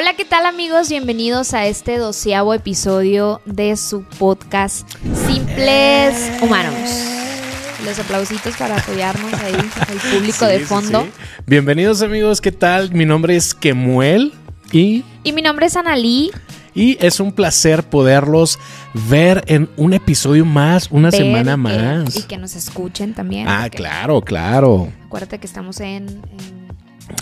Hola, 0.00 0.14
¿qué 0.14 0.24
tal 0.24 0.46
amigos? 0.46 0.88
Bienvenidos 0.90 1.54
a 1.54 1.66
este 1.66 1.98
doceavo 1.98 2.54
episodio 2.54 3.40
de 3.46 3.76
su 3.76 4.02
podcast 4.04 4.88
Simples 5.26 6.30
Humanos. 6.40 6.78
Los 7.84 7.98
aplausitos 7.98 8.56
para 8.56 8.76
apoyarnos 8.76 9.32
ahí, 9.34 9.54
al 9.54 9.96
público 10.14 10.46
de 10.46 10.60
Sí, 10.60 10.64
fondo. 10.66 11.02
sí. 11.02 11.10
Bienvenidos 11.46 12.02
amigos, 12.02 12.40
¿qué 12.40 12.52
tal? 12.52 12.92
Mi 12.92 13.06
nombre 13.06 13.34
es 13.34 13.54
Kemuel 13.54 14.32
y, 14.70 15.04
Y 15.24 15.32
mi 15.32 15.42
nombre 15.42 15.66
es 15.66 15.74
Analí. 15.74 16.30
y 16.74 16.96
es 17.04 17.18
un 17.18 17.32
placer 17.32 17.82
poderlos 17.82 18.60
ver 19.08 19.42
en 19.48 19.68
un 19.76 19.94
episodio 19.94 20.44
más, 20.44 20.88
una 20.92 21.10
Ver 21.10 21.20
semana 21.22 21.52
y 21.52 21.54
que- 21.54 21.56
más. 21.56 22.16
Y 22.16 22.22
que 22.22 22.36
nos 22.36 22.54
escuchen 22.54 23.14
también. 23.14 23.48
ah, 23.48 23.68
claro, 23.68 24.20
claro. 24.20 24.92
Acuérdate 25.06 25.38
que 25.40 25.46
estamos 25.48 25.80
en, 25.80 26.06
en- 26.08 26.67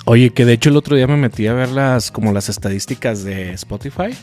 Oye, 0.04 0.30
que 0.30 0.44
de 0.44 0.52
hecho 0.52 0.70
el 0.70 0.76
otro 0.76 0.96
día 0.96 1.06
me 1.06 1.16
metí 1.16 1.46
a 1.46 1.52
ver 1.52 1.70
las 1.70 2.10
como 2.10 2.32
las 2.32 2.48
estadísticas 2.48 3.24
de 3.24 3.52
Spotify 3.52 4.16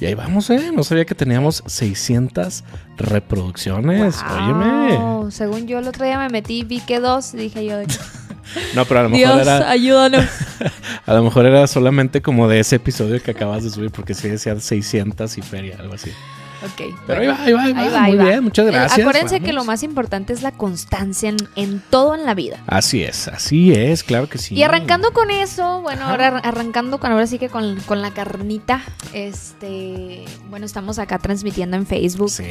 y 0.00 0.06
ahí 0.06 0.14
vamos, 0.14 0.48
¿eh? 0.50 0.70
No 0.72 0.84
sabía 0.84 1.04
que 1.04 1.14
teníamos 1.14 1.62
600 1.66 2.64
reproducciones. 2.96 4.16
Óyeme. 4.30 4.96
Wow, 4.96 5.30
Según 5.30 5.66
yo 5.66 5.78
el 5.80 5.88
otro 5.88 6.04
día 6.04 6.18
me 6.18 6.28
metí, 6.28 6.62
vi 6.62 6.80
que 6.80 7.00
dos, 7.00 7.34
y 7.34 7.38
dije 7.38 7.64
yo, 7.66 7.78
No, 8.74 8.84
pero 8.84 9.00
a 9.00 9.02
lo 9.04 9.08
mejor 9.10 9.34
Dios, 9.34 9.46
era 9.46 9.70
ayúdanos. 9.70 10.24
a 11.06 11.14
lo 11.14 11.24
mejor 11.24 11.46
era 11.46 11.66
solamente 11.66 12.22
como 12.22 12.48
de 12.48 12.60
ese 12.60 12.76
episodio 12.76 13.22
que 13.22 13.32
acabas 13.32 13.64
de 13.64 13.70
subir 13.70 13.90
porque 13.90 14.14
sí 14.14 14.28
decía 14.28 14.58
600 14.58 15.36
y 15.36 15.42
feria, 15.42 15.76
algo 15.78 15.94
así. 15.94 16.10
Ok. 16.64 16.94
Pero 17.06 17.20
bueno. 17.20 17.36
ahí 17.40 17.52
va, 17.52 17.62
ahí 17.64 17.72
va, 17.72 17.80
ahí 17.82 18.16
va. 18.16 18.22
Muy 18.22 18.26
bien, 18.30 18.44
muchas 18.44 18.66
Eh, 18.66 18.70
gracias. 18.70 18.98
Acuérdense 18.98 19.40
que 19.40 19.52
lo 19.52 19.64
más 19.64 19.82
importante 19.82 20.32
es 20.32 20.42
la 20.42 20.50
constancia 20.52 21.28
en, 21.28 21.36
en 21.56 21.82
todo 21.90 22.14
en 22.16 22.24
la 22.26 22.34
vida. 22.34 22.62
Así 22.66 23.02
es, 23.04 23.28
así 23.28 23.72
es, 23.72 24.02
claro 24.02 24.28
que 24.28 24.38
sí. 24.38 24.54
Y 24.56 24.62
arrancando 24.64 25.12
con 25.12 25.30
eso, 25.30 25.80
bueno, 25.82 26.02
Ajá. 26.02 26.10
ahora 26.10 26.26
ar- 26.28 26.40
arrancando 26.46 26.98
con 26.98 27.12
ahora 27.12 27.26
sí 27.28 27.38
que 27.38 27.48
con, 27.48 27.78
con 27.82 28.02
la 28.02 28.12
carnita, 28.12 28.82
este, 29.12 30.24
bueno, 30.50 30.66
estamos 30.66 30.98
acá 30.98 31.18
transmitiendo 31.18 31.76
en 31.76 31.86
Facebook. 31.86 32.30
Sí. 32.30 32.44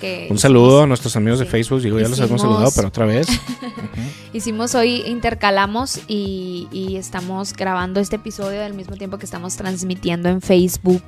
Que 0.00 0.28
Un 0.30 0.38
saludo 0.38 0.82
a 0.84 0.86
nuestros 0.86 1.14
amigos 1.16 1.38
de. 1.38 1.46
Facebook. 1.46 1.82
Digo, 1.82 1.98
ya 1.98 2.08
los 2.08 2.18
hemos 2.20 2.40
saludado, 2.40 2.70
pero 2.74 2.88
otra 2.88 3.04
vez. 3.06 3.26
Hicimos 4.32 4.74
hoy, 4.74 5.02
intercalamos 5.06 6.00
y, 6.08 6.68
y 6.70 6.96
estamos 6.96 7.52
grabando 7.54 8.00
este 8.00 8.16
episodio 8.16 8.64
al 8.64 8.74
mismo 8.74 8.96
tiempo 8.96 9.18
que 9.18 9.24
estamos 9.24 9.56
transmitiendo 9.56 10.28
en 10.28 10.40
Facebook. 10.40 11.02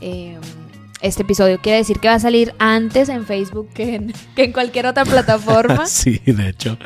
eh, 0.00 0.38
este 1.02 1.22
episodio 1.22 1.58
quiere 1.60 1.78
decir 1.78 1.98
que 2.00 2.08
va 2.08 2.14
a 2.14 2.20
salir 2.20 2.54
antes 2.58 3.08
en 3.08 3.24
Facebook 3.26 3.68
que 3.74 3.94
en, 3.96 4.12
que 4.36 4.44
en 4.44 4.52
cualquier 4.52 4.86
otra 4.86 5.04
plataforma. 5.04 5.86
sí, 5.86 6.20
de 6.26 6.48
hecho, 6.48 6.78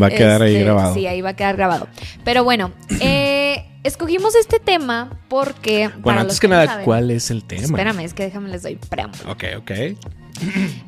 va 0.00 0.06
a 0.06 0.10
quedar 0.10 0.42
ahí 0.42 0.52
Este, 0.54 0.64
grabado. 0.64 0.94
Sí, 0.94 1.06
ahí 1.06 1.20
va 1.20 1.30
a 1.30 1.36
quedar 1.36 1.56
grabado. 1.56 1.88
Pero 2.24 2.44
bueno, 2.44 2.72
eh, 3.00 3.64
escogimos 3.84 4.34
este 4.34 4.58
tema 4.60 5.20
porque. 5.28 5.88
para 5.90 6.00
bueno, 6.02 6.18
los 6.18 6.22
antes 6.24 6.40
que 6.40 6.48
no 6.48 6.54
nada, 6.56 6.66
saben- 6.66 6.84
¿cuál 6.84 7.10
es 7.10 7.30
el 7.30 7.44
tema? 7.44 7.62
Espérame, 7.62 8.00
es 8.00 8.14
que 8.14 8.24
déjame 8.24 8.48
les 8.48 8.62
doy 8.62 8.76
preámbulo. 8.76 9.32
Ok, 9.32 9.44
ok. 9.58 9.70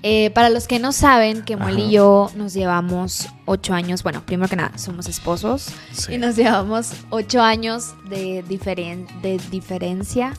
Eh, 0.02 0.30
para 0.30 0.48
los 0.50 0.66
que 0.66 0.78
no 0.80 0.90
saben, 0.90 1.42
que 1.42 1.56
Muel 1.56 1.76
Ajá. 1.76 1.84
y 1.84 1.90
yo 1.92 2.30
nos 2.34 2.54
llevamos 2.54 3.28
ocho 3.44 3.72
años. 3.72 4.02
Bueno, 4.02 4.24
primero 4.26 4.48
que 4.48 4.56
nada, 4.56 4.76
somos 4.78 5.06
esposos. 5.06 5.68
Sí. 5.92 6.14
Y 6.14 6.18
nos 6.18 6.34
llevamos 6.34 6.90
ocho 7.10 7.40
años 7.40 7.94
de, 8.08 8.42
diferen- 8.46 9.06
de 9.22 9.38
diferencia. 9.50 10.32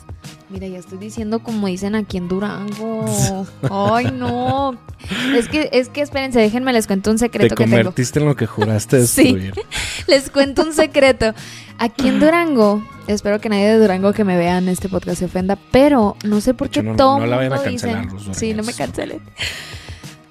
Mira, 0.48 0.68
ya 0.68 0.78
estoy 0.78 0.98
diciendo 0.98 1.40
como 1.40 1.66
dicen 1.66 1.96
aquí 1.96 2.18
en 2.18 2.28
Durango. 2.28 3.04
Ay, 3.68 4.12
no. 4.12 4.76
Es 5.34 5.48
que, 5.48 5.68
es 5.72 5.88
que 5.88 6.02
espérense, 6.02 6.38
déjenme 6.38 6.72
les 6.72 6.86
cuento 6.86 7.10
un 7.10 7.16
Te 7.16 7.20
secreto 7.26 7.56
que 7.56 7.64
tengo. 7.64 7.76
convertiste 7.78 8.20
en 8.20 8.26
lo 8.26 8.36
que 8.36 8.46
juraste 8.46 9.00
Sí. 9.08 9.32
destruir. 9.34 9.54
Les 10.06 10.30
cuento 10.30 10.62
un 10.62 10.72
secreto. 10.72 11.34
Aquí 11.78 12.06
en 12.08 12.20
Durango, 12.20 12.82
espero 13.08 13.40
que 13.40 13.48
nadie 13.48 13.66
de 13.66 13.78
Durango 13.78 14.12
que 14.12 14.22
me 14.22 14.36
vea 14.38 14.58
en 14.58 14.68
este 14.68 14.88
podcast 14.88 15.18
se 15.18 15.24
ofenda, 15.24 15.58
pero 15.72 16.16
no 16.24 16.40
sé 16.40 16.54
por 16.54 16.68
hecho, 16.68 16.80
qué 16.82 16.88
no- 16.90 16.96
todo 16.96 17.18
no 17.18 17.26
la 17.26 17.36
vayan 17.36 17.52
a 17.52 17.62
cancelar 17.62 18.06
los 18.12 18.28
Sí, 18.36 18.54
no 18.54 18.62
me 18.62 18.72
cancelen. 18.72 19.20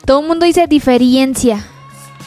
Todo 0.05 0.21
el 0.21 0.27
mundo 0.27 0.45
dice 0.45 0.65
diferencia. 0.67 1.61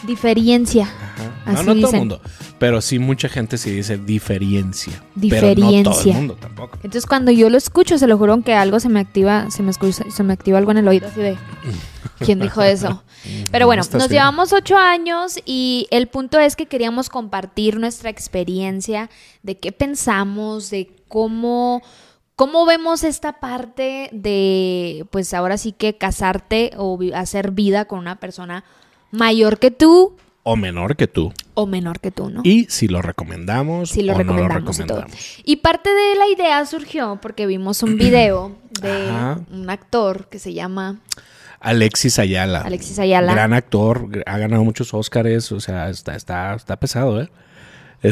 Diferencia. 0.06 0.84
Ajá. 0.84 1.37
Así 1.48 1.66
no, 1.66 1.74
no 1.74 1.80
todo 1.80 1.92
el 1.92 1.98
mundo. 1.98 2.20
Pero 2.58 2.80
sí, 2.80 2.98
mucha 2.98 3.28
gente 3.28 3.58
sí 3.58 3.70
dice 3.70 3.98
diferencia. 3.98 4.92
Pero 5.20 5.48
no 5.48 5.54
todo 5.54 5.70
Diferencia. 5.70 6.12
el 6.12 6.18
mundo 6.18 6.36
tampoco. 6.40 6.76
Entonces 6.76 7.06
cuando 7.06 7.30
yo 7.30 7.48
lo 7.50 7.56
escucho, 7.56 7.98
se 7.98 8.06
lo 8.06 8.18
juro 8.18 8.40
que 8.42 8.54
algo 8.54 8.80
se 8.80 8.88
me 8.88 9.00
activa, 9.00 9.50
se 9.50 9.62
me 9.62 9.70
escucha, 9.70 10.04
se 10.10 10.22
me 10.22 10.32
activa 10.32 10.58
algo 10.58 10.70
en 10.72 10.78
el 10.78 10.88
oído 10.88 11.08
así 11.08 11.20
de 11.20 11.36
¿Quién 12.18 12.40
dijo 12.40 12.62
eso? 12.62 13.02
Pero 13.50 13.66
bueno, 13.66 13.82
nos 13.92 14.08
llevamos 14.08 14.52
ocho 14.52 14.76
años 14.76 15.38
y 15.44 15.86
el 15.90 16.08
punto 16.08 16.38
es 16.38 16.56
que 16.56 16.66
queríamos 16.66 17.08
compartir 17.08 17.78
nuestra 17.78 18.10
experiencia 18.10 19.10
de 19.42 19.58
qué 19.58 19.72
pensamos, 19.72 20.70
de 20.70 20.90
cómo, 21.08 21.82
cómo 22.36 22.66
vemos 22.66 23.04
esta 23.04 23.40
parte 23.40 24.08
de, 24.12 25.06
pues 25.10 25.34
ahora 25.34 25.58
sí 25.58 25.72
que 25.72 25.96
casarte 25.96 26.72
o 26.76 26.98
hacer 27.14 27.50
vida 27.52 27.86
con 27.86 27.98
una 27.98 28.20
persona 28.20 28.64
mayor 29.10 29.58
que 29.58 29.70
tú 29.70 30.16
O 30.50 30.56
menor 30.56 30.96
que 30.96 31.06
tú. 31.06 31.30
o 31.52 31.66
menor 31.66 32.00
que 32.00 32.10
tú, 32.10 32.30
¿no? 32.30 32.40
Y 32.42 32.64
si 32.70 32.88
lo 32.88 33.02
recomendamos 33.02 33.90
Sí, 33.90 34.02
lo 34.02 34.14
o 34.14 34.24
no 34.24 34.32
lo 34.32 34.48
recomendamos 34.48 34.78
y 34.78 34.82
recomendamos. 34.82 35.62
Parte 35.62 35.90
de 35.90 36.14
la 36.16 36.26
idea 36.28 36.64
surgió 36.64 37.18
porque 37.20 37.46
vimos 37.46 37.82
un 37.82 37.98
video 37.98 38.56
de 38.80 39.10
Ajá. 39.10 39.40
un 39.50 39.68
actor 39.68 40.28
que 40.30 40.38
se 40.38 40.54
llama 40.54 41.00
Alexis 41.60 42.18
Ayala. 42.18 42.62
Alexis 42.62 42.98
Ayala. 42.98 43.32
Gran 43.34 43.52
actor, 43.52 44.08
ha 44.24 44.38
ganado 44.38 44.64
muchos 44.64 44.94
Óscares, 44.94 45.52
o 45.52 45.60
sea, 45.60 45.90
está, 45.90 46.14
está, 46.16 46.54
está 46.54 46.76
pesado, 46.80 47.20
¿eh? 47.20 47.28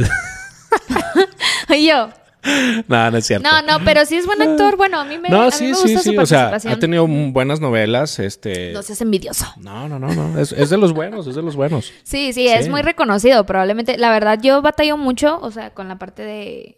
Y 1.70 1.86
yo, 1.86 2.10
no, 2.88 3.10
no 3.10 3.16
es 3.16 3.26
cierto. 3.26 3.48
no, 3.48 3.62
no, 3.62 3.84
pero 3.84 4.04
sí 4.06 4.16
es 4.16 4.26
buen 4.26 4.40
actor. 4.42 4.76
Bueno, 4.76 5.00
a 5.00 5.04
mí 5.04 5.18
me, 5.18 5.28
a 5.28 5.30
No, 5.30 5.44
mí 5.46 5.52
sí, 5.52 5.64
me 5.68 5.74
sí, 5.74 5.82
gusta 5.94 6.02
su 6.02 6.10
sí. 6.10 6.18
O 6.18 6.26
sea, 6.26 6.54
ha 6.54 6.78
tenido 6.78 7.06
buenas 7.06 7.60
novelas. 7.60 8.18
Este. 8.18 8.72
No 8.72 8.82
seas 8.82 9.00
envidioso. 9.00 9.46
No, 9.58 9.88
no, 9.88 9.98
no, 9.98 10.08
no. 10.14 10.38
Es, 10.38 10.52
es 10.52 10.70
de 10.70 10.76
los 10.78 10.92
buenos, 10.92 11.26
es 11.26 11.34
de 11.34 11.42
los 11.42 11.56
buenos. 11.56 11.92
Sí, 12.02 12.32
sí, 12.32 12.48
es 12.48 12.64
Sí. 12.66 12.70
muy 12.70 12.82
reconocido. 12.82 13.44
Probablemente, 13.46 13.98
la 13.98 14.10
verdad, 14.10 14.38
yo 14.42 14.62
batallo 14.62 14.96
mucho, 14.96 15.38
o 15.40 15.50
sea, 15.50 15.70
con 15.70 15.88
la 15.88 15.96
parte 15.98 16.22
de. 16.22 16.76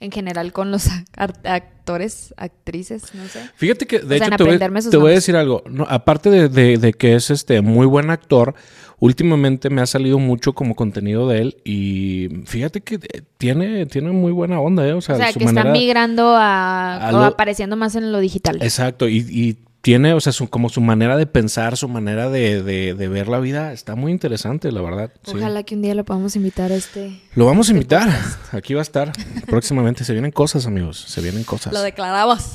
En 0.00 0.12
general, 0.12 0.52
con 0.52 0.70
los 0.70 0.88
ac- 1.16 1.44
actores, 1.44 2.32
actrices, 2.36 3.14
no 3.14 3.26
sé. 3.28 3.40
Fíjate 3.56 3.86
que, 3.86 3.98
de 4.00 4.14
O 4.14 4.18
sea, 4.18 4.26
en 4.28 4.32
hecho, 4.34 4.36
te 4.36 4.44
voy, 4.44 4.58
te 4.90 4.96
a 4.96 5.14
decir 5.14 5.36
algo. 5.36 5.62
No, 5.68 5.84
aparte 5.88 6.30
de, 6.30 6.48
de- 6.48 6.78
de 6.78 6.92
que 6.92 7.14
es 7.14 7.30
este 7.30 7.60
muy 7.62 7.86
buen 7.86 8.10
actor, 8.10 8.54
últimamente 9.00 9.70
me 9.70 9.80
ha 9.80 9.86
salido 9.86 10.18
mucho 10.18 10.52
como 10.52 10.74
contenido 10.74 11.28
de 11.28 11.40
él. 11.40 11.56
Y 11.64 12.28
fíjate 12.46 12.80
que 12.80 12.96
eh, 12.96 13.22
tiene, 13.38 13.86
tiene 13.86 14.10
muy 14.12 14.32
buena 14.32 14.60
onda, 14.60 14.86
¿eh? 14.86 14.92
O 14.92 15.00
sea, 15.00 15.16
O 15.16 15.18
sea, 15.18 15.32
su 15.32 15.38
que 15.38 15.44
está 15.46 15.64
migrando 15.64 16.28
a, 16.36 17.08
a 17.08 17.16
o 17.16 17.22
apareciendo 17.22 17.76
más 17.76 17.94
en 17.94 18.12
lo 18.12 18.20
digital. 18.20 18.58
Exacto, 18.62 19.08
y, 19.08 19.18
y 19.18 19.58
tiene, 19.88 20.12
o 20.12 20.20
sea, 20.20 20.32
su- 20.34 20.50
como 20.50 20.68
su 20.68 20.82
manera 20.82 21.16
de 21.16 21.24
pensar, 21.26 21.78
su 21.78 21.88
manera 21.88 22.28
de, 22.28 22.62
de- 22.62 22.92
de 22.92 23.08
ver 23.08 23.26
la 23.28 23.38
vida, 23.40 23.72
está 23.72 23.94
muy 23.94 24.12
interesante, 24.12 24.70
la 24.70 24.82
verdad. 24.82 25.10
sí. 25.24 25.32
Ojalá 25.34 25.62
que 25.62 25.76
un 25.76 25.80
día 25.80 25.94
lo 25.94 26.04
podamos 26.04 26.36
invitar 26.36 26.70
a 26.72 26.74
este. 26.74 27.18
Lo 27.34 27.46
vamos 27.46 27.70
a 27.70 27.72
invitar. 27.72 28.06
Aquí 28.52 28.74
va 28.74 28.80
a 28.80 28.82
estar 28.82 29.12
próximamente. 29.46 30.04
Se 30.04 30.12
vienen 30.12 30.30
cosas, 30.30 30.66
amigos. 30.66 30.98
Se 31.08 31.22
vienen 31.22 31.42
cosas. 31.44 31.72
Lo 31.72 31.80
declaramos. 31.80 32.50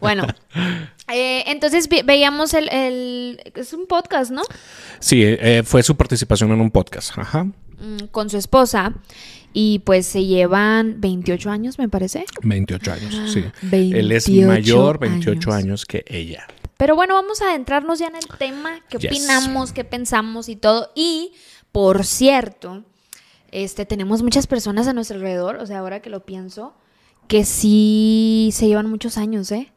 bueno, 0.00 0.26
eh, 1.12 1.44
entonces 1.46 1.88
veíamos 2.04 2.52
el, 2.52 2.68
el- 2.70 3.40
Es 3.54 3.72
un 3.72 3.86
podcast, 3.86 4.32
¿no? 4.32 4.42
Sí, 4.98 5.22
eh, 5.22 5.62
fue 5.64 5.84
su 5.84 5.96
participación 5.96 6.50
en 6.50 6.60
un 6.60 6.72
podcast. 6.72 7.16
Ajá. 7.16 7.44
Mm, 7.44 8.06
Con 8.10 8.28
su 8.28 8.38
esposa. 8.38 8.92
Y 9.54 9.80
pues 9.80 10.06
se 10.06 10.24
llevan 10.24 11.00
28 11.00 11.48
años, 11.50 11.78
me 11.78 11.88
parece. 11.88 12.24
28 12.42 12.92
años, 12.92 13.14
Ah, 13.20 13.26
sí. 13.32 13.44
Él 13.70 14.10
es 14.10 14.26
28 14.26 14.48
mayor, 14.48 14.98
28 14.98 15.52
años. 15.52 15.64
años. 15.64 15.86
que 15.86 16.04
ella. 16.08 16.46
Pero 16.82 16.96
bueno, 16.96 17.14
vamos 17.14 17.40
a 17.40 17.50
adentrarnos 17.50 18.00
ya 18.00 18.08
en 18.08 18.16
el 18.16 18.26
tema, 18.26 18.80
qué 18.88 18.98
Yes. 18.98 19.12
opinamos, 19.12 19.72
qué 19.72 19.84
pensamos 19.84 20.48
y 20.48 20.56
todo. 20.56 20.90
Y, 20.96 21.32
por 21.70 22.04
cierto, 22.04 22.82
este, 23.52 23.86
tenemos 23.86 24.24
muchas 24.24 24.48
personas 24.48 24.88
a 24.88 24.92
nuestro 24.92 25.14
alrededor, 25.14 25.58
o 25.58 25.66
sea, 25.66 25.78
ahora 25.78 26.00
que 26.02 26.10
lo 26.10 26.26
pienso, 26.26 26.74
que 27.28 27.44
sí 27.44 28.50
se 28.52 28.66
llevan 28.66 28.90
muchos 28.90 29.16
años, 29.16 29.52
¿eh? 29.52 29.72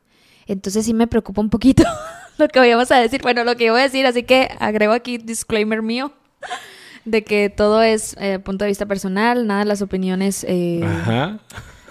Entonces 0.48 0.84
sí 0.84 0.96
me 0.96 1.06
preocupa 1.06 1.42
un 1.42 1.52
poquito 1.52 1.84
lo 2.40 2.48
que 2.48 2.58
vayamos 2.58 2.90
a 2.90 2.98
decir. 2.98 3.22
Bueno, 3.22 3.44
lo 3.44 3.56
que 3.56 3.66
yo 3.66 3.74
voy 3.74 3.82
a 3.82 3.84
decir, 3.84 4.08
así 4.08 4.24
que 4.24 4.50
agrego 4.58 4.94
aquí 4.94 5.20
disclaimer 5.20 5.84
mío. 5.84 6.12
De 7.04 7.24
que 7.24 7.52
todo 7.52 7.84
es 7.84 8.16
eh, 8.20 8.40
punto 8.40 8.66
de 8.66 8.70
vista 8.70 8.88
personal, 8.88 9.46
nada 9.46 9.60
de 9.60 9.66
las 9.68 9.84
opiniones 9.84 10.44
eh, 10.50 10.82
Ajá. 10.84 11.38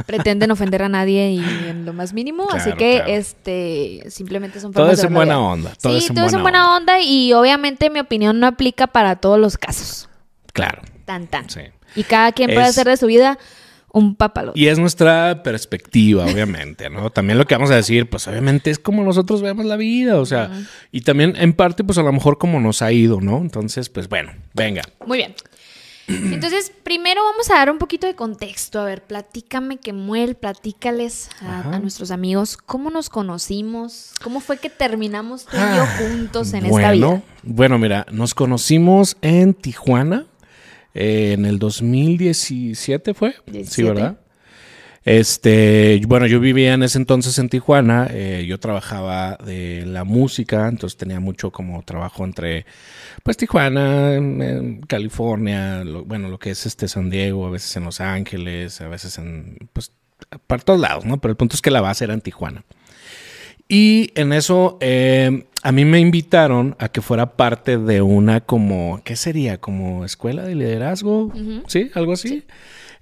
Pretenden 0.06 0.50
ofender 0.50 0.82
a 0.82 0.88
nadie 0.88 1.30
y 1.30 1.38
en 1.68 1.84
lo 1.84 1.92
más 1.92 2.12
mínimo. 2.12 2.48
así 2.50 2.72
que 2.72 2.96
claro. 2.96 3.12
este 3.12 4.04
simplemente 4.08 4.60
son 4.60 4.72
Todo 4.72 4.84
formas 4.84 4.98
es 4.98 5.02
de 5.02 5.08
en 5.08 5.14
buena 5.14 5.38
onda. 5.40 5.72
Todo 5.80 5.92
sí, 5.92 5.98
es 6.04 6.10
en 6.10 6.16
todo 6.16 6.26
es 6.26 6.32
en 6.32 6.42
buena 6.42 6.76
onda 6.76 7.00
y 7.00 7.32
obviamente 7.32 7.90
mi 7.90 8.00
opinión 8.00 8.38
no 8.40 8.46
aplica 8.46 8.86
para 8.88 9.16
todos 9.16 9.38
los 9.38 9.56
casos. 9.58 10.08
Claro. 10.52 10.82
Tan 11.04 11.26
tan. 11.26 11.48
Sí. 11.50 11.60
Y 11.96 12.02
cada 12.04 12.32
quien 12.32 12.50
puede 12.50 12.64
Es- 12.64 12.70
hacer 12.70 12.86
de 12.88 12.96
su 12.96 13.06
vida 13.06 13.38
un 13.92 14.16
papalote. 14.16 14.58
Y 14.58 14.66
es 14.66 14.76
nuestra 14.80 15.44
perspectiva, 15.44 16.24
obviamente, 16.24 16.90
¿no? 16.90 17.10
También 17.10 17.38
lo 17.38 17.44
que 17.46 17.54
vamos 17.54 17.70
a 17.70 17.76
decir, 17.76 18.10
pues 18.10 18.26
obviamente 18.26 18.70
es 18.72 18.80
como 18.80 19.04
nosotros 19.04 19.40
vemos 19.40 19.64
la 19.66 19.76
vida, 19.76 20.18
o 20.18 20.26
sea, 20.26 20.50
y 20.90 21.02
también 21.02 21.34
en 21.36 21.52
parte, 21.52 21.84
pues 21.84 21.96
a 21.98 22.02
lo 22.02 22.12
mejor 22.12 22.36
como 22.36 22.58
nos 22.58 22.82
ha 22.82 22.90
ido, 22.90 23.20
¿no? 23.20 23.38
Entonces, 23.38 23.88
pues 23.90 24.08
bueno, 24.08 24.32
venga. 24.52 24.82
Muy 25.06 25.18
bien. 25.18 25.34
Entonces, 26.08 26.72
primero 26.82 27.22
vamos 27.24 27.50
a 27.50 27.54
dar 27.54 27.70
un 27.70 27.78
poquito 27.78 28.06
de 28.06 28.14
contexto. 28.14 28.80
A 28.80 28.84
ver, 28.84 29.02
platícame, 29.02 29.78
Kemuel, 29.78 30.34
platícales 30.34 31.30
a, 31.40 31.74
a 31.74 31.78
nuestros 31.78 32.10
amigos 32.10 32.56
cómo 32.56 32.90
nos 32.90 33.08
conocimos, 33.08 34.12
cómo 34.22 34.40
fue 34.40 34.58
que 34.58 34.70
terminamos 34.70 35.46
tú 35.46 35.56
y 35.56 35.60
yo 35.60 35.82
Ah, 35.82 35.98
juntos 35.98 36.52
en 36.52 36.68
bueno, 36.68 36.76
esta 36.78 36.92
vida. 36.92 37.22
Bueno, 37.42 37.78
mira, 37.78 38.06
nos 38.10 38.34
conocimos 38.34 39.16
en 39.22 39.54
Tijuana 39.54 40.26
eh, 40.94 41.32
en 41.32 41.44
el 41.44 41.58
2017 41.58 43.14
fue. 43.14 43.32
Sí, 43.46 43.52
17. 43.52 43.92
¿verdad? 43.92 44.18
Este, 45.04 46.00
bueno, 46.06 46.26
yo 46.26 46.40
vivía 46.40 46.72
en 46.74 46.82
ese 46.82 46.96
entonces 46.98 47.38
en 47.38 47.50
Tijuana, 47.50 48.08
eh, 48.10 48.46
yo 48.48 48.58
trabajaba 48.58 49.36
de 49.36 49.84
la 49.86 50.04
música, 50.04 50.66
entonces 50.68 50.96
tenía 50.96 51.20
mucho 51.20 51.50
como 51.50 51.82
trabajo 51.82 52.24
entre, 52.24 52.64
pues 53.22 53.36
Tijuana, 53.36 54.14
en- 54.14 54.80
California, 54.88 55.84
lo- 55.84 56.04
bueno, 56.04 56.28
lo 56.30 56.38
que 56.38 56.50
es 56.50 56.64
este 56.64 56.88
San 56.88 57.10
Diego, 57.10 57.46
a 57.46 57.50
veces 57.50 57.76
en 57.76 57.84
Los 57.84 58.00
Ángeles, 58.00 58.80
a 58.80 58.88
veces 58.88 59.18
en, 59.18 59.58
pues, 59.74 59.92
para 60.46 60.62
todos 60.62 60.80
lados, 60.80 61.04
¿no? 61.04 61.20
Pero 61.20 61.32
el 61.32 61.36
punto 61.36 61.54
es 61.54 61.60
que 61.60 61.70
la 61.70 61.82
base 61.82 62.04
era 62.04 62.14
en 62.14 62.22
Tijuana. 62.22 62.64
Y 63.68 64.10
en 64.14 64.32
eso 64.32 64.78
eh, 64.80 65.44
a 65.62 65.72
mí 65.72 65.84
me 65.84 65.98
invitaron 66.00 66.76
a 66.78 66.88
que 66.88 67.00
fuera 67.02 67.36
parte 67.36 67.76
de 67.78 68.00
una 68.02 68.40
como, 68.40 69.00
¿qué 69.04 69.16
sería? 69.16 69.58
Como 69.58 70.04
escuela 70.04 70.42
de 70.44 70.54
liderazgo, 70.54 71.30
¿sí? 71.66 71.90
Algo 71.94 72.12
así. 72.12 72.44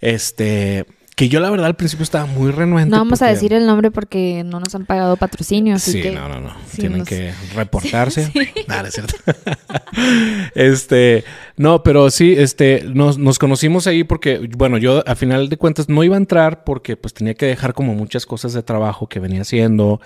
Este, 0.00 0.84
que 1.22 1.28
yo 1.28 1.38
la 1.38 1.50
verdad 1.50 1.66
al 1.66 1.76
principio 1.76 2.02
estaba 2.02 2.26
muy 2.26 2.50
renuente. 2.50 2.90
No 2.90 2.96
vamos 2.96 3.22
a 3.22 3.28
decir 3.28 3.52
el 3.52 3.64
nombre 3.64 3.92
porque 3.92 4.42
no 4.44 4.58
nos 4.58 4.74
han 4.74 4.86
pagado 4.86 5.16
patrocinio, 5.16 5.76
así 5.76 5.92
Sí, 5.92 6.02
que 6.02 6.10
no, 6.10 6.28
no, 6.28 6.40
no. 6.40 6.50
sí 6.69 6.78
Tienen 6.78 6.98
nos- 6.98 7.08
que 7.08 7.32
reportarse. 7.54 8.32
Nada, 8.66 8.88
es 8.88 8.94
cierto. 8.94 9.14
este, 10.56 11.22
no, 11.56 11.84
pero 11.84 12.10
sí, 12.10 12.34
este, 12.36 12.82
nos, 12.92 13.19
nos 13.19 13.38
conocimos 13.38 13.86
ahí 13.86 14.02
porque, 14.02 14.48
bueno, 14.56 14.78
yo 14.78 15.04
a 15.06 15.14
final 15.14 15.48
de 15.48 15.56
cuentas 15.56 15.88
no 15.88 16.02
iba 16.02 16.16
a 16.16 16.19
entrar 16.19 16.64
porque 16.64 16.96
pues 16.96 17.14
tenía 17.14 17.34
que 17.34 17.46
dejar 17.46 17.72
como 17.75 17.94
muchas 17.94 18.26
cosas 18.26 18.52
de 18.52 18.64
trabajo 18.64 19.08
que 19.08 19.20
venía 19.20 19.42
haciendo. 19.42 20.00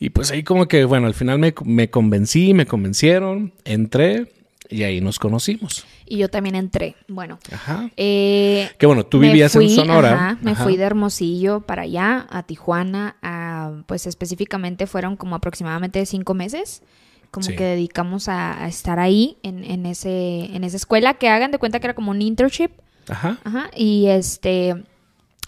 Y 0.00 0.10
pues 0.10 0.32
ahí 0.32 0.42
como 0.42 0.66
que, 0.66 0.84
bueno, 0.84 1.06
al 1.06 1.14
final 1.14 1.38
me, 1.38 1.54
me 1.64 1.88
convencí, 1.88 2.52
me 2.52 2.66
convencieron, 2.66 3.52
entré 3.64 4.26
y 4.70 4.82
ahí 4.82 5.00
nos 5.00 5.18
conocimos. 5.18 5.84
Y 6.06 6.18
yo 6.18 6.28
también 6.28 6.54
entré. 6.54 6.94
Bueno, 7.08 7.38
Ajá. 7.52 7.90
eh, 7.96 8.70
Que 8.78 8.86
bueno, 8.86 9.04
tú 9.06 9.18
vivías 9.18 9.52
fui, 9.52 9.64
en 9.64 9.70
Sonora. 9.76 10.12
ajá, 10.14 10.38
me 10.42 10.52
Ajá. 10.52 10.64
fui 10.64 10.76
de 10.76 10.84
Hermosillo 10.84 11.60
para 11.62 11.82
allá, 11.82 12.26
a 12.30 12.42
Tijuana, 12.44 13.16
a, 13.22 13.82
pues 13.86 14.06
específicamente 14.06 14.86
fueron 14.86 15.16
como 15.16 15.34
aproximadamente 15.36 16.04
cinco 16.06 16.34
meses, 16.34 16.82
como 17.30 17.46
Sí. 17.46 17.56
que 17.56 17.64
dedicamos 17.64 18.28
a, 18.28 18.62
a 18.64 18.68
estar 18.68 18.98
ahí 18.98 19.36
en, 19.42 19.64
en, 19.64 19.84
ese, 19.86 20.46
en 20.54 20.64
esa 20.64 20.76
escuela, 20.76 21.14
que 21.14 21.28
hagan 21.28 21.50
de 21.50 21.58
cuenta 21.58 21.78
que 21.80 21.86
era 21.86 21.94
como 21.94 22.10
un 22.10 22.22
internship, 22.22 22.70
Ajá. 23.08 23.38
ajá, 23.44 23.70
y 23.76 24.06
este, 24.08 24.74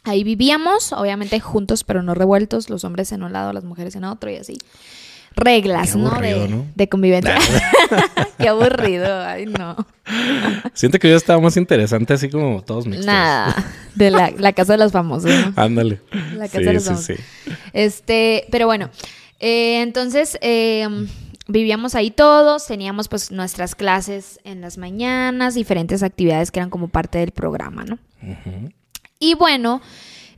ahí 0.04 0.22
vivíamos, 0.24 0.92
obviamente 0.92 1.40
juntos 1.40 1.84
pero 1.84 2.02
no 2.02 2.14
revueltos, 2.14 2.68
los 2.70 2.84
hombres 2.84 3.12
en 3.12 3.22
un 3.22 3.32
lado, 3.32 3.52
las 3.52 3.64
mujeres 3.64 3.94
en 3.96 4.04
otro 4.04 4.30
y 4.30 4.36
así. 4.36 4.58
Reglas, 5.36 5.92
Qué 5.92 5.98
¿no? 5.98 6.20
De, 6.20 6.48
¿no? 6.48 6.66
de 6.74 6.88
convivencia. 6.88 7.36
Qué 8.38 8.48
aburrido, 8.48 9.20
ay 9.22 9.46
no. 9.46 9.76
Siento 10.74 10.98
que 10.98 11.08
yo 11.08 11.16
estaba 11.16 11.40
más 11.40 11.56
interesante 11.56 12.14
así 12.14 12.28
como 12.28 12.62
todos 12.62 12.86
mixtos. 12.86 13.06
Nada, 13.06 13.54
de 13.94 14.10
la, 14.10 14.32
la 14.36 14.52
casa 14.52 14.72
de 14.72 14.78
los 14.78 14.92
famosos, 14.92 15.30
¿no? 15.30 15.52
Ándale. 15.56 16.00
La 16.34 16.46
casa 16.48 16.58
sí, 16.58 16.64
de 16.64 16.72
los 16.72 16.82
sí, 16.82 16.88
famosos. 16.88 17.06
sí. 17.06 17.14
Este, 17.72 18.46
pero 18.50 18.66
bueno, 18.66 18.90
eh, 19.38 19.80
entonces 19.82 20.38
eh, 20.42 20.86
vivíamos 21.48 21.94
ahí 21.94 22.10
todos, 22.10 22.66
teníamos 22.66 23.08
pues 23.08 23.30
nuestras 23.30 23.74
clases 23.74 24.40
en 24.44 24.60
las 24.60 24.78
mañanas, 24.78 25.54
diferentes 25.54 26.02
actividades 26.02 26.50
que 26.50 26.60
eran 26.60 26.70
como 26.70 26.88
parte 26.88 27.18
del 27.18 27.30
programa, 27.30 27.84
¿no? 27.84 27.98
Y 29.18 29.34
bueno, 29.34 29.80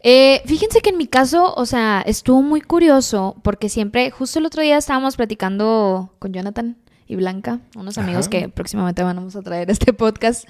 eh, 0.02 0.42
fíjense 0.46 0.80
que 0.80 0.90
en 0.90 0.96
mi 0.98 1.06
caso, 1.06 1.54
o 1.54 1.66
sea, 1.66 2.02
estuvo 2.06 2.42
muy 2.42 2.60
curioso 2.60 3.36
porque 3.42 3.68
siempre, 3.68 4.10
justo 4.10 4.38
el 4.38 4.46
otro 4.46 4.62
día 4.62 4.76
estábamos 4.78 5.16
platicando 5.16 6.14
con 6.18 6.32
Jonathan 6.32 6.76
y 7.06 7.16
Blanca, 7.16 7.60
unos 7.76 7.98
amigos 7.98 8.28
que 8.28 8.48
próximamente 8.48 9.02
vamos 9.02 9.36
a 9.36 9.42
traer 9.42 9.70
este 9.70 9.92
podcast. 9.92 10.48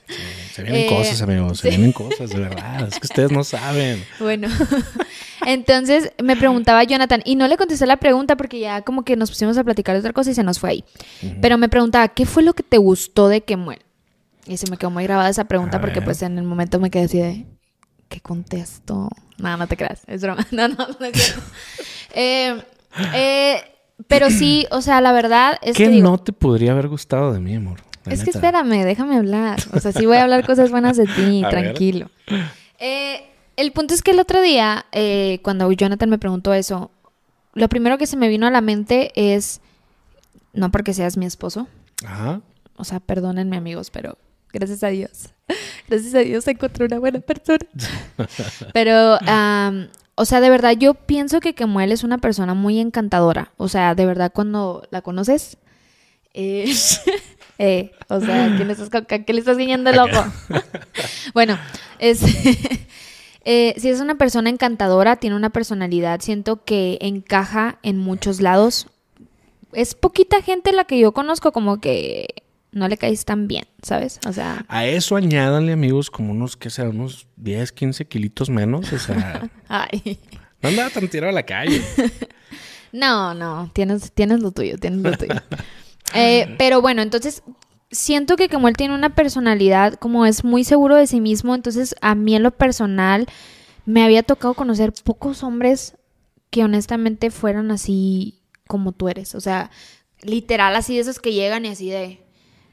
Se 0.54 0.62
vienen 0.62 0.82
Eh, 0.82 0.86
cosas, 0.88 1.20
amigos. 1.22 1.58
Se 1.58 1.70
sí. 1.70 1.76
vienen 1.76 1.92
cosas, 1.92 2.30
de 2.30 2.38
verdad. 2.38 2.86
Es 2.88 3.00
que 3.00 3.06
ustedes 3.06 3.32
no 3.32 3.42
saben. 3.42 4.04
Bueno, 4.20 4.48
entonces 5.46 6.12
me 6.22 6.36
preguntaba 6.36 6.84
Jonathan 6.84 7.22
y 7.24 7.36
no 7.36 7.48
le 7.48 7.56
contesté 7.56 7.86
la 7.86 7.96
pregunta 7.96 8.36
porque 8.36 8.60
ya 8.60 8.82
como 8.82 9.04
que 9.04 9.16
nos 9.16 9.30
pusimos 9.30 9.58
a 9.58 9.64
platicar 9.64 9.94
de 9.94 10.00
otra 10.00 10.12
cosa 10.12 10.30
y 10.30 10.34
se 10.34 10.42
nos 10.44 10.58
fue 10.58 10.70
ahí. 10.70 10.84
Pero 11.40 11.58
me 11.58 11.68
preguntaba, 11.68 12.08
¿qué 12.08 12.26
fue 12.26 12.42
lo 12.42 12.54
que 12.54 12.62
te 12.62 12.78
gustó 12.78 13.28
de 13.28 13.42
Kemuel? 13.42 13.80
Y 14.46 14.56
se 14.56 14.70
me 14.70 14.76
quedó 14.76 14.90
muy 14.90 15.04
grabada 15.04 15.28
esa 15.30 15.44
pregunta 15.44 15.76
A 15.78 15.80
porque 15.80 16.00
ver. 16.00 16.04
pues 16.04 16.22
en 16.22 16.36
el 16.38 16.44
momento 16.44 16.78
me 16.80 16.90
quedé 16.90 17.04
así 17.04 17.18
de, 17.18 17.46
¿qué 18.12 18.20
contesto? 18.20 19.08
No, 19.38 19.56
no 19.56 19.66
te 19.66 19.76
creas, 19.76 20.02
es 20.06 20.20
broma. 20.20 20.46
No, 20.52 20.68
no, 20.68 20.86
no 21.00 21.06
es 21.06 21.12
cierto. 21.12 21.42
Eh, 22.14 22.62
eh, 23.14 23.62
pero 24.06 24.28
sí, 24.28 24.66
o 24.70 24.82
sea, 24.82 25.00
la 25.00 25.12
verdad 25.12 25.58
es 25.62 25.76
¿Qué 25.76 25.84
que 25.84 25.90
digo, 25.90 26.10
no 26.10 26.18
te 26.18 26.32
podría 26.32 26.72
haber 26.72 26.88
gustado 26.88 27.32
de 27.32 27.40
mí, 27.40 27.54
amor? 27.54 27.80
La 28.04 28.12
es 28.12 28.22
que 28.22 28.30
espérame, 28.30 28.84
déjame 28.84 29.16
hablar. 29.16 29.60
O 29.72 29.80
sea, 29.80 29.92
sí 29.92 30.04
voy 30.04 30.18
a 30.18 30.24
hablar 30.24 30.44
cosas 30.44 30.70
buenas 30.70 30.98
de 30.98 31.06
ti, 31.06 31.42
tranquilo. 31.50 32.10
Eh, 32.78 33.24
el 33.56 33.72
punto 33.72 33.94
es 33.94 34.02
que 34.02 34.10
el 34.10 34.20
otro 34.20 34.42
día, 34.42 34.84
eh, 34.92 35.38
cuando 35.42 35.70
Jonathan 35.72 36.10
me 36.10 36.18
preguntó 36.18 36.52
eso, 36.52 36.90
lo 37.54 37.68
primero 37.68 37.96
que 37.96 38.06
se 38.06 38.16
me 38.18 38.28
vino 38.28 38.46
a 38.46 38.50
la 38.50 38.60
mente 38.60 39.12
es, 39.14 39.60
no 40.52 40.70
porque 40.70 40.92
seas 40.92 41.16
mi 41.16 41.24
esposo, 41.24 41.66
Ajá. 42.04 42.42
o 42.76 42.84
sea, 42.84 43.00
perdónenme 43.00 43.56
amigos, 43.56 43.90
pero 43.90 44.18
gracias 44.52 44.82
a 44.82 44.88
Dios, 44.88 45.30
gracias 45.88 46.14
a 46.14 46.18
Dios 46.20 46.46
encontré 46.46 46.86
una 46.86 46.98
buena 46.98 47.20
persona. 47.20 47.58
Pero, 48.72 49.18
am, 49.26 49.88
o 50.14 50.24
sea, 50.24 50.40
de 50.40 50.50
verdad 50.50 50.72
yo 50.78 50.94
pienso 50.94 51.40
que 51.40 51.54
Kemuel 51.54 51.92
es 51.92 52.04
una 52.04 52.18
persona 52.18 52.54
muy 52.54 52.78
encantadora. 52.78 53.52
O 53.56 53.68
sea, 53.68 53.94
de 53.94 54.06
verdad 54.06 54.32
cuando 54.32 54.86
la 54.90 55.02
conoces, 55.02 55.58
eh, 56.34 56.72
eh, 57.58 57.92
o 58.08 58.20
sea, 58.20 58.54
¿qué 58.56 58.64
le 58.64 58.72
estás, 58.72 58.90
qué 59.06 59.32
le 59.32 59.40
estás 59.40 59.56
guiñando 59.56 59.90
el 59.90 59.98
ojo? 59.98 60.24
bueno, 61.34 61.58
es, 61.98 62.22
eh, 63.44 63.74
si 63.78 63.88
es 63.88 64.00
una 64.00 64.16
persona 64.16 64.50
encantadora, 64.50 65.16
tiene 65.16 65.36
una 65.36 65.50
personalidad, 65.50 66.20
siento 66.20 66.64
que 66.64 66.98
encaja 67.00 67.78
en 67.82 67.98
muchos 67.98 68.40
lados. 68.40 68.86
Es 69.72 69.94
poquita 69.94 70.42
gente 70.42 70.72
la 70.72 70.84
que 70.84 70.98
yo 70.98 71.12
conozco 71.12 71.52
como 71.52 71.80
que 71.80 72.42
no 72.72 72.88
le 72.88 72.96
caes 72.96 73.24
tan 73.24 73.46
bien, 73.46 73.66
¿sabes? 73.82 74.18
O 74.26 74.32
sea, 74.32 74.64
A 74.68 74.86
eso 74.86 75.16
añádanle, 75.16 75.72
amigos, 75.72 76.10
como 76.10 76.32
unos, 76.32 76.56
¿qué 76.56 76.70
será? 76.70 76.88
Unos 76.88 77.26
10, 77.36 77.70
15 77.72 78.06
kilitos 78.06 78.50
menos. 78.50 78.92
O 78.92 78.98
sea, 78.98 79.48
ay. 79.68 80.18
no 80.62 80.70
andaba 80.70 80.90
tan 80.90 81.08
tirado 81.08 81.30
a 81.30 81.34
la 81.34 81.44
calle. 81.44 81.82
No, 82.94 83.32
no, 83.32 83.70
tienes, 83.72 84.12
tienes 84.12 84.40
lo 84.40 84.50
tuyo, 84.50 84.76
tienes 84.76 85.00
lo 85.00 85.16
tuyo. 85.16 85.32
Eh, 86.14 86.54
pero 86.58 86.82
bueno, 86.82 87.00
entonces 87.00 87.42
siento 87.90 88.36
que 88.36 88.50
como 88.50 88.68
él 88.68 88.76
tiene 88.76 88.94
una 88.94 89.14
personalidad, 89.14 89.94
como 89.94 90.26
es 90.26 90.44
muy 90.44 90.62
seguro 90.62 90.96
de 90.96 91.06
sí 91.06 91.18
mismo, 91.18 91.54
entonces 91.54 91.94
a 92.02 92.14
mí 92.14 92.36
en 92.36 92.42
lo 92.42 92.50
personal 92.50 93.26
me 93.86 94.04
había 94.04 94.22
tocado 94.22 94.52
conocer 94.52 94.92
pocos 95.04 95.42
hombres 95.42 95.96
que 96.50 96.64
honestamente 96.64 97.30
fueran 97.30 97.70
así 97.70 98.42
como 98.66 98.92
tú 98.92 99.08
eres. 99.08 99.34
O 99.34 99.40
sea, 99.40 99.70
literal 100.20 100.76
así 100.76 100.94
de 100.94 101.00
esos 101.00 101.18
que 101.18 101.32
llegan 101.32 101.64
y 101.64 101.68
así 101.68 101.88
de 101.88 102.22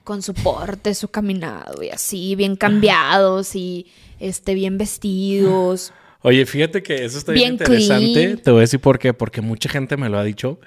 con 0.09 0.23
su 0.23 0.33
porte, 0.33 0.95
su 0.95 1.09
caminado 1.09 1.83
y 1.83 1.89
así, 1.89 2.33
bien 2.35 2.55
cambiados 2.55 3.55
y 3.55 3.85
este, 4.19 4.55
bien 4.55 4.79
vestidos. 4.79 5.93
Oye, 6.23 6.47
fíjate 6.47 6.81
que 6.81 7.05
eso 7.05 7.19
está 7.19 7.31
bien, 7.31 7.43
Bien 7.43 7.53
interesante. 7.53 8.11
clean. 8.11 8.37
Te 8.39 8.49
voy 8.49 8.57
a 8.57 8.61
decir 8.61 8.79
por 8.79 8.97
qué. 8.97 9.13
Porque 9.13 9.41
mucha 9.41 9.69
gente 9.69 9.97
me 9.97 10.09
lo 10.09 10.17
ha 10.17 10.23
dicho. 10.23 10.59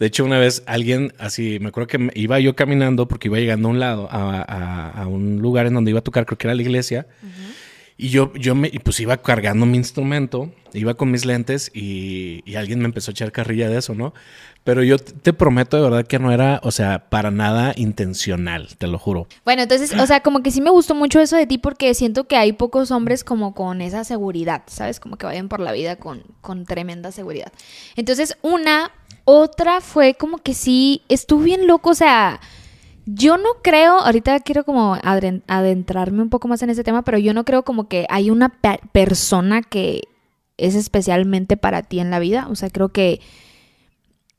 De 0.00 0.06
hecho, 0.06 0.24
una 0.24 0.40
vez 0.40 0.64
alguien 0.66 1.12
así, 1.18 1.58
me 1.60 1.68
acuerdo 1.68 1.86
que 1.86 2.10
iba 2.14 2.40
yo 2.40 2.56
caminando 2.56 3.06
porque 3.06 3.28
iba 3.28 3.38
llegando 3.38 3.68
a 3.68 3.70
un 3.70 3.78
lado, 3.78 4.08
a, 4.10 4.42
a- 4.42 5.02
a 5.02 5.06
un 5.06 5.38
lugar 5.40 5.66
en 5.66 5.74
donde 5.74 5.90
iba 5.92 6.00
a 6.00 6.02
tocar, 6.02 6.26
creo 6.26 6.36
que 6.36 6.48
era 6.48 6.54
la 6.56 6.62
iglesia. 6.62 7.06
Y 8.02 8.08
yo, 8.08 8.32
yo 8.32 8.54
me, 8.54 8.70
pues 8.82 8.98
iba 9.00 9.18
cargando 9.18 9.66
mi 9.66 9.76
instrumento, 9.76 10.50
iba 10.72 10.94
con 10.94 11.10
mis 11.10 11.26
lentes 11.26 11.70
y, 11.74 12.42
alguien 12.56 12.78
me 12.78 12.86
empezó 12.86 13.10
a 13.10 13.12
echar 13.12 13.30
carrilla 13.30 13.68
de 13.68 13.76
eso, 13.76 13.94
¿no? 13.94 14.14
Pero 14.64 14.82
yo 14.82 14.98
te- 14.98 15.34
prometo 15.34 15.76
de 15.76 15.82
verdad 15.82 16.06
que 16.06 16.18
no 16.18 16.32
era, 16.32 16.60
o 16.62 16.70
sea, 16.70 17.10
para 17.10 17.30
nada 17.30 17.74
intencional, 17.76 18.68
te 18.78 18.86
lo 18.86 18.98
juro. 18.98 19.26
Bueno, 19.44 19.60
entonces, 19.60 19.92
o 19.92 20.06
sea, 20.06 20.20
como 20.20 20.42
que 20.42 20.50
sí 20.50 20.62
me 20.62 20.70
gustó 20.70 20.94
mucho 20.94 21.20
eso 21.20 21.36
de 21.36 21.46
ti 21.46 21.58
porque 21.58 21.92
siento 21.92 22.24
que 22.24 22.38
hay 22.38 22.54
pocos 22.54 22.90
hombres 22.90 23.22
como 23.22 23.54
con 23.54 23.82
esa 23.82 24.02
seguridad, 24.04 24.62
¿sabes? 24.64 24.98
Como 24.98 25.18
que 25.18 25.26
vayan 25.26 25.50
por 25.50 25.60
la 25.60 25.72
vida 25.72 25.96
con, 25.96 26.22
con 26.40 26.64
tremenda 26.64 27.12
seguridad. 27.12 27.52
Entonces, 27.96 28.38
una, 28.40 28.92
otra 29.26 29.82
fue 29.82 30.14
como 30.14 30.38
que 30.38 30.54
sí, 30.54 31.02
estuvo 31.10 31.42
bien 31.42 31.66
loco, 31.66 31.90
o 31.90 31.94
sea, 31.94 32.40
yo 33.14 33.36
no 33.38 33.48
creo, 33.62 33.98
ahorita 34.00 34.40
quiero 34.40 34.64
como 34.64 34.96
adentrarme 35.02 36.22
un 36.22 36.30
poco 36.30 36.48
más 36.48 36.62
en 36.62 36.70
ese 36.70 36.84
tema, 36.84 37.02
pero 37.02 37.18
yo 37.18 37.34
no 37.34 37.44
creo 37.44 37.64
como 37.64 37.88
que 37.88 38.06
hay 38.08 38.30
una 38.30 38.48
pe- 38.50 38.80
persona 38.92 39.62
que 39.62 40.02
es 40.58 40.74
especialmente 40.74 41.56
para 41.56 41.82
ti 41.82 42.00
en 42.00 42.10
la 42.10 42.18
vida, 42.18 42.46
o 42.50 42.54
sea, 42.54 42.68
creo 42.70 42.90
que 42.90 43.20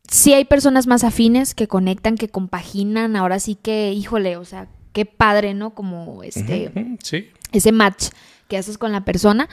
sí 0.08 0.34
hay 0.34 0.46
personas 0.46 0.88
más 0.88 1.04
afines 1.04 1.56
que 1.56 1.68
conectan, 1.68 2.16
que 2.16 2.30
compaginan, 2.30 3.16
ahora 3.16 3.40
sí 3.40 3.56
que, 3.56 3.94
híjole, 3.94 4.38
o 4.38 4.46
sea, 4.46 4.68
qué 4.94 5.06
padre, 5.06 5.54
¿no? 5.54 5.74
Como 5.74 6.22
este, 6.24 6.72
Sí. 7.04 7.30
ese 7.52 7.72
match 7.72 8.10
que 8.48 8.58
haces 8.58 8.78
con 8.78 8.92
la 8.92 9.06
persona. 9.06 9.48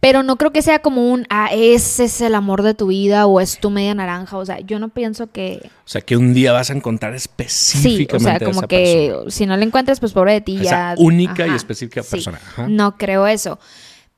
Pero 0.00 0.22
no 0.22 0.36
creo 0.36 0.52
que 0.52 0.62
sea 0.62 0.80
como 0.80 1.10
un, 1.10 1.26
ah, 1.30 1.48
ese 1.52 2.04
es 2.04 2.20
el 2.20 2.34
amor 2.34 2.62
de 2.62 2.74
tu 2.74 2.88
vida 2.88 3.26
o 3.26 3.40
es 3.40 3.58
tu 3.58 3.70
media 3.70 3.94
naranja. 3.94 4.36
O 4.36 4.44
sea, 4.44 4.60
yo 4.60 4.78
no 4.78 4.90
pienso 4.90 5.30
que... 5.32 5.60
O 5.64 5.88
sea, 5.88 6.02
que 6.02 6.16
un 6.16 6.34
día 6.34 6.52
vas 6.52 6.70
a 6.70 6.74
encontrar 6.74 7.12
Sí, 7.18 7.24
específicamente 7.24 8.16
o 8.16 8.20
sea, 8.20 8.34
a 8.36 8.38
como 8.50 8.60
esa 8.60 8.68
que 8.68 9.08
persona. 9.10 9.30
si 9.30 9.46
no 9.46 9.56
la 9.56 9.64
encuentras, 9.64 9.98
pues 10.00 10.12
pobre 10.12 10.34
de 10.34 10.40
ti 10.42 10.56
Esa 10.56 10.94
ya. 10.94 10.94
única 10.98 11.46
y 11.46 11.50
específica 11.50 12.02
sí. 12.02 12.10
persona. 12.10 12.38
Ajá. 12.46 12.68
No 12.68 12.96
creo 12.98 13.26
eso. 13.26 13.58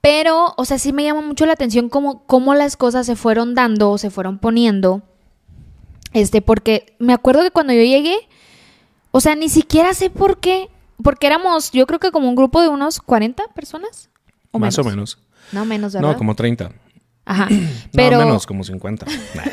Pero, 0.00 0.52
o 0.56 0.64
sea, 0.64 0.78
sí 0.78 0.92
me 0.92 1.04
llama 1.04 1.22
mucho 1.22 1.46
la 1.46 1.52
atención 1.52 1.88
cómo, 1.88 2.24
cómo 2.26 2.54
las 2.54 2.76
cosas 2.76 3.06
se 3.06 3.16
fueron 3.16 3.54
dando 3.54 3.90
o 3.90 3.98
se 3.98 4.10
fueron 4.10 4.38
poniendo. 4.38 5.02
Este, 6.12 6.42
porque 6.42 6.96
me 6.98 7.12
acuerdo 7.12 7.42
que 7.42 7.50
cuando 7.50 7.72
yo 7.72 7.82
llegué, 7.82 8.16
o 9.10 9.20
sea, 9.20 9.36
ni 9.36 9.48
siquiera 9.48 9.94
sé 9.94 10.10
por 10.10 10.38
qué. 10.38 10.68
Porque 11.02 11.28
éramos, 11.28 11.70
yo 11.70 11.86
creo 11.86 12.00
que 12.00 12.10
como 12.10 12.28
un 12.28 12.34
grupo 12.34 12.60
de 12.60 12.68
unos 12.68 12.98
40 13.00 13.44
personas. 13.54 14.10
¿O 14.50 14.58
Más 14.58 14.78
o 14.78 14.84
menos. 14.84 15.18
No, 15.52 15.64
menos, 15.64 15.92
¿verdad? 15.92 16.10
No, 16.12 16.16
como 16.16 16.34
30. 16.34 16.70
Ajá. 17.24 17.48
No, 17.50 17.68
Pero, 17.92 18.18
menos, 18.18 18.46
como 18.46 18.64
50. 18.64 19.06
Nah. 19.34 19.44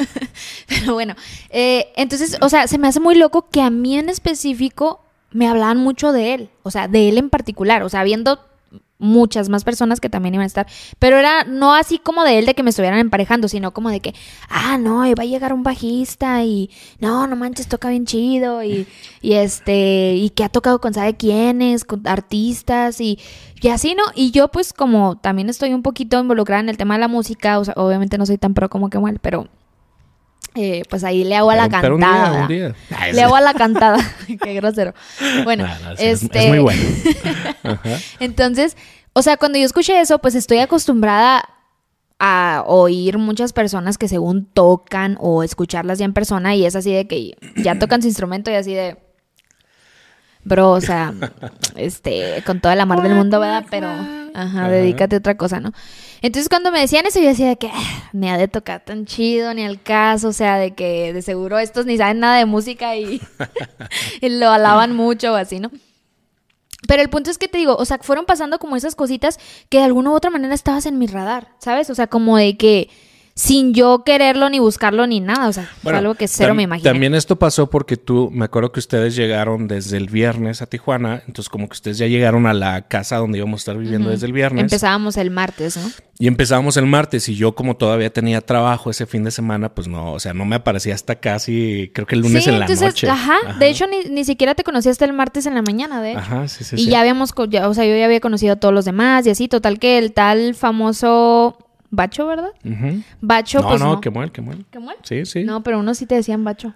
pero 0.67 0.93
bueno, 0.93 1.15
eh, 1.49 1.87
entonces, 1.95 2.37
o 2.41 2.49
sea, 2.49 2.67
se 2.67 2.77
me 2.77 2.87
hace 2.87 2.99
muy 2.99 3.15
loco 3.15 3.49
que 3.49 3.61
a 3.61 3.69
mí 3.69 3.97
en 3.97 4.09
específico 4.09 5.03
me 5.31 5.47
hablaban 5.47 5.77
mucho 5.77 6.11
de 6.11 6.33
él, 6.33 6.49
o 6.63 6.71
sea, 6.71 6.87
de 6.87 7.09
él 7.09 7.17
en 7.17 7.29
particular, 7.29 7.83
o 7.83 7.89
sea, 7.89 8.03
viendo 8.03 8.39
muchas 8.97 9.49
más 9.49 9.63
personas 9.63 9.99
que 9.99 10.09
también 10.09 10.35
iban 10.35 10.43
a 10.43 10.47
estar, 10.47 10.67
pero 10.99 11.17
era 11.17 11.43
no 11.43 11.73
así 11.73 11.99
como 11.99 12.23
de 12.23 12.39
él 12.39 12.45
de 12.45 12.55
que 12.55 12.63
me 12.63 12.69
estuvieran 12.69 12.99
emparejando, 12.99 13.47
sino 13.47 13.73
como 13.73 13.89
de 13.89 13.99
que, 13.99 14.13
ah, 14.49 14.77
no, 14.77 14.99
va 14.99 15.23
a 15.23 15.25
llegar 15.25 15.53
un 15.53 15.63
bajista 15.63 16.43
y 16.43 16.69
no, 16.99 17.27
no 17.27 17.35
manches, 17.35 17.67
toca 17.67 17.89
bien 17.89 18.05
chido 18.05 18.63
y, 18.63 18.87
y 19.21 19.33
este, 19.33 20.13
y 20.15 20.29
que 20.29 20.43
ha 20.43 20.49
tocado 20.49 20.79
con 20.79 20.93
sabe 20.93 21.15
quiénes, 21.17 21.83
con 21.83 22.07
artistas 22.07 23.01
y, 23.01 23.19
y 23.61 23.67
así, 23.67 23.95
¿no? 23.95 24.03
Y 24.15 24.31
yo 24.31 24.47
pues 24.49 24.73
como 24.73 25.17
también 25.17 25.49
estoy 25.49 25.73
un 25.73 25.83
poquito 25.83 26.19
involucrada 26.19 26.61
en 26.61 26.69
el 26.69 26.77
tema 26.77 26.95
de 26.95 27.01
la 27.01 27.07
música, 27.07 27.59
o 27.59 27.65
sea, 27.65 27.73
obviamente 27.77 28.17
no 28.17 28.25
soy 28.25 28.37
tan 28.37 28.53
pro 28.53 28.69
como 28.69 28.89
que 28.89 28.99
mal, 28.99 29.19
pero 29.21 29.47
eh, 30.55 30.83
pues 30.89 31.03
ahí 31.03 31.23
le 31.23 31.35
hago 31.35 31.51
a 31.51 31.55
la 31.55 31.67
Pero- 31.69 31.81
pero 31.81 31.99
cantada. 31.99 32.41
un 32.43 32.47
día, 32.47 32.67
un 32.67 32.73
día. 32.89 32.97
Ay, 32.97 33.13
Le 33.13 33.21
hago 33.23 33.35
a 33.35 33.41
la 33.41 33.53
cantada. 33.53 33.97
Qué 34.43 34.53
grosero. 34.53 34.93
Bueno, 35.43 35.65
no, 35.67 35.95
sí, 35.97 36.05
este. 36.05 36.43
es 36.43 36.49
muy 36.49 36.59
bueno. 36.59 36.81
Ajá. 37.63 37.97
Entonces, 38.19 38.77
o 39.13 39.21
sea, 39.21 39.37
cuando 39.37 39.57
yo 39.59 39.65
escuché 39.65 39.99
eso, 39.99 40.19
pues 40.19 40.35
estoy 40.35 40.59
acostumbrada 40.59 41.49
a 42.19 42.63
oír 42.65 43.17
muchas 43.17 43.51
personas 43.51 43.97
que 43.97 44.07
según 44.07 44.45
tocan 44.45 45.17
o 45.19 45.43
escucharlas 45.43 45.99
ya 45.99 46.05
en 46.05 46.13
persona 46.13 46.55
y 46.55 46.65
es 46.65 46.75
así 46.75 46.93
de 46.93 47.07
que 47.07 47.35
ya 47.57 47.77
tocan 47.77 48.01
su 48.01 48.07
instrumento 48.07 48.49
y 48.49 48.53
así 48.55 48.73
de 48.73 48.97
bro, 50.45 50.71
o 50.71 50.79
sea, 50.81 51.13
este, 51.75 52.41
con 52.45 52.61
todo 52.61 52.71
el 52.71 52.79
amor 52.79 53.01
del 53.01 53.15
mundo, 53.15 53.39
¿verdad? 53.41 53.65
Pero, 53.69 53.89
ajá, 53.89 54.31
Ajá. 54.33 54.67
dedícate 54.69 55.15
a 55.15 55.19
otra 55.19 55.35
cosa, 55.35 55.59
¿no? 55.59 55.73
Entonces 56.21 56.47
cuando 56.49 56.71
me 56.71 56.79
decían 56.79 57.05
eso 57.05 57.19
yo 57.19 57.27
decía 57.27 57.49
de 57.49 57.57
que 57.57 57.67
"Ah, 57.73 58.09
ni 58.13 58.29
ha 58.29 58.37
de 58.37 58.47
tocar 58.47 58.83
tan 58.83 59.05
chido, 59.05 59.53
ni 59.53 59.63
al 59.65 59.81
caso, 59.81 60.29
o 60.29 60.33
sea, 60.33 60.55
de 60.57 60.73
que 60.73 61.11
de 61.13 61.21
seguro 61.21 61.59
estos 61.59 61.85
ni 61.85 61.97
saben 61.97 62.19
nada 62.19 62.37
de 62.37 62.45
música 62.45 62.95
y, 62.95 63.21
y 64.21 64.29
lo 64.29 64.49
alaban 64.49 64.95
mucho 64.95 65.33
o 65.33 65.35
así, 65.35 65.59
¿no? 65.59 65.69
Pero 66.87 67.01
el 67.01 67.09
punto 67.09 67.31
es 67.31 67.37
que 67.37 67.47
te 67.47 67.57
digo, 67.57 67.75
o 67.75 67.85
sea, 67.85 67.97
fueron 68.01 68.25
pasando 68.25 68.59
como 68.59 68.75
esas 68.75 68.95
cositas 68.95 69.39
que 69.69 69.79
de 69.79 69.83
alguna 69.85 70.11
u 70.11 70.13
otra 70.13 70.29
manera 70.29 70.53
estabas 70.53 70.85
en 70.85 70.97
mi 70.99 71.07
radar, 71.07 71.49
¿sabes? 71.59 71.89
O 71.89 71.95
sea, 71.95 72.07
como 72.07 72.37
de 72.37 72.57
que 72.57 72.89
sin 73.37 73.73
yo 73.73 74.03
quererlo 74.05 74.49
ni 74.49 74.59
buscarlo 74.59 75.05
ni 75.07 75.19
nada, 75.19 75.49
o 75.49 75.51
sea, 75.53 75.69
fue 75.83 75.91
algo 75.93 76.15
que 76.15 76.25
cero 76.25 76.53
me 76.55 76.63
imaginé. 76.63 76.89
También 76.89 77.13
esto 77.13 77.35
pasó 77.35 77.69
porque 77.69 77.97
tú, 77.97 78.29
me 78.31 78.45
acuerdo 78.45 78.71
que 78.71 78.79
ustedes 78.79 79.13
llegaron 79.13 79.67
desde 79.67 79.97
el 79.97 80.07
viernes 80.07 80.61
a 80.61 80.67
Tijuana, 80.67 81.21
entonces 81.27 81.49
como 81.49 81.67
que 81.67 81.73
ustedes 81.73 81.97
ya 81.97 82.07
llegaron 82.07 82.47
a 82.47 82.53
la 82.53 82.83
casa 82.87 83.17
donde 83.17 83.37
íbamos 83.39 83.59
a 83.59 83.61
estar 83.61 83.77
viviendo 83.77 84.09
desde 84.09 84.25
el 84.27 84.31
viernes. 84.31 84.61
Empezábamos 84.63 85.17
el 85.17 85.31
martes, 85.31 85.75
¿no? 85.75 85.83
Y 86.17 86.27
empezábamos 86.27 86.77
el 86.77 86.85
martes 86.85 87.27
y 87.27 87.35
yo 87.35 87.55
como 87.55 87.75
todavía 87.75 88.09
tenía 88.09 88.39
trabajo 88.39 88.89
ese 88.89 89.05
fin 89.05 89.25
de 89.25 89.31
semana, 89.31 89.75
pues 89.75 89.89
no, 89.89 90.13
o 90.13 90.19
sea, 90.21 90.33
no 90.33 90.45
me 90.45 90.55
aparecía 90.55 90.95
hasta 90.95 91.15
casi, 91.15 91.91
creo 91.93 92.07
que 92.07 92.15
el 92.15 92.21
lunes 92.21 92.45
sí, 92.45 92.49
en 92.49 92.59
la 92.59 92.65
entonces, 92.67 92.87
noche. 92.87 93.09
Ajá, 93.09 93.35
de 93.59 93.67
hecho 93.67 93.85
ni, 93.85 94.09
ni 94.11 94.23
siquiera 94.23 94.55
te 94.55 94.63
conocí 94.63 94.87
hasta 94.87 95.03
el 95.03 95.11
martes 95.11 95.45
en 95.45 95.55
la 95.55 95.61
mañana, 95.61 96.01
de 96.01 96.11
hecho. 96.11 96.19
Ajá, 96.19 96.47
sí, 96.47 96.63
sí, 96.63 96.77
y 96.77 96.85
sí. 96.85 96.89
ya 96.89 97.01
habíamos, 97.01 97.33
ya- 97.49 97.67
o 97.67 97.73
sea, 97.73 97.83
yo 97.85 97.97
ya 97.97 98.05
había 98.05 98.21
conocido 98.21 98.53
a 98.53 98.55
todos 98.55 98.73
los 98.73 98.85
demás 98.85 99.27
y 99.27 99.29
así, 99.31 99.49
total 99.49 99.77
que 99.77 99.97
el 99.97 100.13
tal 100.13 100.55
famoso 100.55 101.57
Bacho, 101.95 102.27
¿verdad? 102.27 102.51
Bacho, 103.21 103.61
no, 103.61 103.67
pues 103.69 103.79
no, 103.81 103.87
no. 103.87 103.91
mal. 104.41 104.65
¿Qué 104.71 104.79
mal? 104.79 104.95
Sí, 105.03 105.25
sí. 105.25 105.43
No, 105.43 105.63
pero 105.63 105.79
unos 105.79 105.97
sí 105.97 106.05
te 106.05 106.15
decían 106.15 106.43
Bacho. 106.43 106.73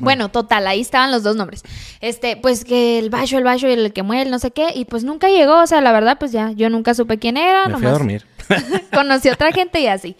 Bueno, 0.00 0.30
total, 0.30 0.66
ahí 0.66 0.80
estaban 0.80 1.12
los 1.12 1.22
dos 1.22 1.36
nombres. 1.36 1.62
Este, 2.00 2.36
pues 2.36 2.64
que 2.64 2.98
el 2.98 3.08
Bacho, 3.10 3.38
el 3.38 3.44
Bacho 3.44 3.68
y 3.68 3.72
el 3.72 3.92
que 3.92 4.02
muere, 4.02 4.28
no 4.28 4.38
sé 4.38 4.50
qué, 4.50 4.68
y 4.74 4.84
pues 4.84 5.04
nunca 5.04 5.28
llegó, 5.28 5.60
o 5.62 5.66
sea, 5.66 5.80
la 5.80 5.92
verdad, 5.92 6.18
pues 6.18 6.32
ya, 6.32 6.50
yo 6.50 6.68
nunca 6.70 6.92
supe 6.94 7.18
quién 7.18 7.36
era, 7.36 7.68
me 7.68 7.74
fui 7.76 7.86
a 7.86 7.90
nomás 7.90 7.92
dormir. 7.98 8.26
conocí 8.92 9.28
a 9.28 9.32
otra 9.34 9.52
gente 9.52 9.80
y 9.80 9.86
así. 9.86 10.16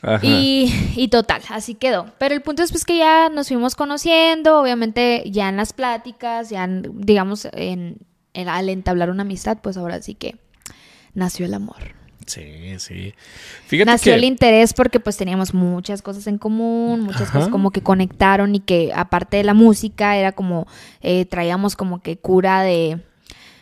Ajá. 0.00 0.20
Y, 0.24 0.92
y 0.96 1.08
total, 1.08 1.42
así 1.50 1.74
quedó. 1.74 2.06
Pero 2.18 2.34
el 2.34 2.40
punto 2.40 2.62
es 2.62 2.70
pues 2.70 2.84
que 2.84 2.96
ya 2.96 3.28
nos 3.30 3.48
fuimos 3.48 3.74
conociendo, 3.74 4.60
obviamente 4.60 5.24
ya 5.26 5.48
en 5.48 5.56
las 5.56 5.72
pláticas, 5.72 6.48
ya 6.48 6.64
en- 6.64 7.00
digamos 7.00 7.46
en, 7.52 7.98
en- 8.32 8.48
al 8.48 8.68
entablar 8.68 9.10
una 9.10 9.22
amistad, 9.22 9.58
pues 9.62 9.76
ahora 9.76 10.00
sí 10.02 10.14
que 10.14 10.36
nació 11.14 11.46
el 11.46 11.54
amor. 11.54 11.94
Sí, 12.26 12.74
sí. 12.78 13.14
Fíjate 13.66 13.90
nació 13.90 14.12
que 14.12 14.18
el 14.18 14.24
interés 14.24 14.72
porque 14.74 15.00
pues 15.00 15.16
teníamos 15.16 15.54
muchas 15.54 16.02
cosas 16.02 16.26
en 16.26 16.38
común, 16.38 17.00
muchas 17.00 17.22
Ajá. 17.22 17.32
cosas 17.32 17.48
como 17.50 17.70
que 17.70 17.82
conectaron 17.82 18.54
y 18.54 18.60
que 18.60 18.92
aparte 18.94 19.38
de 19.38 19.44
la 19.44 19.54
música 19.54 20.16
era 20.16 20.32
como 20.32 20.66
eh, 21.00 21.24
traíamos 21.26 21.76
como 21.76 22.00
que 22.02 22.16
cura 22.18 22.62
de 22.62 23.00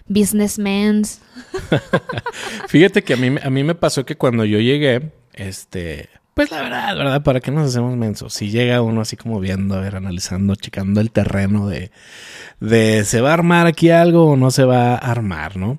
businessmen. 0.06 1.02
Fíjate 2.68 3.02
que 3.02 3.14
a 3.14 3.16
mí, 3.16 3.30
me- 3.30 3.40
a 3.42 3.50
mí 3.50 3.64
me 3.64 3.74
pasó 3.74 4.04
que 4.04 4.16
cuando 4.16 4.44
yo 4.44 4.58
llegué, 4.58 5.12
este, 5.34 6.08
pues 6.34 6.50
la 6.50 6.62
verdad, 6.62 6.96
¿verdad? 6.96 7.22
¿Para 7.22 7.40
qué 7.40 7.50
nos 7.50 7.68
hacemos 7.68 7.96
mensos? 7.96 8.32
Si 8.34 8.50
llega 8.50 8.82
uno 8.82 9.00
así 9.00 9.16
como 9.16 9.40
viendo, 9.40 9.74
a 9.76 9.80
ver, 9.80 9.96
analizando, 9.96 10.54
checando 10.56 11.00
el 11.00 11.10
terreno 11.10 11.68
de, 11.68 11.90
de 12.60 13.04
se 13.04 13.20
va 13.20 13.30
a 13.30 13.34
armar 13.34 13.66
aquí 13.66 13.90
algo 13.90 14.26
o 14.30 14.36
no 14.36 14.50
se 14.50 14.64
va 14.64 14.94
a 14.94 14.96
armar, 14.96 15.56
¿no? 15.56 15.78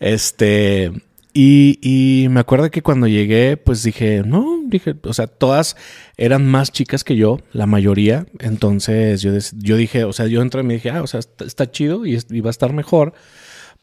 Este, 0.00 0.92
y, 1.40 1.78
y 1.82 2.28
me 2.30 2.40
acuerdo 2.40 2.70
que 2.70 2.82
cuando 2.82 3.06
llegué, 3.06 3.56
pues 3.56 3.82
dije, 3.82 4.22
no, 4.24 4.60
dije, 4.66 4.96
o 5.04 5.12
sea, 5.12 5.28
todas 5.28 5.76
eran 6.16 6.44
más 6.44 6.72
chicas 6.72 7.04
que 7.04 7.14
yo, 7.14 7.38
la 7.52 7.66
mayoría. 7.66 8.26
Entonces 8.40 9.20
yo, 9.22 9.30
yo 9.56 9.76
dije, 9.76 10.02
o 10.02 10.12
sea, 10.12 10.26
yo 10.26 10.42
entré 10.42 10.62
y 10.62 10.64
me 10.64 10.74
dije, 10.74 10.90
ah, 10.90 11.02
o 11.02 11.06
sea, 11.06 11.20
está, 11.20 11.44
está 11.44 11.70
chido 11.70 12.06
y, 12.06 12.18
y 12.30 12.40
va 12.40 12.48
a 12.48 12.50
estar 12.50 12.72
mejor 12.72 13.14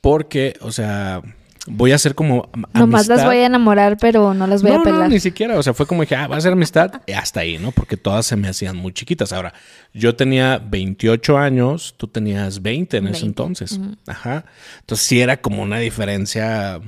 porque, 0.01 0.57
o 0.59 0.73
sea, 0.73 1.21
voy 1.67 1.93
a 1.93 1.95
hacer 1.95 2.13
como 2.13 2.49
Nomás 2.73 3.07
las 3.07 3.23
voy 3.23 3.37
a 3.37 3.45
enamorar, 3.45 3.97
pero 3.99 4.33
no 4.33 4.47
las 4.47 4.61
voy 4.61 4.71
no, 4.71 4.81
a 4.81 4.83
pelar. 4.83 4.99
no, 5.03 5.07
ni 5.07 5.19
siquiera. 5.21 5.57
O 5.57 5.63
sea, 5.63 5.73
fue 5.73 5.85
como 5.85 6.01
dije, 6.01 6.15
ah, 6.15 6.27
va 6.27 6.35
a 6.35 6.41
ser 6.41 6.51
amistad. 6.51 7.01
hasta 7.15 7.39
ahí, 7.39 7.57
¿no? 7.57 7.71
Porque 7.71 7.95
todas 7.95 8.25
se 8.25 8.35
me 8.35 8.49
hacían 8.49 8.75
muy 8.75 8.91
chiquitas. 8.91 9.33
Ahora, 9.33 9.53
yo 9.93 10.15
tenía 10.15 10.59
28 10.59 11.37
años, 11.37 11.95
tú 11.95 12.07
tenías 12.07 12.61
20 12.61 12.97
en 12.97 13.07
ese 13.07 13.13
20, 13.13 13.25
entonces. 13.27 13.79
Ajá. 14.07 14.45
Entonces 14.81 15.07
sí 15.07 15.21
era 15.21 15.37
como 15.41 15.63
una 15.63 15.79
diferencia. 15.79 16.81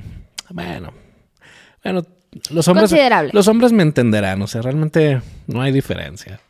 Bueno. 0.50 0.92
Bueno, 1.82 2.04
los 2.50 2.68
hombres. 2.68 2.90
Considerable. 2.90 3.30
Los 3.32 3.48
hombres 3.48 3.72
me 3.72 3.82
entenderán. 3.82 4.42
O 4.42 4.46
sea, 4.46 4.62
realmente 4.62 5.20
no 5.46 5.62
hay 5.62 5.72
diferencia. 5.72 6.40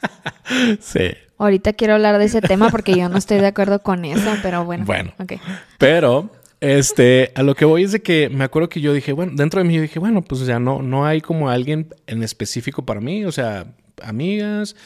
sí. 0.80 1.10
Ahorita 1.38 1.72
quiero 1.72 1.94
hablar 1.94 2.18
de 2.18 2.24
ese 2.24 2.40
tema 2.40 2.68
porque 2.70 2.96
yo 2.96 3.08
no 3.08 3.16
estoy 3.16 3.38
de 3.38 3.46
acuerdo 3.46 3.80
con 3.80 4.04
eso, 4.04 4.34
pero 4.42 4.64
bueno. 4.64 4.84
Bueno. 4.84 5.12
Ok. 5.18 5.34
Pero, 5.78 6.30
este, 6.60 7.30
a 7.36 7.44
lo 7.44 7.54
que 7.54 7.64
voy 7.64 7.84
es 7.84 7.92
de 7.92 8.02
que 8.02 8.28
me 8.28 8.42
acuerdo 8.44 8.68
que 8.68 8.80
yo 8.80 8.92
dije, 8.92 9.12
bueno, 9.12 9.32
dentro 9.36 9.62
de 9.62 9.68
mí 9.68 9.74
yo 9.74 9.82
dije, 9.82 10.00
bueno, 10.00 10.22
pues 10.22 10.40
o 10.40 10.46
sea, 10.46 10.58
no, 10.58 10.82
no 10.82 11.06
hay 11.06 11.20
como 11.20 11.48
alguien 11.48 11.94
en 12.08 12.24
específico 12.24 12.84
para 12.84 13.00
mí, 13.00 13.24
o 13.24 13.30
sea, 13.30 13.66
amigas, 14.02 14.76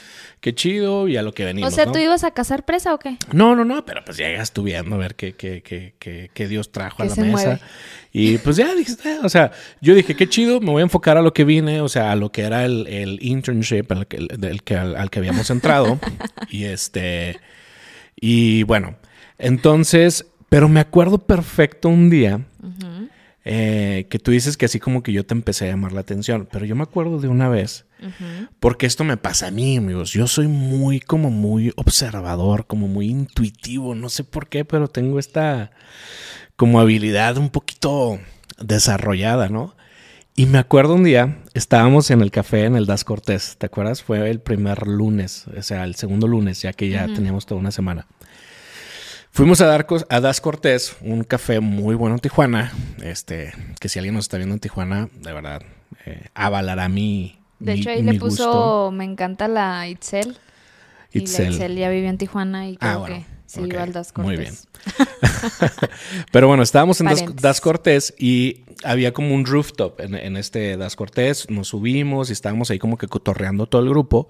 qué 0.41 0.55
chido, 0.55 1.09
y 1.09 1.17
a 1.17 1.23
lo 1.23 1.33
que 1.33 1.45
venimos. 1.45 1.73
O 1.73 1.75
sea, 1.77 1.87
¿no? 1.87 1.93
¿tú 1.93 1.99
ibas 1.99 2.25
a 2.25 2.31
cazar 2.33 2.65
presa 2.65 2.95
o 2.95 2.99
qué? 2.99 3.17
No, 3.33 3.55
no, 3.57 3.65
no, 3.65 3.85
pero 3.85 4.03
pues 4.05 4.17
llegas 4.17 4.53
tú 4.53 4.63
viendo 4.63 4.95
a 4.95 4.99
ver 4.99 5.15
qué, 5.15 5.35
qué, 5.35 5.63
qué, 5.63 5.95
qué, 5.99 6.31
qué 6.33 6.49
Dios 6.49 6.73
trajo 6.73 6.99
¿Qué 6.99 7.03
a 7.05 7.07
la 7.07 7.15
mesa. 7.17 7.31
mueve? 7.31 7.61
Y 8.13 8.39
pues 8.39 8.57
ya 8.57 8.75
dijiste, 8.75 9.13
eh, 9.13 9.19
o 9.23 9.29
sea, 9.29 9.53
yo 9.81 9.95
dije, 9.95 10.15
qué 10.17 10.29
chido, 10.29 10.61
me 10.61 10.71
voy 10.71 10.81
a 10.81 10.85
enfocar 10.85 11.17
a 11.17 11.23
lo 11.23 11.33
que 11.33 11.45
vine, 11.45 11.81
o 11.81 11.89
sea, 11.89 12.13
a 12.13 12.17
lo 12.17 12.31
que 12.33 12.43
era 12.43 12.65
el, 12.65 12.87
el 12.89 13.19
internship 13.23 13.91
al 13.91 14.07
que, 14.07 14.19
del 14.39 14.63
que- 14.63 14.77
al, 14.77 14.97
al 14.97 15.09
que 15.11 15.19
habíamos 15.19 15.49
entrado. 15.51 15.99
y 16.51 16.65
este, 16.65 17.39
y 18.21 18.65
bueno, 18.65 18.97
entonces, 19.39 20.27
pero 20.49 20.69
me 20.69 20.81
acuerdo 20.81 21.19
perfecto 21.19 21.89
un 21.89 22.11
día 22.11 22.41
eh, 23.45 24.07
que 24.09 24.19
tú 24.19 24.31
dices 24.31 24.57
que 24.57 24.67
así 24.67 24.79
como 24.79 25.03
que 25.03 25.13
yo 25.13 25.25
te 25.27 25.35
empecé 25.35 25.65
a 25.67 25.69
llamar 25.71 25.93
la 25.93 26.01
atención, 26.03 26.49
pero 26.51 26.65
yo 26.65 26.77
me 26.77 26.83
acuerdo 26.85 27.19
de 27.21 27.29
una 27.29 27.49
vez, 27.49 27.87
porque 28.61 28.87
esto 28.87 29.05
me 29.05 29.17
pasa 29.17 29.49
a 29.49 29.51
mí, 29.51 29.77
amigos, 29.77 30.13
yo 30.13 30.27
soy 30.27 30.49
muy 30.49 31.01
como 31.01 31.31
muy 31.31 31.73
observador, 31.77 32.67
como 32.67 32.89
muy 32.89 33.09
intuitivo, 33.09 33.95
no 33.95 34.09
sé 34.09 34.25
por 34.25 34.49
qué, 34.49 34.65
pero 34.65 34.89
tengo 34.89 35.19
esta 35.19 35.71
como 36.57 36.81
habilidad 36.81 37.39
un 37.39 37.51
poquito 37.51 38.19
desarrollada, 38.59 39.49
¿no? 39.49 39.75
Y 40.35 40.47
me 40.47 40.59
acuerdo 40.59 40.95
un 40.95 41.05
día, 41.05 41.43
estábamos 41.53 42.11
en 42.11 42.23
el 42.23 42.31
café 42.31 42.65
en 42.65 42.77
el 42.77 42.87
Das 42.87 43.05
Cortés, 43.05 43.57
¿te 43.59 43.67
acuerdas? 43.67 44.03
Fue 44.03 44.31
el 44.31 44.41
primer 44.41 44.87
lunes, 44.87 45.47
o 45.57 45.63
sea, 45.63 45.85
el 45.85 45.95
segundo 45.95 46.27
lunes, 46.27 46.63
ya 46.63 46.73
que 46.73 46.89
ya 46.89 47.07
teníamos 47.07 47.45
toda 47.45 47.61
una 47.61 47.71
semana. 47.71 48.07
Fuimos 49.35 49.63
a, 49.63 49.67
dar, 49.67 49.87
a 50.11 50.21
Das 50.21 50.43
Cortés, 50.43 50.95
un 51.01 51.25
café 51.25 51.61
muy 51.61 51.95
bueno 51.95 52.17
en 52.17 52.21
Tijuana. 52.21 52.71
Este, 53.03 53.55
que 53.81 53.89
si 53.89 53.99
alguien 53.99 54.15
nos 54.15 54.27
está 54.27 54.37
viendo 54.37 54.55
en 54.55 54.61
Tijuana, 54.61 55.09
de 55.15 55.33
verdad, 55.33 55.63
eh, 56.05 56.27
avalará 56.35 56.91
mi. 56.91 57.39
De 57.63 57.75
hecho, 57.75 57.91
ahí 57.91 58.03
le 58.03 58.19
puso, 58.19 58.91
me 58.93 59.05
encanta 59.05 59.49
la 59.49 59.89
Itzel. 59.89 60.37
Itzel. 61.13 61.47
Y 61.47 61.49
la 61.49 61.51
Itzel 61.55 61.77
ya 61.77 61.89
vivió 61.91 62.09
en 62.09 62.19
Tijuana 62.19 62.69
y 62.69 62.79
ah, 62.81 63.03
creo 63.05 63.05
que 63.05 63.25
sí 63.47 63.61
iba 63.63 63.83
al 63.83 63.93
Das 63.93 64.13
Cortés. 64.13 64.27
Muy 64.27 64.37
bien. 64.37 64.55
Pero 66.33 66.49
bueno, 66.49 66.63
estábamos 66.63 67.01
en 67.01 67.09
das, 67.37 67.61
Cortés 67.61 68.15
y 68.19 68.65
había 68.83 69.13
como 69.13 69.35
un 69.35 69.47
rooftop 69.47 70.01
en, 70.01 70.15
en, 70.15 70.37
este 70.37 70.77
Das 70.77 70.97
Cortés. 70.97 71.49
Nos 71.51 71.69
subimos 71.69 72.31
y 72.31 72.33
estábamos 72.33 72.71
ahí 72.71 72.79
como 72.79 72.99
que 72.99 73.09
cotorreando 73.09 73.67
todo 73.67 73.83
el 73.83 73.89
grupo. 73.89 74.29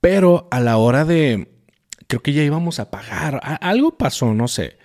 Pero 0.00 0.48
a 0.50 0.60
la 0.60 0.76
hora 0.78 1.04
de, 1.04 1.48
creo 2.06 2.22
que 2.22 2.32
ya 2.32 2.42
íbamos 2.42 2.78
a 2.80 2.90
pagar, 2.90 3.40
algo 3.60 3.96
pasó, 3.96 4.32
no 4.34 4.48
sé. 4.48 4.78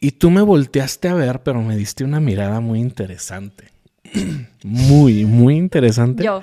Y 0.00 0.12
tú 0.12 0.30
me 0.30 0.42
volteaste 0.42 1.08
a 1.08 1.14
ver, 1.14 1.42
pero 1.42 1.62
me 1.62 1.76
diste 1.76 2.02
una 2.02 2.18
mirada 2.18 2.58
muy 2.60 2.80
interesante. 2.80 3.68
Muy, 4.64 5.24
muy 5.24 5.56
interesante. 5.56 6.24
Yo. 6.24 6.42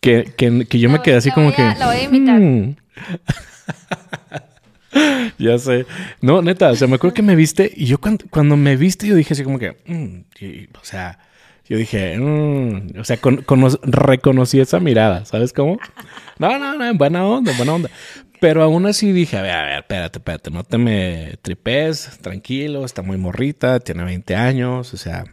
Que, 0.00 0.32
que, 0.36 0.78
yo 0.78 0.90
me 0.90 1.00
quedé 1.00 1.16
así 1.16 1.30
como 1.30 1.54
que... 1.54 1.62
La 1.62 1.86
voy 1.86 1.96
a 1.96 2.02
imitar. 2.02 2.40
Hmm". 2.40 2.74
ya 5.38 5.58
sé. 5.58 5.86
No, 6.20 6.42
neta, 6.42 6.70
o 6.70 6.76
sea, 6.76 6.88
me 6.88 6.96
acuerdo 6.96 7.14
que 7.14 7.22
me 7.22 7.36
viste 7.36 7.72
y 7.74 7.86
yo 7.86 7.98
cuando, 7.98 8.56
me 8.56 8.76
viste 8.76 9.06
yo 9.06 9.14
dije 9.14 9.34
así 9.34 9.44
como 9.44 9.58
que... 9.58 9.76
Mm", 9.86 10.74
o 10.74 10.84
sea, 10.84 11.20
yo 11.68 11.76
dije, 11.76 12.18
mm", 12.18 12.98
o 12.98 13.04
sea, 13.04 13.18
reconocí 13.82 14.58
esa 14.58 14.80
mirada, 14.80 15.24
¿sabes 15.24 15.52
cómo? 15.52 15.78
No, 16.38 16.58
no, 16.58 16.76
no, 16.76 16.94
buena 16.94 17.24
onda, 17.24 17.52
buena 17.56 17.74
onda. 17.74 17.90
Pero 18.40 18.64
aún 18.64 18.86
así 18.86 19.12
dije, 19.12 19.36
a 19.36 19.42
ver, 19.42 19.52
a 19.52 19.62
ver, 19.62 19.78
espérate, 19.78 20.18
espérate, 20.18 20.50
no 20.50 20.64
te 20.64 20.76
me 20.76 21.38
tripes, 21.42 22.18
tranquilo, 22.20 22.84
está 22.84 23.02
muy 23.02 23.16
morrita, 23.16 23.78
tiene 23.78 24.02
20 24.02 24.34
años, 24.34 24.92
o 24.92 24.96
sea, 24.96 25.26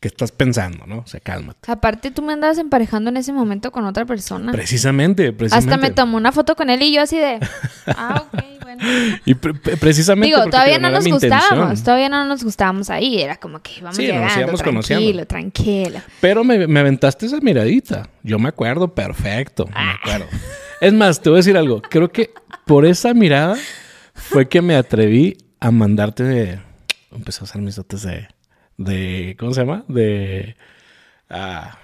¿qué 0.00 0.08
estás 0.08 0.32
pensando, 0.32 0.86
no? 0.86 0.98
O 0.98 1.06
sea, 1.06 1.20
cálmate. 1.20 1.70
Aparte, 1.70 2.10
tú 2.10 2.22
me 2.22 2.32
andabas 2.32 2.58
emparejando 2.58 3.10
en 3.10 3.18
ese 3.18 3.32
momento 3.32 3.70
con 3.70 3.84
otra 3.84 4.06
persona. 4.06 4.50
Precisamente, 4.50 5.32
precisamente. 5.32 5.74
Hasta 5.74 5.88
me 5.88 5.94
tomó 5.94 6.16
una 6.16 6.32
foto 6.32 6.56
con 6.56 6.70
él 6.70 6.82
y 6.82 6.94
yo 6.94 7.02
así 7.02 7.18
de, 7.18 7.38
ah, 7.86 8.24
ok, 8.26 8.42
bueno. 8.62 8.82
Y 9.26 9.34
precisamente 9.34 10.34
Digo, 10.34 10.50
todavía 10.50 10.78
no 10.78 10.90
nos 10.90 11.06
gustábamos, 11.06 11.82
todavía 11.82 12.08
no 12.08 12.24
nos 12.24 12.42
gustábamos 12.42 12.88
ahí, 12.88 13.20
era 13.20 13.36
como 13.36 13.60
que 13.60 13.72
íbamos 13.78 13.96
sí, 13.96 14.06
llegando, 14.06 14.52
nos 14.52 14.62
tranquilo, 14.62 15.26
tranquilo. 15.26 16.00
Pero 16.20 16.44
me, 16.44 16.66
me 16.66 16.80
aventaste 16.80 17.26
esa 17.26 17.40
miradita, 17.40 18.08
yo 18.22 18.38
me 18.38 18.48
acuerdo 18.48 18.94
perfecto, 18.94 19.66
me 19.66 19.72
ah. 19.74 19.98
acuerdo. 20.00 20.26
Es 20.80 20.94
más, 20.94 21.20
te 21.20 21.28
voy 21.28 21.36
a 21.36 21.40
decir 21.40 21.58
algo. 21.58 21.82
Creo 21.82 22.10
que 22.10 22.32
por 22.64 22.86
esa 22.86 23.12
mirada 23.12 23.56
fue 24.14 24.48
que 24.48 24.62
me 24.62 24.76
atreví 24.76 25.36
a 25.60 25.70
mandarte 25.70 26.22
de... 26.22 26.60
Empecé 27.12 27.40
a 27.40 27.44
usar 27.44 27.60
mis 27.60 27.76
dotes 27.76 28.02
de... 28.02 28.28
de 28.80 29.36
¿Cómo 29.38 29.52
se 29.52 29.60
llama? 29.60 29.84
De... 29.88 30.56
Ah, 31.28 31.78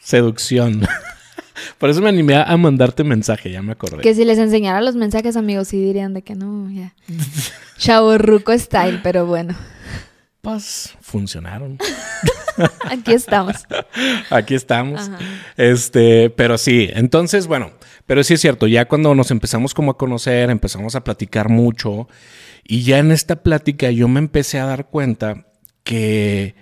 seducción. 0.00 0.82
Por 1.78 1.88
eso 1.88 2.00
me 2.00 2.08
animé 2.08 2.34
a 2.34 2.56
mandarte 2.56 3.04
mensaje, 3.04 3.50
ya 3.50 3.62
me 3.62 3.72
acordé. 3.72 4.02
Que 4.02 4.14
si 4.14 4.24
les 4.24 4.38
enseñara 4.38 4.80
los 4.80 4.96
mensajes, 4.96 5.36
amigos, 5.36 5.68
sí 5.68 5.80
dirían 5.80 6.12
de 6.14 6.22
que 6.22 6.34
no, 6.34 6.68
ya. 6.70 6.94
Chavo 7.78 8.18
Ruco 8.18 8.56
style, 8.58 9.00
pero 9.02 9.24
bueno. 9.26 9.54
Pues 10.40 10.96
funcionaron. 11.00 11.78
Aquí 12.90 13.12
estamos. 13.12 13.64
Aquí 14.28 14.54
estamos. 14.54 15.10
Este, 15.56 16.30
pero 16.30 16.58
sí, 16.58 16.90
entonces, 16.92 17.46
bueno, 17.46 17.70
pero 18.06 18.24
sí 18.24 18.34
es 18.34 18.40
cierto, 18.40 18.66
ya 18.66 18.86
cuando 18.86 19.14
nos 19.14 19.30
empezamos 19.30 19.74
como 19.74 19.92
a 19.92 19.96
conocer, 19.96 20.50
empezamos 20.50 20.96
a 20.96 21.04
platicar 21.04 21.48
mucho 21.48 22.08
y 22.64 22.82
ya 22.82 22.98
en 22.98 23.12
esta 23.12 23.36
plática 23.36 23.92
yo 23.92 24.08
me 24.08 24.18
empecé 24.18 24.58
a 24.58 24.66
dar 24.66 24.88
cuenta 24.88 25.46
que, 25.84 26.54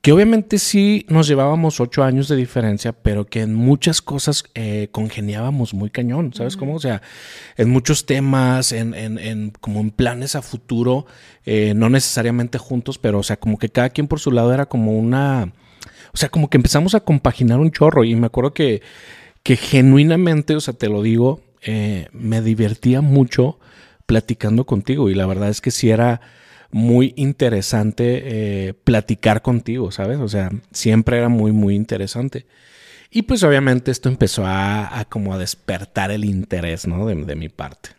que 0.00 0.12
obviamente 0.12 0.58
sí 0.58 1.06
nos 1.08 1.26
llevábamos 1.26 1.80
ocho 1.80 2.04
años 2.04 2.28
de 2.28 2.36
diferencia, 2.36 2.92
pero 2.92 3.26
que 3.26 3.42
en 3.42 3.54
muchas 3.54 4.02
cosas 4.02 4.44
eh, 4.54 4.88
congeniábamos 4.92 5.74
muy 5.74 5.90
cañón, 5.90 6.32
¿sabes 6.34 6.56
cómo? 6.56 6.74
O 6.74 6.80
sea, 6.80 7.02
en 7.56 7.70
muchos 7.70 8.06
temas, 8.06 8.72
en, 8.72 8.94
en, 8.94 9.18
en 9.18 9.52
como 9.60 9.80
en 9.80 9.90
planes 9.90 10.34
a 10.34 10.42
futuro, 10.42 11.06
eh, 11.44 11.72
no 11.74 11.88
necesariamente 11.90 12.58
juntos, 12.58 12.98
pero 12.98 13.18
o 13.18 13.22
sea, 13.22 13.36
como 13.36 13.58
que 13.58 13.68
cada 13.68 13.90
quien 13.90 14.08
por 14.08 14.20
su 14.20 14.30
lado 14.30 14.52
era 14.52 14.66
como 14.66 14.92
una... 14.98 15.52
O 16.12 16.16
sea, 16.16 16.28
como 16.28 16.48
que 16.48 16.58
empezamos 16.58 16.94
a 16.94 17.00
compaginar 17.00 17.58
un 17.58 17.72
chorro. 17.72 18.04
Y 18.04 18.14
me 18.14 18.26
acuerdo 18.26 18.54
que 18.54 18.82
que 19.44 19.56
genuinamente, 19.56 20.56
o 20.56 20.60
sea, 20.60 20.74
te 20.74 20.88
lo 20.88 21.02
digo, 21.02 21.42
eh, 21.62 22.08
me 22.12 22.40
divertía 22.40 23.02
mucho 23.02 23.58
platicando 24.06 24.64
contigo. 24.64 25.10
Y 25.10 25.14
la 25.14 25.26
verdad 25.26 25.50
es 25.50 25.60
que 25.60 25.70
sí 25.70 25.90
era 25.90 26.22
muy 26.74 27.14
interesante 27.14 28.22
eh, 28.24 28.74
platicar 28.74 29.42
contigo, 29.42 29.92
¿sabes? 29.92 30.18
O 30.18 30.28
sea, 30.28 30.50
siempre 30.72 31.18
era 31.18 31.28
muy, 31.28 31.52
muy 31.52 31.76
interesante. 31.76 32.46
Y 33.12 33.22
pues 33.22 33.44
obviamente 33.44 33.92
esto 33.92 34.08
empezó 34.08 34.42
a, 34.44 35.06
como 35.08 35.32
a 35.32 35.38
despertar 35.38 36.10
el 36.10 36.24
interés, 36.24 36.88
¿no? 36.88 37.06
De, 37.06 37.36
mi 37.36 37.48
parte. 37.48 37.90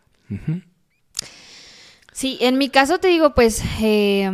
Sí, 2.12 2.38
en 2.42 2.58
mi 2.58 2.68
caso 2.68 2.98
te 2.98 3.08
digo, 3.08 3.34
pues 3.34 3.64
eh, 3.82 4.30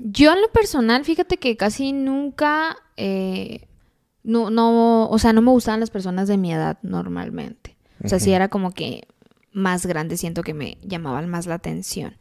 yo 0.00 0.32
en 0.32 0.42
lo 0.42 0.48
personal, 0.50 1.04
fíjate 1.04 1.36
que 1.36 1.56
casi 1.56 1.92
nunca 1.92 2.76
no, 4.24 4.50
no, 4.50 5.08
o 5.08 5.18
sea, 5.20 5.32
no 5.32 5.42
me 5.42 5.52
gustaban 5.52 5.78
las 5.78 5.90
personas 5.90 6.26
de 6.26 6.36
mi 6.38 6.52
edad 6.52 6.76
normalmente. 6.82 7.76
O 8.02 8.08
sea, 8.08 8.18
si 8.18 8.32
era 8.32 8.48
como 8.48 8.72
que 8.72 9.06
más 9.56 9.86
grande, 9.86 10.18
siento 10.18 10.42
que 10.42 10.52
me 10.52 10.76
llamaban 10.82 11.28
más 11.28 11.46
la 11.46 11.54
atención. 11.54 12.14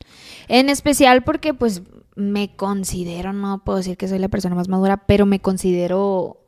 En 0.48 0.70
especial 0.70 1.24
porque 1.24 1.54
pues 1.54 1.82
me 2.16 2.56
considero, 2.56 3.34
no 3.34 3.62
puedo 3.64 3.78
decir 3.78 3.98
que 3.98 4.08
soy 4.08 4.20
la 4.20 4.30
persona 4.30 4.56
más 4.56 4.70
madura, 4.70 5.06
pero 5.06 5.26
me 5.26 5.42
considero 5.42 6.42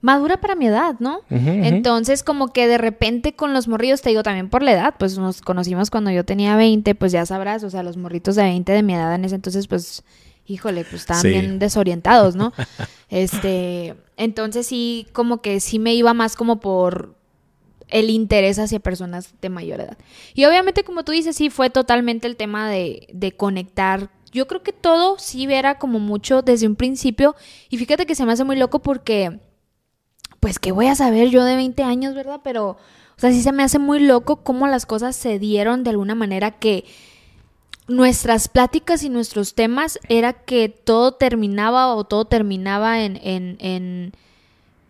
madura 0.00 0.40
para 0.40 0.54
mi 0.54 0.66
edad, 0.66 0.96
¿no? 0.98 1.20
Entonces, 1.28 2.22
como 2.22 2.52
que 2.52 2.66
de 2.66 2.78
repente 2.78 3.34
con 3.34 3.52
los 3.52 3.68
morrillos, 3.68 4.00
te 4.00 4.10
digo 4.10 4.22
también 4.22 4.48
por 4.48 4.62
la 4.62 4.72
edad, 4.72 4.94
pues 4.98 5.18
nos 5.18 5.42
conocimos 5.42 5.90
cuando 5.90 6.10
yo 6.10 6.24
tenía 6.24 6.56
20, 6.56 6.94
pues 6.94 7.12
ya 7.12 7.26
sabrás, 7.26 7.62
o 7.62 7.70
sea, 7.70 7.82
los 7.82 7.98
morritos 7.98 8.34
de 8.36 8.44
20 8.44 8.72
de 8.72 8.82
mi 8.82 8.94
edad 8.94 9.14
en 9.14 9.26
ese 9.26 9.34
entonces, 9.34 9.68
pues 9.68 10.04
híjole, 10.46 10.84
pues 10.84 11.02
estaban 11.02 11.22
bien 11.22 11.58
desorientados, 11.58 12.34
¿no? 12.34 12.54
este, 13.10 13.94
entonces 14.16 14.66
sí, 14.66 15.06
como 15.12 15.42
que 15.42 15.60
sí 15.60 15.78
me 15.78 15.94
iba 15.94 16.14
más 16.14 16.34
como 16.36 16.60
por 16.60 17.14
el 17.94 18.10
interés 18.10 18.58
hacia 18.58 18.80
personas 18.80 19.34
de 19.40 19.48
mayor 19.48 19.80
edad. 19.80 19.96
Y 20.34 20.44
obviamente, 20.46 20.82
como 20.82 21.04
tú 21.04 21.12
dices, 21.12 21.36
sí 21.36 21.48
fue 21.48 21.70
totalmente 21.70 22.26
el 22.26 22.34
tema 22.34 22.68
de, 22.68 23.34
conectar. 23.36 24.10
Yo 24.32 24.48
creo 24.48 24.64
que 24.64 24.72
todo 24.72 25.16
sí 25.20 25.44
era 25.44 25.78
como 25.78 26.00
mucho 26.00 26.42
desde 26.42 26.66
un 26.66 26.74
principio. 26.74 27.36
Y 27.70 27.78
fíjate 27.78 28.04
que 28.04 28.16
se 28.16 28.26
me 28.26 28.32
hace 28.32 28.42
muy 28.42 28.56
loco 28.56 28.80
porque, 28.82 29.38
pues, 30.40 30.58
¿qué 30.58 30.72
voy 30.72 30.88
a 30.88 30.96
saber 30.96 31.28
yo 31.28 31.44
de 31.44 31.54
20 31.54 31.84
años, 31.84 32.16
verdad? 32.16 32.40
Pero, 32.42 32.70
o 32.70 32.78
sea, 33.16 33.30
sí 33.30 33.42
se 33.42 33.52
me 33.52 33.62
hace 33.62 33.78
muy 33.78 34.00
loco 34.00 34.42
cómo 34.42 34.66
las 34.66 34.86
cosas 34.86 35.14
se 35.14 35.38
dieron 35.38 35.84
de 35.84 35.90
alguna 35.90 36.16
manera 36.16 36.50
que 36.50 36.84
nuestras 37.86 38.48
pláticas 38.48 39.04
y 39.04 39.08
nuestros 39.08 39.54
temas 39.54 40.00
era 40.08 40.32
que 40.32 40.68
todo 40.68 41.12
terminaba 41.12 41.94
o 41.94 42.02
todo 42.02 42.24
terminaba 42.24 43.04
en, 43.04 43.20
en, 43.22 44.12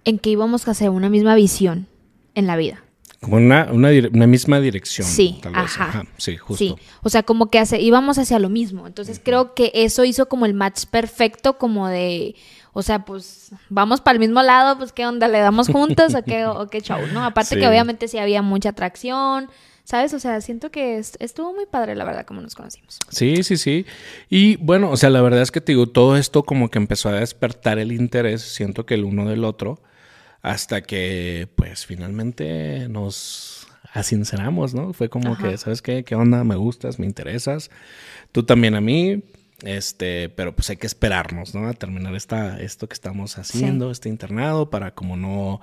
en 0.05 0.19
que 0.19 0.31
íbamos 0.31 0.67
a 0.67 0.71
hacer 0.71 0.89
una 0.89 1.11
misma 1.11 1.35
visión 1.35 1.87
en 2.35 2.47
la 2.47 2.57
vida. 2.57 2.84
Como 3.25 3.37
una, 3.37 3.69
una, 3.73 3.89
una 4.13 4.27
misma 4.27 4.61
dirección. 4.61 5.07
Sí, 5.09 5.41
Ajá. 5.53 6.05
Sí, 6.19 6.37
justo. 6.37 6.63
Sí, 6.63 6.75
o 7.03 7.09
sea, 7.09 7.23
como 7.23 7.49
que 7.49 7.59
hace, 7.59 7.81
íbamos 7.81 8.19
hacia 8.19 8.39
lo 8.39 8.51
mismo. 8.51 8.87
Entonces 8.87 9.21
creo 9.23 9.55
que 9.55 9.73
eso 9.75 10.05
hizo 10.05 10.29
como 10.29 10.45
el 10.45 10.53
match 10.53 10.85
perfecto, 10.91 11.57
como 11.57 11.89
de, 11.89 12.35
o 12.75 12.83
sea, 12.83 13.05
pues 13.05 13.53
vamos 13.71 14.01
para 14.01 14.15
el 14.17 14.21
mismo 14.21 14.43
lado, 14.43 14.77
pues 14.77 14.93
qué 14.93 15.07
onda, 15.07 15.27
le 15.29 15.39
damos 15.39 15.69
juntos 15.69 16.15
o 16.15 16.23
qué, 16.23 16.45
o 16.47 16.67
qué 16.69 16.83
show, 16.83 17.01
¿no? 17.13 17.25
Aparte 17.25 17.57
que 17.57 17.67
obviamente 17.67 18.09
sí 18.09 18.19
había 18.19 18.43
mucha 18.43 18.71
atracción, 18.71 19.49
¿Sabes? 19.85 20.15
O 20.15 20.19
sea, 20.19 20.41
siento 20.41 20.71
que 20.71 20.97
estuvo 20.97 21.53
muy 21.53 21.67
padre, 21.67 21.95
la 21.95 22.05
verdad, 22.05 22.25
como 22.25 22.41
nos 22.41 22.55
conocimos. 22.55 22.99
Sí, 23.11 23.43
sí, 23.43 23.59
sí. 23.59 23.85
Y 24.31 24.57
bueno, 24.57 24.91
o 24.91 24.97
sea, 24.97 25.11
la 25.11 25.21
verdad 25.21 25.43
es 25.43 25.51
que 25.51 25.61
te 25.61 25.73
digo, 25.73 25.87
todo 25.87 26.17
esto 26.17 26.43
como 26.43 26.71
que 26.71 26.79
empezó 26.79 27.11
a 27.11 27.21
despertar 27.21 27.79
el 27.79 27.93
interés, 27.93 28.41
siento 28.41 28.87
que 28.87 28.95
el 28.95 29.05
uno 29.05 29.29
del 29.29 29.45
otro, 29.45 29.79
hasta 30.45 30.83
que 30.83 31.49
pues 31.57 31.87
finalmente 31.87 32.87
nos 32.91 33.67
asinceramos, 33.95 34.75
¿no? 34.75 34.93
Fue 34.93 35.09
como 35.09 35.39
que, 35.39 35.57
¿sabes 35.57 35.81
qué? 35.81 36.05
¿Qué 36.05 36.15
onda? 36.15 36.45
Me 36.45 36.55
gustas, 36.55 36.99
me 36.99 37.07
interesas. 37.07 37.71
Tú 38.31 38.43
también 38.43 38.75
a 38.75 38.83
mí. 38.83 39.23
Este, 39.63 40.29
pero 40.29 40.55
pues 40.55 40.69
hay 40.69 40.77
que 40.77 40.87
esperarnos, 40.87 41.55
¿no? 41.55 41.67
A 41.67 41.73
terminar 41.73 42.15
esta, 42.15 42.61
esto 42.61 42.87
que 42.89 42.93
estamos 42.93 43.39
haciendo, 43.39 43.91
este 43.91 44.11
internado, 44.11 44.69
para 44.69 44.91
como 44.91 45.17
no. 45.17 45.63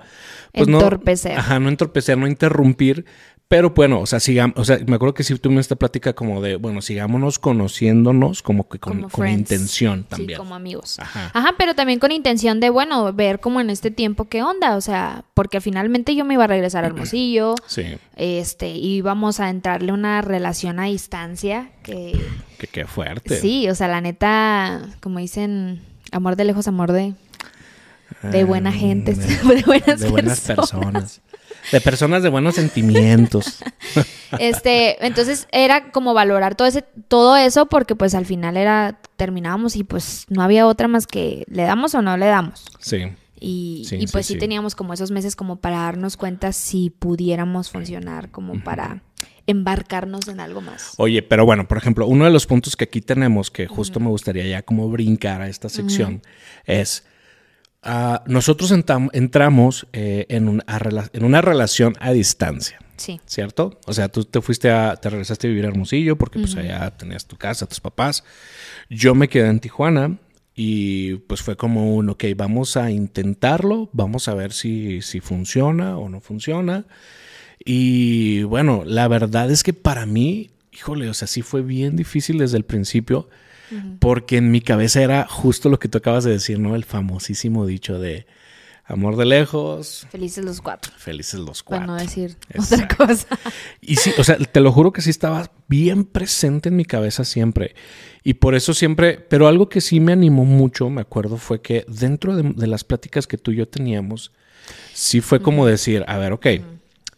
Pues 0.52 0.66
entorpecer. 0.66 1.34
No, 1.34 1.38
ajá, 1.38 1.60
no 1.60 1.68
entorpecer, 1.68 2.18
no 2.18 2.26
interrumpir 2.26 3.04
Pero 3.52 3.68
bueno, 3.68 4.00
o 4.00 4.06
sea, 4.06 4.18
sigamos, 4.18 4.56
o 4.58 4.64
sea, 4.64 4.78
me 4.86 4.96
acuerdo 4.96 5.12
que 5.12 5.24
si 5.24 5.38
tuvimos 5.38 5.60
esta 5.60 5.76
plática 5.76 6.14
como 6.14 6.40
de, 6.40 6.56
bueno, 6.56 6.80
sigámonos 6.80 7.38
conociéndonos 7.38 8.40
como 8.40 8.66
que 8.66 8.78
con, 8.78 8.94
Como 8.94 9.08
con 9.10 9.28
intención 9.28 10.00
Sí, 10.00 10.06
también. 10.08 10.38
como 10.38 10.54
amigos. 10.54 10.98
Ajá. 10.98 11.30
Ajá, 11.34 11.54
pero 11.58 11.74
también 11.74 11.98
con 11.98 12.12
intención 12.12 12.60
de, 12.60 12.70
bueno, 12.70 13.12
ver 13.12 13.40
como 13.40 13.60
en 13.60 13.68
este 13.68 13.90
tiempo 13.90 14.24
qué 14.24 14.42
onda, 14.42 14.74
o 14.74 14.80
sea, 14.80 15.24
porque 15.34 15.60
finalmente 15.60 16.14
yo 16.16 16.24
me 16.24 16.32
iba 16.32 16.44
a 16.44 16.46
regresar 16.46 16.84
a 16.84 16.86
Hermosillo, 16.86 17.54
Sí, 17.66 17.84
este, 18.16 18.70
íbamos 18.70 19.38
a 19.38 19.50
entrarle 19.50 19.92
una 19.92 20.22
relación 20.22 20.80
a 20.80 20.84
distancia 20.86 21.72
que, 21.82 22.18
que 22.58 22.68
qué 22.68 22.86
fuerte. 22.86 23.38
sí, 23.38 23.68
o 23.68 23.74
sea, 23.74 23.86
la 23.88 24.00
neta, 24.00 24.80
como 25.02 25.18
dicen, 25.18 25.82
amor 26.10 26.36
de 26.36 26.46
lejos, 26.46 26.68
amor 26.68 26.90
de, 26.92 27.12
de 28.22 28.44
buena 28.44 28.70
Ah, 28.70 28.72
gente, 28.72 29.12
de- 29.14 29.26
de, 29.26 29.62
buenas, 29.66 30.00
de 30.00 30.08
buenas 30.08 30.40
personas. 30.40 30.70
personas. 30.70 31.20
De 31.72 31.80
personas 31.80 32.22
de 32.22 32.28
buenos 32.28 32.54
sentimientos. 32.54 33.58
Este, 34.38 35.04
entonces 35.04 35.46
era 35.52 35.92
como 35.92 36.14
valorar 36.14 36.54
todo 36.54 36.66
ese, 36.66 36.86
todo 37.08 37.36
eso, 37.36 37.66
porque 37.66 37.94
pues 37.94 38.14
al 38.14 38.24
final 38.24 38.56
era, 38.56 38.98
terminábamos 39.16 39.76
y 39.76 39.84
pues 39.84 40.24
no 40.30 40.42
había 40.42 40.66
otra 40.66 40.88
más 40.88 41.06
que 41.06 41.44
le 41.48 41.64
damos 41.64 41.94
o 41.94 42.00
no 42.00 42.16
le 42.16 42.24
damos. 42.24 42.64
Sí. 42.80 43.12
Y, 43.38 43.84
Sí, 43.86 43.96
y 44.00 44.06
pues 44.06 44.24
sí, 44.24 44.38
teníamos 44.38 44.74
como 44.74 44.94
esos 44.94 45.10
meses 45.10 45.36
como 45.36 45.56
para 45.56 45.80
darnos 45.80 46.16
cuenta 46.16 46.52
si 46.52 46.88
pudiéramos 46.88 47.70
funcionar, 47.70 48.30
como 48.30 48.64
para 48.64 49.02
embarcarnos 49.46 50.28
en 50.28 50.40
algo 50.40 50.60
más. 50.60 50.94
Oye, 50.96 51.22
pero 51.22 51.44
bueno, 51.44 51.66
por 51.66 51.78
ejemplo, 51.78 52.06
uno 52.06 52.24
de 52.24 52.30
los 52.30 52.46
puntos 52.46 52.76
que 52.76 52.84
aquí 52.84 53.00
tenemos 53.00 53.50
que 53.50 53.66
justo 53.66 54.00
me 54.00 54.08
gustaría 54.08 54.46
ya 54.46 54.62
como 54.62 54.88
brincar 54.88 55.42
a 55.42 55.48
esta 55.48 55.68
sección 55.68 56.22
es, 56.64 57.04
ah, 57.82 58.22
nosotros 58.26 58.72
entam- 58.72 59.10
entramos 59.12 59.86
eh, 59.92 60.26
en, 60.28 60.48
un- 60.48 60.62
a 60.66 60.78
rela- 60.78 61.10
en 61.12 61.24
una 61.24 61.40
relación 61.40 61.94
a 62.00 62.12
distancia. 62.12 62.78
Sí. 62.96 63.20
¿Cierto? 63.26 63.80
O 63.86 63.92
sea, 63.94 64.08
tú 64.08 64.24
te 64.24 64.40
fuiste 64.40 64.70
a, 64.70 64.94
te 64.96 65.10
regresaste 65.10 65.46
a 65.48 65.50
vivir 65.50 65.64
a 65.64 65.68
Hermosillo 65.68 66.16
porque 66.16 66.38
pues 66.38 66.54
allá 66.56 66.90
tenías 66.96 67.26
tu 67.26 67.36
casa, 67.36 67.66
tus 67.66 67.80
papás. 67.80 68.22
Yo 68.88 69.14
me 69.16 69.28
quedé 69.28 69.48
en 69.48 69.58
Tijuana 69.58 70.18
y 70.54 71.14
pues 71.14 71.42
fue 71.42 71.56
como 71.56 71.96
un, 71.96 72.10
ok, 72.10 72.24
vamos 72.36 72.76
a 72.76 72.90
intentarlo, 72.92 73.88
vamos 73.92 74.28
a 74.28 74.34
ver 74.34 74.52
si, 74.52 75.02
si 75.02 75.18
funciona 75.20 75.98
o 75.98 76.08
no 76.08 76.20
funciona. 76.20 76.84
Y 77.64 78.42
bueno, 78.44 78.82
la 78.86 79.08
verdad 79.08 79.50
es 79.50 79.62
que 79.62 79.72
para 79.72 80.06
mí, 80.06 80.50
híjole, 80.72 81.08
o 81.08 81.14
sea, 81.14 81.26
sí 81.28 81.42
fue 81.42 81.62
bien 81.62 81.96
difícil 81.96 82.38
desde 82.38 82.56
el 82.56 82.64
principio 82.64 83.28
porque 83.98 84.36
en 84.38 84.50
mi 84.50 84.60
cabeza 84.60 85.02
era 85.02 85.26
justo 85.28 85.68
lo 85.68 85.78
que 85.78 85.88
tú 85.88 85.98
acabas 85.98 86.24
de 86.24 86.30
decir, 86.32 86.58
¿no? 86.58 86.74
El 86.74 86.84
famosísimo 86.84 87.66
dicho 87.66 87.98
de 87.98 88.26
amor 88.84 89.16
de 89.16 89.24
lejos, 89.24 90.06
Felices 90.10 90.44
los 90.44 90.60
cuatro. 90.60 90.92
felices 90.96 91.40
los 91.40 91.62
Para 91.62 91.86
cuatro. 91.86 91.94
no 91.94 91.98
decir 92.00 92.36
Exacto. 92.50 92.94
otra 92.94 93.06
cosa. 93.06 93.26
Y 93.80 93.96
sí, 93.96 94.12
o 94.18 94.24
sea, 94.24 94.36
te 94.36 94.60
lo 94.60 94.72
juro 94.72 94.92
que 94.92 95.00
sí 95.00 95.08
estaba 95.10 95.50
bien 95.68 96.04
presente 96.04 96.68
en 96.68 96.76
mi 96.76 96.84
cabeza 96.84 97.24
siempre. 97.24 97.74
Y 98.24 98.34
por 98.34 98.54
eso 98.54 98.74
siempre, 98.74 99.14
pero 99.18 99.46
algo 99.48 99.68
que 99.68 99.80
sí 99.80 100.00
me 100.00 100.12
animó 100.12 100.44
mucho, 100.44 100.90
me 100.90 101.00
acuerdo, 101.00 101.38
fue 101.38 101.62
que 101.62 101.84
dentro 101.88 102.36
de, 102.36 102.42
de 102.54 102.66
las 102.66 102.84
pláticas 102.84 103.26
que 103.26 103.38
tú 103.38 103.52
y 103.52 103.56
yo 103.56 103.68
teníamos, 103.68 104.32
sí 104.92 105.20
fue 105.20 105.40
como 105.40 105.64
decir, 105.64 106.04
a 106.06 106.18
ver, 106.18 106.32
ok, 106.32 106.46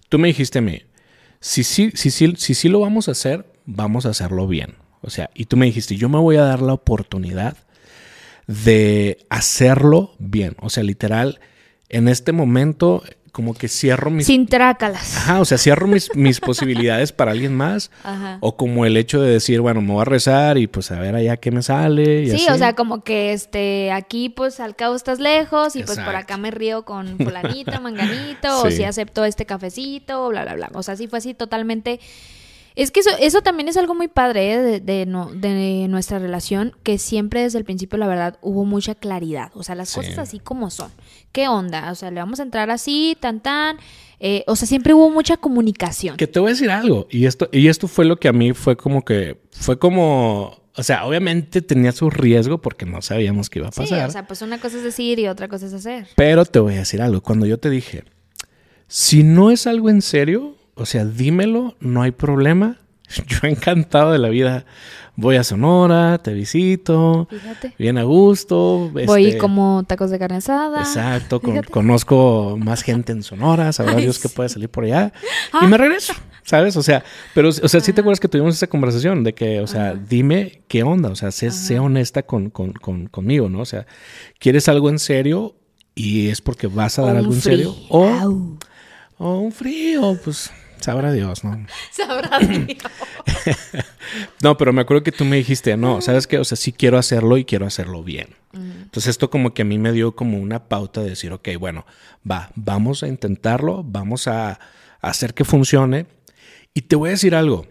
tú 0.09 0.19
me 0.19 0.29
dijiste 0.29 0.59
a 0.59 0.63
mí, 0.63 0.83
si 1.41 1.65
sí, 1.65 1.91
si, 1.95 2.11
sí, 2.11 2.35
si 2.37 2.55
sí 2.55 2.69
lo 2.69 2.81
vamos 2.81 3.09
a 3.09 3.13
hacer, 3.13 3.47
vamos 3.67 4.07
a 4.07 4.11
hacerlo 4.11 4.47
bien. 4.47 4.75
O 5.05 5.11
sea, 5.11 5.31
y 5.35 5.45
tú 5.47 5.57
me 5.57 5.67
dijiste, 5.67 5.97
yo 5.97 6.09
me 6.09 6.19
voy 6.19 6.37
a 6.37 6.45
dar 6.45 6.63
la 6.63 6.73
oportunidad 6.73 7.57
de 8.47 9.27
hacerlo 9.31 10.15
bien. 10.19 10.57
O 10.61 10.71
sea, 10.71 10.83
literal, 10.83 11.41
en 11.89 12.09
este 12.09 12.33
momento, 12.33 13.03
como 13.35 13.53
que 13.53 13.67
cierro 13.67 14.11
mis 14.11 14.27
Sin 14.27 14.47
trácalas. 14.47 15.17
Ajá, 15.17 15.41
o 15.41 15.45
sea, 15.45 15.59
cierro 15.59 15.89
mis, 15.89 16.15
mis 16.15 16.39
posibilidades 16.39 17.11
para 17.11 17.33
alguien 17.33 17.53
más. 17.53 17.91
Ajá. 18.05 18.39
O 18.41 18.57
como 18.57 18.87
el 18.87 18.97
hecho 18.97 19.21
de 19.21 19.29
decir, 19.29 19.61
bueno, 19.61 19.81
me 19.81 19.93
voy 19.93 20.03
a 20.03 20.05
rezar 20.05 20.57
y 20.57 20.69
pues 20.69 20.93
a 20.93 21.01
ver 21.01 21.17
allá 21.17 21.37
qué 21.37 21.51
me 21.51 21.61
sale. 21.61 22.23
Y 22.23 22.31
Sí, 22.31 22.47
así. 22.47 22.51
o 22.51 22.57
sea, 22.57 22.75
como 22.75 23.03
que 23.03 23.33
este 23.33 23.91
aquí 23.91 24.29
pues 24.29 24.61
al 24.61 24.77
cabo 24.77 24.95
estás 24.95 25.19
lejos 25.19 25.75
y 25.75 25.83
pues 25.83 25.99
por 25.99 26.15
acá 26.15 26.37
me 26.37 26.53
río 26.53 26.85
con 26.85 27.19
fulanito, 27.19 27.81
manganito, 27.81 28.63
o 28.63 28.71
si 28.71 28.85
acepto 28.85 29.25
este 29.25 29.47
cafecito, 29.47 30.29
bla, 30.29 30.45
bla, 30.45 30.55
bla. 30.55 30.71
O 30.75 30.85
sea, 30.85 30.97
sí 30.97 31.09
fue 31.09 31.19
así 31.19 31.35
totalmente. 31.35 31.99
Es 32.77 32.91
que 32.91 33.01
eso, 33.01 33.11
eso 33.21 33.41
también 33.41 33.69
es 33.69 33.77
algo 33.77 33.95
muy 33.95 34.09
padre 34.09 34.53
¿eh? 34.55 34.59
de, 34.61 34.81
de 34.81 35.07
no- 35.07 35.31
de 35.33 35.87
nuestra 35.89 36.19
relación, 36.19 36.73
que 36.83 36.99
siempre 36.99 37.43
desde 37.43 37.59
el 37.59 37.65
principio, 37.65 37.99
la 37.99 38.09
verdad, 38.09 38.37
hubo 38.43 38.65
mucha 38.65 38.97
claridad. 38.97 39.53
O 39.55 39.63
sea, 39.63 39.77
las 39.77 39.91
Sí. 39.91 40.01
cosas 40.01 40.19
así 40.19 40.41
como 40.41 40.71
son. 40.71 40.91
¿Qué 41.31 41.47
onda? 41.47 41.93
O 41.93 41.95
sea, 41.95 42.11
le 42.11 42.19
vamos 42.21 42.41
a 42.41 42.43
entrar 42.43 42.71
así, 42.71 43.17
tan, 43.21 43.41
tan. 43.41 43.77
Eh, 44.19 44.43
o 44.49 44.57
sea, 44.57 44.67
siempre 44.67 44.93
hubo 44.93 45.09
mucha 45.11 45.37
comunicación. 45.37 46.17
Que 46.17 46.27
te 46.27 46.41
voy 46.41 46.49
a 46.49 46.53
decir 46.55 46.71
algo. 46.71 47.07
Y 47.11 47.27
esto, 47.27 47.49
y 47.53 47.69
esto 47.69 47.87
fue 47.87 48.07
lo 48.07 48.17
que 48.17 48.27
a 48.27 48.33
mí 48.33 48.53
fue 48.55 48.77
como 48.77 49.05
que, 49.05 49.41
fue 49.53 49.79
como, 49.79 50.57
o 50.75 50.83
sea, 50.83 51.05
obviamente 51.07 51.63
tenía 51.63 51.93
su 51.93 52.11
riesgo 52.11 52.61
porque 52.61 52.87
no 52.87 53.03
sabíamos 53.03 53.51
qué 53.51 53.61
iba 53.61 53.69
a 53.69 53.73
Sí, 53.73 53.83
pasar. 53.83 54.09
o 54.09 54.13
sea, 54.13 54.27
pues 54.27 54.43
una 54.43 54.59
cosa 54.59 54.79
es 54.79 54.83
decir 54.83 55.21
y 55.21 55.29
otra 55.29 55.47
cosa 55.47 55.67
es 55.67 55.75
hacer. 55.75 56.09
Pero 56.17 56.45
te 56.45 56.59
voy 56.59 56.75
a 56.75 56.79
decir 56.79 57.01
algo. 57.03 57.21
Cuando 57.23 57.47
yo 57.47 57.59
te 57.59 57.71
dije, 57.71 58.03
si 58.89 59.23
no 59.23 59.51
es 59.53 59.67
algo 59.69 59.91
en 59.91 60.03
serio, 60.03 60.57
o 60.75 60.87
sea, 60.87 61.05
dímelo, 61.05 61.77
no 61.81 62.03
hay 62.03 62.11
problema. 62.13 62.79
Yo 63.29 63.49
encantado 63.49 64.13
de 64.13 64.19
la 64.19 64.29
vida. 64.29 64.65
Voy 65.17 65.37
a 65.37 65.45
Sonora, 65.45 66.19
te 66.19 66.35
visito, 66.35 67.29
Fíjate. 67.31 67.73
bien 67.79 67.99
a 67.99 68.03
gusto. 68.03 68.91
Voy 69.07 69.27
este, 69.27 69.39
como 69.39 69.85
tacos 69.87 70.11
de 70.11 70.19
carne 70.19 70.39
asada. 70.39 70.81
Exacto, 70.81 71.41
con- 71.41 71.63
conozco 71.63 72.57
más 72.59 72.83
gente 72.83 73.13
en 73.13 73.23
Sonora, 73.23 73.73
sabrá 73.73 73.95
Dios 73.95 74.19
que 74.19 74.29
puede 74.29 74.49
salir 74.49 74.69
por 74.71 74.83
allá. 74.83 75.13
Ah. 75.53 75.61
Y 75.63 75.67
me 75.69 75.79
regreso, 75.79 76.15
¿sabes? 76.43 76.77
O 76.77 76.83
sea, 76.83 77.05
pero, 77.33 77.51
o 77.51 77.53
sea, 77.53 77.79
sí 77.81 77.93
te 77.93 78.01
acuerdas 78.01 78.19
que 78.19 78.27
tuvimos 78.27 78.57
esa 78.57 78.67
conversación 78.67 79.23
de 79.23 79.35
que, 79.35 79.61
o 79.61 79.69
sea, 79.69 79.95
dime 79.95 80.63
qué 80.67 80.83
onda, 80.83 81.11
o 81.11 81.15
sea, 81.15 81.31
sé, 81.31 81.53
sé 81.53 81.79
honesta 81.79 82.25
con, 82.25 82.51
con- 82.51 82.73
con- 82.73 83.07
conmigo, 83.07 83.49
¿no? 83.49 83.61
O 83.61 83.67
sea, 83.67 83.87
¿quieres 84.41 84.69
algo 84.69 84.89
en 84.91 84.99
serio? 84.99 85.55
Y 85.95 86.27
es 86.31 86.41
porque 86.41 86.67
vas 86.67 86.99
a 86.99 87.03
dar 87.03 87.13
un 87.13 87.19
algo 87.19 87.35
en 87.35 87.41
serio. 87.41 87.73
O, 87.89 88.05
Au. 88.09 88.59
O 89.25 89.39
un 89.39 89.53
frío, 89.53 90.19
pues 90.23 90.51
sabrá 90.81 91.11
Dios, 91.11 91.45
¿no? 91.45 91.67
Sabrá 91.91 92.39
Dios. 92.41 92.77
No, 94.43 94.59
pero 94.59 94.75
me 94.75 94.83
acuerdo 94.83 95.03
que 95.03 95.13
tú 95.13 95.25
me 95.25 95.37
dijiste, 95.37 95.79
no, 95.79 96.03
¿sabes 96.03 96.27
qué? 96.27 96.39
O 96.39 96.45
sea, 96.45 96.57
sí 96.57 96.73
quiero 96.73 96.99
hacerlo 96.99 97.39
y 97.39 97.47
quiero 97.47 97.65
hacerlo 97.67 98.05
bien. 98.05 98.37
Entonces 98.53 99.09
esto 99.09 99.31
como 99.31 99.55
que 99.55 99.63
a 99.63 99.65
mí 99.65 99.79
me 99.79 99.93
dio 99.93 100.15
como 100.15 100.39
una 100.39 100.69
pauta 100.69 101.01
de 101.01 101.09
decir, 101.09 101.33
ok, 101.33 101.49
bueno, 101.59 101.87
va, 102.31 102.51
vamos 102.55 103.03
a 103.03 103.09
intentarlo, 103.09 103.83
vamos 103.83 104.29
a, 104.29 104.61
hacer 105.01 105.33
que 105.33 105.45
funcione. 105.45 106.07
Y 106.75 106.83
te 106.83 106.97
voy 106.97 107.09
a 107.09 107.13
decir 107.13 107.35
algo, 107.35 107.67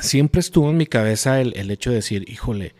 siempre 0.00 0.40
estuvo 0.40 0.68
en 0.70 0.76
mi 0.76 0.86
cabeza 0.86 1.40
el, 1.40 1.56
el 1.56 1.70
hecho 1.70 1.88
de 1.90 1.96
decir, 1.96 2.28
híjole, 2.28 2.74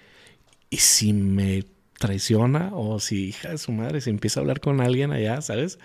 ¿y 0.68 0.76
si 0.76 1.14
me 1.14 1.64
traiciona 1.98 2.70
o 2.74 3.00
si 3.00 3.28
hija 3.28 3.50
de 3.50 3.58
su 3.58 3.72
madre 3.72 4.00
se 4.00 4.10
empieza 4.10 4.40
a 4.40 4.42
hablar 4.42 4.60
con 4.60 4.80
alguien 4.80 5.12
allá, 5.12 5.40
¿sabes? 5.42 5.78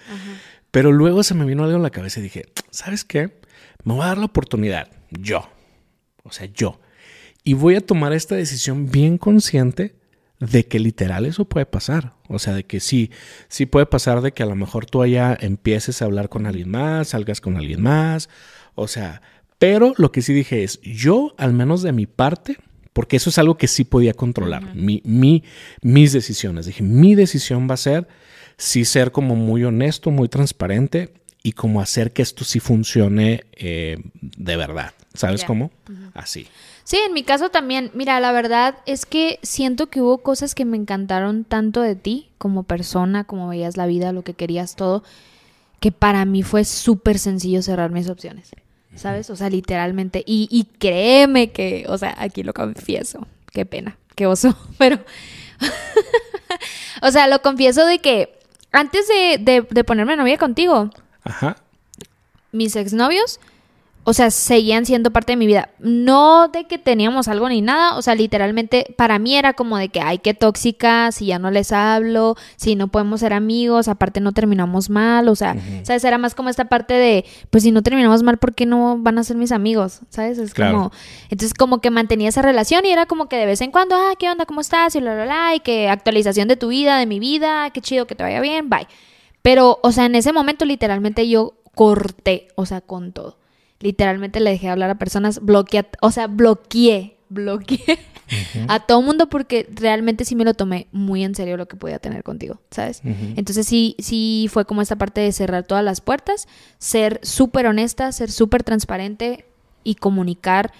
Pero 0.73 0.91
luego 0.91 1.21
se 1.21 1.35
me 1.35 1.45
vino 1.45 1.63
algo 1.63 1.77
en 1.77 1.83
la 1.83 1.91
cabeza 1.91 2.19
y 2.19 2.23
dije, 2.23 2.47
¿sabes 2.71 3.05
qué? 3.05 3.39
Me 3.83 3.93
voy 3.93 4.01
a 4.03 4.07
dar 4.07 4.17
la 4.17 4.25
oportunidad, 4.25 4.89
yo, 5.11 5.47
o 6.23 6.31
sea, 6.31 6.47
yo. 6.47 6.81
Y 7.43 7.53
voy 7.53 7.75
a 7.75 7.85
tomar 7.85 8.11
esta 8.11 8.33
decisión 8.35 8.89
bien 8.89 9.19
consciente 9.19 9.93
de 10.39 10.65
que 10.65 10.79
literal 10.79 11.27
eso 11.27 11.45
puede 11.45 11.67
pasar. 11.67 12.13
O 12.27 12.39
sea, 12.39 12.53
de 12.55 12.63
que 12.65 12.79
sí, 12.79 13.11
sí 13.49 13.67
puede 13.67 13.85
pasar 13.85 14.21
de 14.21 14.31
que 14.31 14.41
a 14.41 14.47
lo 14.47 14.55
mejor 14.55 14.87
tú 14.87 15.03
allá 15.03 15.37
empieces 15.39 16.01
a 16.01 16.05
hablar 16.05 16.27
con 16.29 16.47
alguien 16.47 16.69
más, 16.71 17.09
salgas 17.09 17.39
con 17.39 17.55
alguien 17.55 17.81
más. 17.81 18.27
O 18.73 18.87
sea, 18.87 19.21
pero 19.59 19.93
lo 19.97 20.11
que 20.11 20.21
sí 20.23 20.33
dije 20.33 20.63
es, 20.63 20.81
yo 20.81 21.35
al 21.37 21.53
menos 21.53 21.83
de 21.83 21.91
mi 21.91 22.07
parte, 22.07 22.57
porque 22.93 23.17
eso 23.17 23.29
es 23.29 23.37
algo 23.37 23.57
que 23.57 23.67
sí 23.67 23.83
podía 23.83 24.13
controlar, 24.15 24.73
mi, 24.75 25.01
mi- 25.05 25.43
mis 25.83 26.13
decisiones. 26.13 26.65
Dije, 26.65 26.81
mi 26.83 27.13
decisión 27.13 27.69
va 27.69 27.75
a 27.75 27.77
ser 27.77 28.07
sí 28.57 28.85
ser 28.85 29.11
como 29.11 29.35
muy 29.35 29.63
honesto, 29.63 30.11
muy 30.11 30.29
transparente 30.29 31.13
y 31.43 31.51
como 31.51 31.81
hacer 31.81 32.13
que 32.13 32.21
esto 32.21 32.45
sí 32.45 32.59
funcione 32.59 33.43
eh, 33.53 33.97
de 34.21 34.57
verdad. 34.57 34.93
¿Sabes 35.13 35.43
cómo? 35.43 35.69
Así. 36.15 36.47
Sí, 36.83 36.97
en 37.05 37.13
mi 37.13 37.23
caso 37.23 37.49
también. 37.49 37.91
Mira, 37.93 38.19
la 38.19 38.31
verdad 38.31 38.77
es 38.85 39.05
que 39.05 39.39
siento 39.43 39.87
que 39.87 40.01
hubo 40.01 40.19
cosas 40.19 40.55
que 40.55 40.65
me 40.65 40.75
encantaron 40.75 41.43
tanto 41.43 41.81
de 41.81 41.95
ti 41.95 42.31
como 42.37 42.63
persona, 42.63 43.23
como 43.23 43.47
veías 43.47 43.77
la 43.77 43.85
vida, 43.85 44.11
lo 44.11 44.23
que 44.23 44.33
querías, 44.33 44.75
todo, 44.75 45.03
que 45.79 45.91
para 45.91 46.25
mí 46.25 46.41
fue 46.41 46.65
súper 46.65 47.19
sencillo 47.19 47.61
cerrar 47.61 47.91
mis 47.91 48.09
opciones. 48.09 48.51
¿Sabes? 48.95 49.29
O 49.29 49.35
sea, 49.35 49.49
literalmente. 49.49 50.23
Y, 50.25 50.47
y 50.51 50.65
créeme 50.77 51.51
que, 51.51 51.85
o 51.87 51.97
sea, 51.97 52.15
aquí 52.17 52.43
lo 52.43 52.53
confieso. 52.53 53.27
Qué 53.51 53.65
pena, 53.65 53.97
qué 54.15 54.27
oso. 54.27 54.55
Pero, 54.77 54.99
o 57.01 57.11
sea, 57.11 57.27
lo 57.27 57.41
confieso 57.41 57.85
de 57.85 57.99
que 57.99 58.42
antes 58.73 59.07
de, 59.07 59.37
de, 59.39 59.61
de 59.69 59.83
ponerme 59.83 60.17
novia 60.17 60.37
contigo, 60.37 60.89
Ajá. 61.23 61.55
mis 62.51 62.75
exnovios 62.75 63.39
o 64.05 64.13
sea, 64.13 64.31
seguían 64.31 64.85
siendo 64.85 65.11
parte 65.11 65.33
de 65.33 65.37
mi 65.37 65.47
vida. 65.47 65.69
No 65.79 66.49
de 66.49 66.65
que 66.65 66.77
teníamos 66.77 67.27
algo 67.27 67.47
ni 67.47 67.61
nada, 67.61 67.95
o 67.95 68.01
sea, 68.01 68.15
literalmente 68.15 68.93
para 68.97 69.17
mí 69.17 69.35
era 69.35 69.53
como 69.53 69.77
de 69.77 69.89
que, 69.89 70.01
ay, 70.01 70.17
qué 70.17 70.33
tóxica, 70.33 71.11
si 71.11 71.27
ya 71.27 71.39
no 71.39 71.51
les 71.51 71.71
hablo, 71.71 72.35
si 72.57 72.75
no 72.75 72.89
podemos 72.89 73.21
ser 73.21 73.33
amigos, 73.33 73.87
aparte 73.87 74.19
no 74.19 74.33
terminamos 74.33 74.89
mal, 74.89 75.29
o 75.29 75.35
sea, 75.35 75.55
¿sabes? 75.83 76.03
Era 76.03 76.17
más 76.17 76.35
como 76.35 76.49
esta 76.49 76.65
parte 76.65 76.93
de, 76.93 77.25
pues 77.49 77.63
si 77.63 77.71
no 77.71 77.81
terminamos 77.81 78.23
mal, 78.23 78.37
¿por 78.37 78.53
qué 78.53 78.65
no 78.65 78.97
van 78.97 79.17
a 79.17 79.23
ser 79.23 79.37
mis 79.37 79.53
amigos? 79.53 80.01
¿Sabes? 80.09 80.37
Es 80.37 80.53
como, 80.53 80.91
entonces 81.29 81.53
como 81.53 81.79
que 81.79 81.89
mantenía 81.89 82.29
esa 82.29 82.41
relación 82.41 82.85
y 82.85 82.91
era 82.91 83.05
como 83.05 83.29
que 83.29 83.37
de 83.37 83.45
vez 83.45 83.61
en 83.61 83.71
cuando, 83.71 83.95
ah, 83.95 84.15
¿qué 84.19 84.29
onda? 84.29 84.45
¿Cómo 84.45 84.59
estás? 84.59 84.95
Y 84.95 85.01
la, 85.01 85.15
la, 85.15 85.25
la, 85.25 85.55
y 85.55 85.61
que 85.61 85.87
actualización 85.87 86.49
de 86.49 86.57
tu 86.57 86.67
vida, 86.67 86.97
de 86.97 87.05
mi 87.05 87.19
vida, 87.19 87.69
qué 87.69 87.79
chido, 87.79 88.05
que 88.05 88.15
te 88.15 88.23
vaya 88.23 88.41
bien, 88.41 88.69
bye. 88.69 88.87
Pero, 89.41 89.79
o 89.81 89.91
sea, 89.91 90.05
en 90.05 90.15
ese 90.15 90.33
momento 90.33 90.65
literalmente 90.65 91.27
yo 91.27 91.53
corté, 91.73 92.49
o 92.55 92.65
sea, 92.65 92.81
con 92.81 93.11
todo 93.13 93.42
literalmente 93.83 94.39
le 94.39 94.51
dejé 94.51 94.69
hablar 94.69 94.89
a 94.89 94.95
personas, 94.97 95.41
bloqueé, 95.41 95.85
o 96.01 96.09
sea, 96.09 96.27
bloqueé, 96.27 97.17
bloqueé 97.27 97.99
a 98.69 98.79
todo 98.79 99.01
mundo 99.01 99.27
porque 99.27 99.67
realmente 99.69 100.23
sí 100.23 100.35
me 100.35 100.45
lo 100.45 100.53
tomé 100.53 100.87
muy 100.93 101.21
en 101.25 101.35
serio 101.35 101.57
lo 101.57 101.67
que 101.67 101.75
podía 101.75 101.99
tener 101.99 102.23
contigo, 102.23 102.61
¿sabes? 102.71 103.01
Entonces 103.03 103.67
sí, 103.67 103.97
sí 103.99 104.47
fue 104.49 104.63
como 104.63 104.81
esta 104.81 104.95
parte 104.95 105.19
de 105.19 105.33
cerrar 105.33 105.65
todas 105.65 105.83
las 105.83 105.99
puertas, 105.99 106.47
ser 106.77 107.19
súper 107.23 107.67
honesta, 107.67 108.09
ser 108.13 108.31
súper 108.31 108.63
transparente 108.63 109.45
y 109.83 109.95
comunicar 109.95 110.71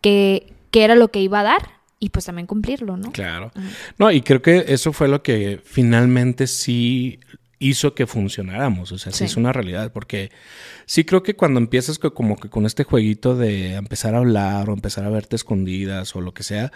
qué 0.00 0.52
era 0.72 0.96
lo 0.96 1.12
que 1.12 1.20
iba 1.20 1.38
a 1.40 1.44
dar 1.44 1.78
y 2.00 2.10
pues 2.10 2.24
también 2.24 2.48
cumplirlo, 2.48 2.96
¿no? 2.96 3.12
Claro. 3.12 3.52
No, 3.98 4.10
y 4.10 4.22
creo 4.22 4.42
que 4.42 4.64
eso 4.66 4.92
fue 4.92 5.06
lo 5.06 5.22
que 5.22 5.60
finalmente 5.64 6.48
sí 6.48 7.20
hizo 7.58 7.94
que 7.94 8.06
funcionáramos, 8.06 8.92
o 8.92 8.98
sea, 8.98 9.12
sí. 9.12 9.24
es 9.24 9.36
una 9.36 9.52
realidad, 9.52 9.92
porque 9.92 10.30
sí 10.86 11.04
creo 11.04 11.22
que 11.22 11.34
cuando 11.34 11.58
empiezas 11.58 11.98
como 11.98 12.36
que 12.36 12.48
con 12.48 12.66
este 12.66 12.84
jueguito 12.84 13.36
de 13.36 13.74
empezar 13.74 14.14
a 14.14 14.18
hablar 14.18 14.70
o 14.70 14.74
empezar 14.74 15.04
a 15.04 15.10
verte 15.10 15.36
escondidas 15.36 16.14
o 16.14 16.20
lo 16.20 16.32
que 16.32 16.44
sea, 16.44 16.72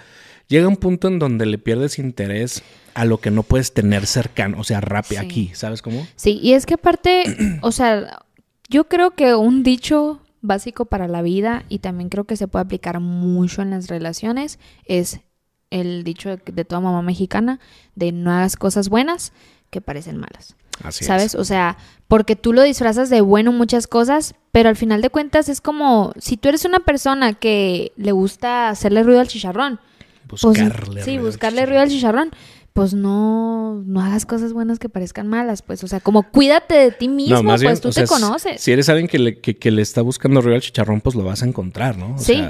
llega 0.49 0.66
un 0.66 0.77
punto 0.77 1.09
en 1.09 1.18
donde 1.18 1.47
le 1.47 1.59
pierdes 1.59 1.99
interés 1.99 2.62
a 2.95 3.05
lo 3.05 3.18
que 3.18 3.31
no 3.31 3.42
puedes 3.45 3.73
tener 3.73 4.07
cercano, 4.07 4.59
o 4.59 4.64
sea, 4.64 4.81
rápido 4.81 5.21
aquí, 5.21 5.53
¿sabes 5.55 5.83
cómo? 5.83 6.07
Sí, 6.16 6.40
y 6.42 6.55
es 6.55 6.66
que 6.66 6.75
aparte, 6.75 7.59
o 7.62 7.71
sea, 7.71 8.25
yo 8.68 8.88
creo 8.88 9.12
que 9.12 9.35
un 9.35 9.62
dicho 9.62 10.21
básico 10.40 10.87
para 10.87 11.07
la 11.07 11.23
vida 11.23 11.64
y 11.68 11.79
también 11.79 12.09
creo 12.09 12.25
que 12.25 12.37
se 12.37 12.49
puede 12.49 12.64
aplicar 12.64 12.99
mucho 12.99 13.62
en 13.62 13.71
las 13.71 13.87
relaciones 13.87 14.59
es 14.87 15.21
el 15.71 16.03
dicho 16.03 16.29
de, 16.29 16.40
de 16.53 16.64
toda 16.64 16.81
mamá 16.81 17.01
mexicana 17.01 17.61
de 17.95 18.11
no 18.11 18.33
hagas 18.33 18.57
cosas 18.57 18.88
buenas 18.88 19.33
que 19.71 19.81
parecen 19.81 20.18
malas. 20.18 20.57
¿Sabes? 20.90 21.35
O 21.35 21.45
sea, 21.45 21.77
porque 22.09 22.37
tú 22.37 22.53
lo 22.53 22.62
disfrazas 22.62 23.11
de 23.11 23.21
bueno 23.21 23.53
muchas 23.53 23.87
cosas, 23.87 24.35
pero 24.51 24.68
al 24.68 24.77
final 24.77 25.01
de 25.03 25.11
cuentas 25.11 25.49
es 25.49 25.61
como 25.61 26.12
si 26.18 26.37
tú 26.37 26.49
eres 26.49 26.64
una 26.64 26.81
persona 26.81 27.35
que 27.35 27.92
le 27.97 28.12
gusta 28.12 28.68
hacerle 28.68 29.03
ruido 29.03 29.21
al 29.21 29.29
chicharrón. 29.29 29.81
Pues, 30.27 30.42
buscarle 30.42 31.03
Sí, 31.03 31.18
buscarle 31.18 31.66
ruido 31.66 31.81
al 31.81 31.88
chicharrón. 31.88 32.31
Pues 32.73 32.95
no, 32.95 33.83
no 33.85 34.01
hagas 34.01 34.25
cosas 34.25 34.55
buenas 34.55 34.79
que 34.79 34.88
parezcan 34.88 35.29
malas, 35.29 35.61
pues. 35.61 35.85
O 35.85 35.88
sea, 35.88 36.01
como 36.01 36.23
cuídate 36.23 36.75
de 36.75 36.90
ti 36.90 37.09
mismo, 37.09 37.42
pues 37.42 37.81
tú 37.83 37.90
te 37.90 38.07
conoces. 38.07 38.62
Si 38.62 38.73
eres 38.73 38.88
alguien 38.88 39.09
que 39.09 39.18
le, 39.18 39.40
que, 39.40 39.71
le 39.71 39.83
está 39.83 40.01
buscando 40.01 40.40
ruido 40.40 40.55
al 40.55 40.62
chicharrón, 40.62 41.03
pues 41.03 41.14
lo 41.14 41.23
vas 41.23 41.42
a 41.42 41.47
encontrar, 41.47 41.99
¿no? 41.99 42.18
sí. 42.18 42.42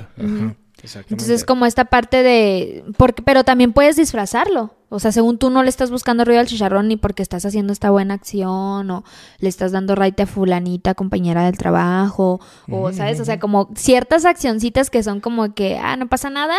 Entonces 0.83 1.31
es 1.31 1.45
como 1.45 1.67
esta 1.67 1.85
parte 1.87 2.23
de... 2.23 2.85
Porque, 2.97 3.23
pero 3.23 3.45
también 3.45 3.73
puedes 3.73 3.97
disfrazarlo. 3.97 4.75
O 4.89 4.99
sea, 4.99 5.11
según 5.11 5.39
tú 5.39 5.49
no 5.49 5.63
le 5.63 5.71
estás 5.71 5.91
buscando 5.91 6.25
ruido 6.25 6.41
al 6.41 6.47
chicharrón 6.47 6.89
ni 6.89 6.97
porque 6.97 7.23
estás 7.23 7.47
haciendo 7.47 7.73
esta 7.73 7.91
buena 7.91 8.15
acción 8.15 8.91
o 8.91 9.05
le 9.39 9.49
estás 9.49 9.73
dando 9.73 9.95
raite 9.95 10.25
a 10.25 10.27
fulanita, 10.27 10.95
compañera 10.95 11.45
del 11.45 11.57
trabajo, 11.57 12.41
o, 12.69 12.93
¿sabes? 12.93 13.19
O 13.21 13.25
sea, 13.25 13.41
como 13.41 13.71
ciertas 13.75 14.27
accioncitas 14.27 14.91
que 14.91 15.03
son 15.03 15.21
como 15.21 15.55
que, 15.55 15.79
ah, 15.79 15.97
no 15.97 16.09
pasa 16.09 16.29
nada, 16.29 16.57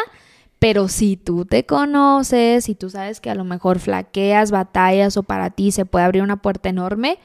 pero 0.57 0.87
si 0.87 1.17
tú 1.17 1.45
te 1.45 1.65
conoces, 1.65 2.69
y 2.69 2.75
tú 2.75 2.89
sabes 2.89 3.19
que 3.19 3.29
a 3.29 3.35
lo 3.35 3.43
mejor 3.43 3.79
flaqueas, 3.79 4.49
batallas 4.49 5.17
o 5.17 5.23
para 5.23 5.49
ti 5.49 5.71
se 5.71 5.85
puede 5.85 6.05
abrir 6.05 6.23
una 6.23 6.41
puerta 6.41 6.69
enorme, 6.69 7.19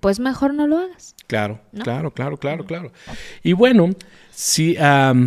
pues 0.00 0.18
mejor 0.18 0.54
no 0.54 0.66
lo 0.66 0.78
hagas. 0.78 1.14
Claro, 1.26 1.60
claro, 1.82 2.10
claro, 2.12 2.38
claro, 2.38 2.64
claro. 2.64 2.92
Y 3.42 3.52
bueno, 3.52 3.90
sí, 4.36 4.76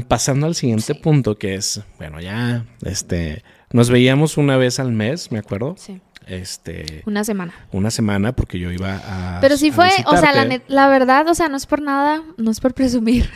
pasando 0.07 0.47
al 0.47 0.55
siguiente 0.55 0.95
punto 0.95 1.37
que 1.37 1.55
es, 1.55 1.81
bueno, 1.97 2.21
ya, 2.21 2.65
este, 2.83 3.43
nos 3.71 3.89
veíamos 3.89 4.37
una 4.37 4.57
vez 4.57 4.79
al 4.79 4.91
mes, 4.91 5.31
me 5.31 5.39
acuerdo. 5.39 5.75
Sí. 5.77 6.01
Este. 6.27 7.01
Una 7.07 7.23
semana. 7.23 7.53
Una 7.71 7.89
semana, 7.89 8.35
porque 8.35 8.59
yo 8.59 8.71
iba 8.71 9.01
a. 9.03 9.39
Pero 9.41 9.57
sí 9.57 9.71
fue, 9.71 9.89
o 10.05 10.15
sea, 10.15 10.31
la, 10.31 10.61
la, 10.67 10.87
verdad, 10.87 11.27
o 11.27 11.33
sea, 11.33 11.49
no 11.49 11.57
es 11.57 11.65
por 11.65 11.81
nada, 11.81 12.21
no 12.37 12.51
es 12.51 12.59
por 12.59 12.75
presumir. 12.75 13.27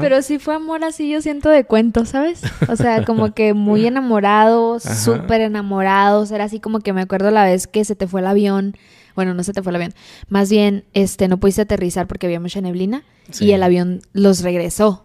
Pero 0.00 0.22
sí 0.22 0.40
fue 0.40 0.56
amor 0.56 0.82
así, 0.82 1.08
yo 1.08 1.22
siento 1.22 1.50
de 1.50 1.64
cuento, 1.64 2.04
¿sabes? 2.04 2.42
O 2.68 2.74
sea, 2.74 3.04
como 3.04 3.32
que 3.32 3.54
muy 3.54 3.86
enamorados, 3.86 4.82
súper 4.82 5.40
enamorados. 5.40 6.32
Era 6.32 6.44
así 6.44 6.58
como 6.58 6.80
que 6.80 6.92
me 6.92 7.02
acuerdo 7.02 7.30
la 7.30 7.44
vez 7.44 7.68
que 7.68 7.84
se 7.84 7.94
te 7.94 8.08
fue 8.08 8.22
el 8.22 8.26
avión 8.26 8.76
bueno, 9.14 9.34
no 9.34 9.44
se 9.44 9.52
te 9.52 9.62
fue 9.62 9.70
el 9.70 9.76
avión. 9.76 9.94
Más 10.28 10.50
bien, 10.50 10.84
este, 10.94 11.28
no 11.28 11.38
pudiste 11.38 11.62
aterrizar 11.62 12.06
porque 12.06 12.26
había 12.26 12.40
mucha 12.40 12.60
neblina 12.60 13.04
y 13.40 13.52
el 13.52 13.62
avión 13.62 14.00
los 14.12 14.42
regresó. 14.42 15.04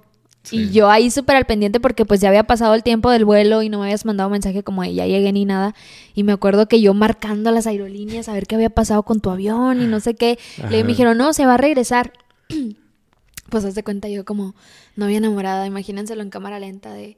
Y 0.52 0.72
yo 0.72 0.90
ahí 0.90 1.12
súper 1.12 1.36
al 1.36 1.46
pendiente 1.46 1.80
porque 1.80 2.06
pues 2.06 2.22
ya 2.22 2.30
había 2.30 2.44
pasado 2.44 2.74
el 2.74 2.84
tiempo 2.84 3.10
del 3.12 3.26
vuelo 3.26 3.62
y 3.62 3.70
no 3.70 3.80
me 3.80 3.86
habías 3.86 4.06
mandado 4.06 4.30
mensaje 4.30 4.64
como 4.64 4.82
de 4.82 4.94
ya 4.94 5.06
llegué 5.06 5.32
ni 5.34 5.46
nada. 5.46 5.76
Y 6.14 6.24
me 6.24 6.32
acuerdo 6.32 6.68
que 6.68 6.82
yo 6.82 6.94
marcando 6.94 7.52
las 7.52 7.68
aerolíneas 7.68 8.30
a 8.30 8.34
ver 8.34 8.48
qué 8.48 8.56
había 8.56 8.70
pasado 8.70 9.04
con 9.04 9.20
tu 9.20 9.30
avión 9.30 9.82
y 9.82 9.86
no 9.86 10.00
sé 10.00 10.16
qué. 10.16 10.38
Me 10.70 10.84
dijeron, 10.84 11.18
no, 11.18 11.34
se 11.34 11.46
va 11.46 11.56
a 11.56 11.58
regresar. 11.58 12.14
pues 13.50 13.66
haz 13.66 13.76
de 13.76 13.84
cuenta 13.84 14.10
yo 14.10 14.26
como 14.26 14.56
no 14.96 15.06
había 15.06 15.18
enamorada, 15.18 15.66
imagínenselo 15.66 16.22
en 16.22 16.30
cámara 16.30 16.60
lenta 16.60 16.94
de 16.94 17.18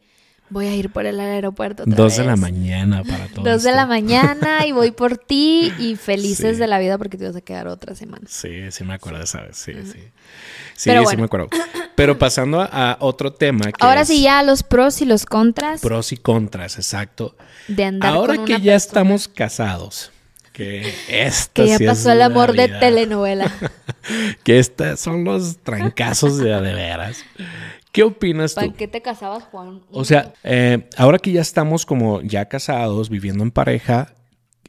voy 0.49 0.67
a 0.67 0.75
ir 0.75 0.91
por 0.91 1.05
el 1.05 1.19
aeropuerto. 1.19 1.83
Dos 1.85 2.17
de 2.17 2.25
la 2.25 2.35
mañana 2.35 3.03
para 3.03 3.27
todos. 3.33 3.43
Dos 3.43 3.63
de 3.63 3.71
la 3.71 3.85
mañana 3.85 4.65
y 4.65 4.71
voy 4.71 4.91
por 4.91 5.17
ti 5.27 5.73
y 5.79 5.95
felices 5.95 6.57
de 6.57 6.67
la 6.67 6.79
vida 6.79 6.97
porque 6.97 7.17
te 7.17 7.25
vas 7.25 7.35
a 7.35 7.41
quedar 7.41 7.67
otra 7.67 7.95
semana. 7.95 8.25
Sí, 8.27 8.71
sí 8.71 8.83
me 8.83 8.93
acuerdo, 8.93 9.25
¿sabes? 9.25 9.57
Sí, 9.57 9.73
sí. 9.85 9.99
Sí, 10.75 10.91
sí 11.09 11.17
me 11.17 11.23
acuerdo. 11.23 11.49
Pero 11.95 12.17
pasando 12.17 12.61
a, 12.61 12.97
otro 12.99 13.33
tema. 13.33 13.65
Que 13.65 13.73
Ahora 13.79 14.05
sí, 14.05 14.21
ya 14.21 14.41
los 14.43 14.63
pros 14.63 15.01
y 15.01 15.05
los 15.05 15.25
contras. 15.25 15.81
Pros 15.81 16.11
y 16.11 16.17
contras, 16.17 16.77
exacto. 16.77 17.35
De 17.67 17.83
andar 17.83 18.13
Ahora 18.13 18.45
que 18.45 18.61
ya 18.61 18.75
estamos 18.75 19.27
casados. 19.27 20.11
Que 20.53 20.93
esta 21.07 21.53
Que 21.53 21.67
ya 21.67 21.77
pasó 21.85 22.11
el 22.11 22.21
amor 22.21 22.53
de 22.53 22.67
telenovela. 22.67 23.51
que 24.43 24.59
estos 24.59 24.99
son 24.99 25.23
los 25.23 25.57
trancazos 25.57 26.37
de, 26.37 26.49
de 26.49 26.73
veras. 26.73 27.23
¿Qué 27.99 28.03
opinas 28.03 28.55
tú? 28.55 28.61
¿Para 28.61 28.71
qué 28.71 28.87
te 28.87 29.01
casabas, 29.01 29.43
Juan? 29.51 29.81
O 29.91 30.05
sea, 30.05 30.33
eh, 30.45 30.87
ahora 30.95 31.19
que 31.19 31.33
ya 31.33 31.41
estamos 31.41 31.85
como 31.85 32.21
ya 32.21 32.45
casados, 32.45 33.09
viviendo 33.09 33.43
en 33.43 33.51
pareja, 33.51 34.13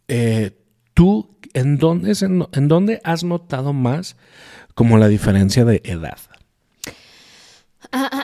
eh, 0.09 0.59
¿tú 0.95 1.39
en 1.55 1.79
dónde, 1.79 2.13
en, 2.21 2.67
dónde 2.67 3.01
has 3.05 3.23
notado 3.23 3.73
más 3.73 4.17
como 4.75 4.99
la 4.99 5.07
diferencia 5.07 5.65
de 5.65 5.81
edad? 5.85 6.19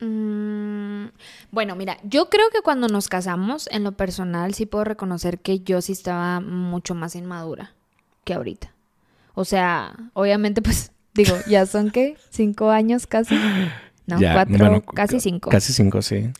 Mm, 0.00 1.08
bueno, 1.50 1.74
mira, 1.74 1.98
yo 2.04 2.30
creo 2.30 2.50
que 2.50 2.62
cuando 2.62 2.86
nos 2.86 3.08
casamos, 3.08 3.68
en 3.72 3.82
lo 3.82 3.96
personal, 3.96 4.54
sí 4.54 4.64
puedo 4.64 4.84
reconocer 4.84 5.40
que 5.40 5.58
yo 5.58 5.82
sí 5.82 5.90
estaba 5.90 6.38
mucho 6.38 6.94
más 6.94 7.16
inmadura 7.16 7.74
que 8.22 8.34
ahorita. 8.34 8.72
O 9.34 9.44
sea, 9.44 9.96
obviamente, 10.12 10.62
pues 10.62 10.92
Digo, 11.18 11.36
¿ya 11.48 11.66
son 11.66 11.90
qué? 11.90 12.16
¿Cinco 12.30 12.70
años 12.70 13.08
casi? 13.08 13.34
No, 14.06 14.18
cuatro, 14.20 14.82
casi 14.94 15.18
cinco. 15.18 15.50
Casi 15.50 15.72
cinco, 15.72 16.00
sí. 16.00 16.30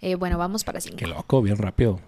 Eh, 0.00 0.14
bueno, 0.14 0.38
vamos 0.38 0.64
para 0.64 0.80
cinco. 0.80 0.96
Qué 0.96 1.06
loco, 1.06 1.42
bien 1.42 1.58
rápido. 1.58 2.00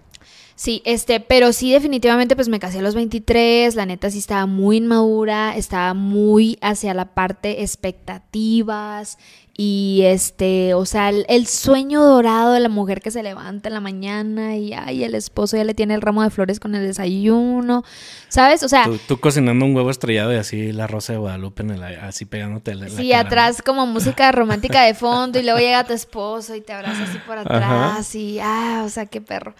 Sí, 0.56 0.80
este, 0.86 1.20
pero 1.20 1.52
sí, 1.52 1.72
definitivamente, 1.72 2.36
pues 2.36 2.48
me 2.48 2.58
casé 2.58 2.78
a 2.78 2.82
los 2.82 2.94
23, 2.94 3.74
la 3.74 3.84
neta 3.84 4.10
sí 4.10 4.18
estaba 4.18 4.46
muy 4.46 4.78
inmadura, 4.78 5.54
estaba 5.56 5.92
muy 5.92 6.58
hacia 6.62 6.94
la 6.94 7.14
parte 7.14 7.62
expectativas 7.62 9.18
y 9.62 10.05
este, 10.07 10.73
o 10.73 10.87
sea, 10.87 11.11
el, 11.11 11.46
sueño 11.46 12.03
dorado 12.03 12.55
de 12.55 12.61
la 12.61 12.70
mujer 12.70 13.03
que 13.03 13.11
se 13.11 13.23
levanta 13.23 13.68
en 13.68 13.75
la 13.75 13.83
mañana 13.83 14.57
y 14.57 14.73
ay, 14.73 15.05
el 15.05 15.14
esposo 15.14 15.55
ya 15.59 15.64
le 15.64 15.75
tiene 15.75 15.92
el 15.92 16.01
ramo 16.01 16.23
de 16.23 16.31
flores 16.31 16.59
con 16.59 16.75
el 16.75 16.87
desayuno, 16.87 17.85
¿sabes? 18.31 18.62
O 18.62 18.70
sea, 18.70 18.88
tú, 19.07 19.20
cocinando 19.20 19.66
un 19.66 19.77
huevo 19.77 19.90
estrellado 19.90 20.33
y 20.33 20.37
así 20.37 20.73
la 20.73 20.87
rosa 20.87 21.12
de 21.12 21.18
Guadalupe 21.18 21.62
en 21.62 21.73
el, 21.73 21.83
así 21.83 22.25
pegándote 22.25 22.75
la, 22.75 22.88
Sí, 22.88 23.12
atrás 23.12 23.61
como 23.61 23.85
música 23.85 24.33
romántica 24.33 24.83
de 24.85 24.94
fondo 24.94 25.38
y 25.38 25.42
luego 25.42 25.59
llega 25.59 25.85
tu 25.85 25.92
esposo 25.92 26.55
y 26.55 26.62
te 26.62 26.73
abraza 26.73 27.03
así 27.03 27.18
por 27.27 27.37
atrás 27.37 28.14
y 28.14 28.38
ah, 28.40 28.85
o 28.87 28.88
sea, 28.88 29.05
qué 29.05 29.20
perro. 29.20 29.55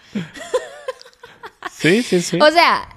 Sí, 1.77 2.01
sí, 2.01 2.23
sí. 2.23 2.39
O 2.41 2.49
sea, 2.49 2.89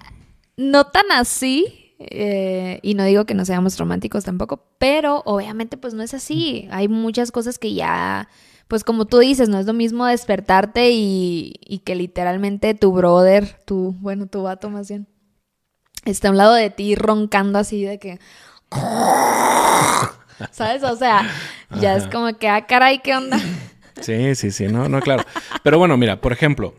no 0.57 0.87
tan 0.87 1.13
así, 1.13 1.84
eh, 1.99 2.81
y 2.83 2.95
no 2.95 3.05
digo 3.05 3.25
que 3.25 3.35
no 3.35 3.45
seamos 3.45 3.79
románticos 3.79 4.25
tampoco, 4.25 4.65
pero 4.79 5.23
obviamente 5.25 5.77
pues 5.77 5.95
no 5.95 6.03
es 6.03 6.15
así. 6.15 6.69
Hay 6.71 6.89
muchas 6.89 7.31
cosas 7.31 7.59
que 7.59 7.75
ya, 7.75 8.29
pues 8.69 8.85
como 8.85 9.05
tú 9.05 9.19
dices, 9.19 9.49
no 9.49 9.59
es 9.59 9.67
lo 9.67 9.73
mismo 9.73 10.07
despertarte 10.07 10.91
y, 10.91 11.55
y 11.61 11.79
que 11.79 11.95
literalmente 11.95 12.75
tu 12.75 12.93
brother, 12.93 13.59
tu, 13.65 13.93
bueno, 14.01 14.27
tu 14.27 14.43
vato 14.43 14.71
más 14.71 14.89
bien, 14.89 15.07
está 16.05 16.29
a 16.29 16.31
un 16.33 16.37
lado 16.37 16.55
de 16.55 16.71
ti 16.71 16.95
roncando 16.95 17.59
así 17.59 17.85
de 17.85 17.99
que... 17.99 18.19
¿Sabes? 20.51 20.83
O 20.83 20.97
sea, 20.97 21.31
ya 21.81 21.95
es 21.95 22.09
como 22.09 22.37
que, 22.37 22.49
ah, 22.49 22.67
caray, 22.67 22.99
¿qué 22.99 23.15
onda? 23.15 23.39
Sí, 24.01 24.35
sí, 24.35 24.51
sí, 24.51 24.67
no, 24.67 24.89
no, 24.89 25.01
claro. 25.01 25.23
Pero 25.63 25.79
bueno, 25.79 25.97
mira, 25.97 26.21
por 26.21 26.33
ejemplo, 26.33 26.75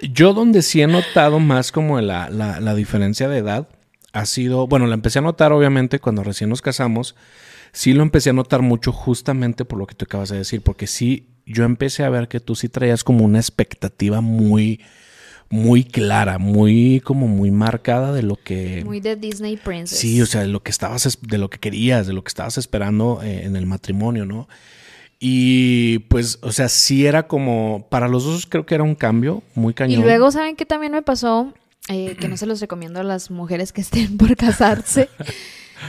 yo 0.00 0.32
donde 0.32 0.62
sí 0.62 0.80
he 0.80 0.86
notado 0.86 1.38
más 1.38 1.70
como 1.70 2.00
la, 2.00 2.30
la, 2.30 2.60
la 2.60 2.74
diferencia 2.74 3.28
de 3.28 3.38
edad 3.38 3.68
ha 4.12 4.26
sido, 4.26 4.66
bueno, 4.66 4.86
la 4.86 4.94
empecé 4.94 5.18
a 5.18 5.22
notar 5.22 5.52
obviamente 5.52 5.98
cuando 5.98 6.22
recién 6.22 6.50
nos 6.50 6.62
casamos, 6.62 7.16
sí 7.72 7.94
lo 7.94 8.02
empecé 8.02 8.30
a 8.30 8.34
notar 8.34 8.62
mucho 8.62 8.92
justamente 8.92 9.64
por 9.64 9.78
lo 9.78 9.86
que 9.86 9.94
tú 9.94 10.04
acabas 10.04 10.28
de 10.28 10.38
decir, 10.38 10.62
porque 10.62 10.86
sí, 10.86 11.28
yo 11.46 11.64
empecé 11.64 12.04
a 12.04 12.10
ver 12.10 12.28
que 12.28 12.40
tú 12.40 12.54
sí 12.54 12.68
traías 12.68 13.04
como 13.04 13.24
una 13.24 13.38
expectativa 13.38 14.20
muy, 14.20 14.80
muy 15.48 15.84
clara, 15.84 16.38
muy 16.38 17.00
como 17.00 17.26
muy 17.26 17.50
marcada 17.50 18.12
de 18.12 18.22
lo 18.22 18.36
que... 18.36 18.84
Muy 18.84 19.00
de 19.00 19.16
Disney 19.16 19.56
Princess. 19.56 19.98
Sí, 19.98 20.20
o 20.22 20.26
sea, 20.26 20.42
de 20.42 20.48
lo 20.48 20.62
que 20.62 20.70
estabas, 20.70 21.18
de 21.20 21.38
lo 21.38 21.50
que 21.50 21.58
querías, 21.58 22.06
de 22.06 22.12
lo 22.12 22.22
que 22.22 22.28
estabas 22.28 22.58
esperando 22.58 23.20
eh, 23.22 23.44
en 23.44 23.56
el 23.56 23.66
matrimonio, 23.66 24.26
¿no? 24.26 24.48
Y 25.24 26.00
pues, 26.08 26.40
o 26.42 26.50
sea, 26.50 26.68
sí 26.68 27.06
era 27.06 27.28
como, 27.28 27.86
para 27.90 28.08
los 28.08 28.24
dos 28.24 28.46
creo 28.46 28.66
que 28.66 28.74
era 28.74 28.82
un 28.82 28.96
cambio 28.96 29.42
muy 29.54 29.72
cañón. 29.72 30.00
Y 30.00 30.02
luego, 30.02 30.32
¿saben 30.32 30.56
qué 30.56 30.66
también 30.66 30.92
me 30.92 31.02
pasó? 31.02 31.54
Eh, 31.88 32.16
que 32.18 32.28
no 32.28 32.36
se 32.36 32.46
los 32.46 32.60
recomiendo 32.60 33.00
a 33.00 33.02
las 33.04 33.30
mujeres 33.30 33.72
que 33.72 33.80
estén 33.80 34.16
por 34.16 34.36
casarse. 34.36 35.08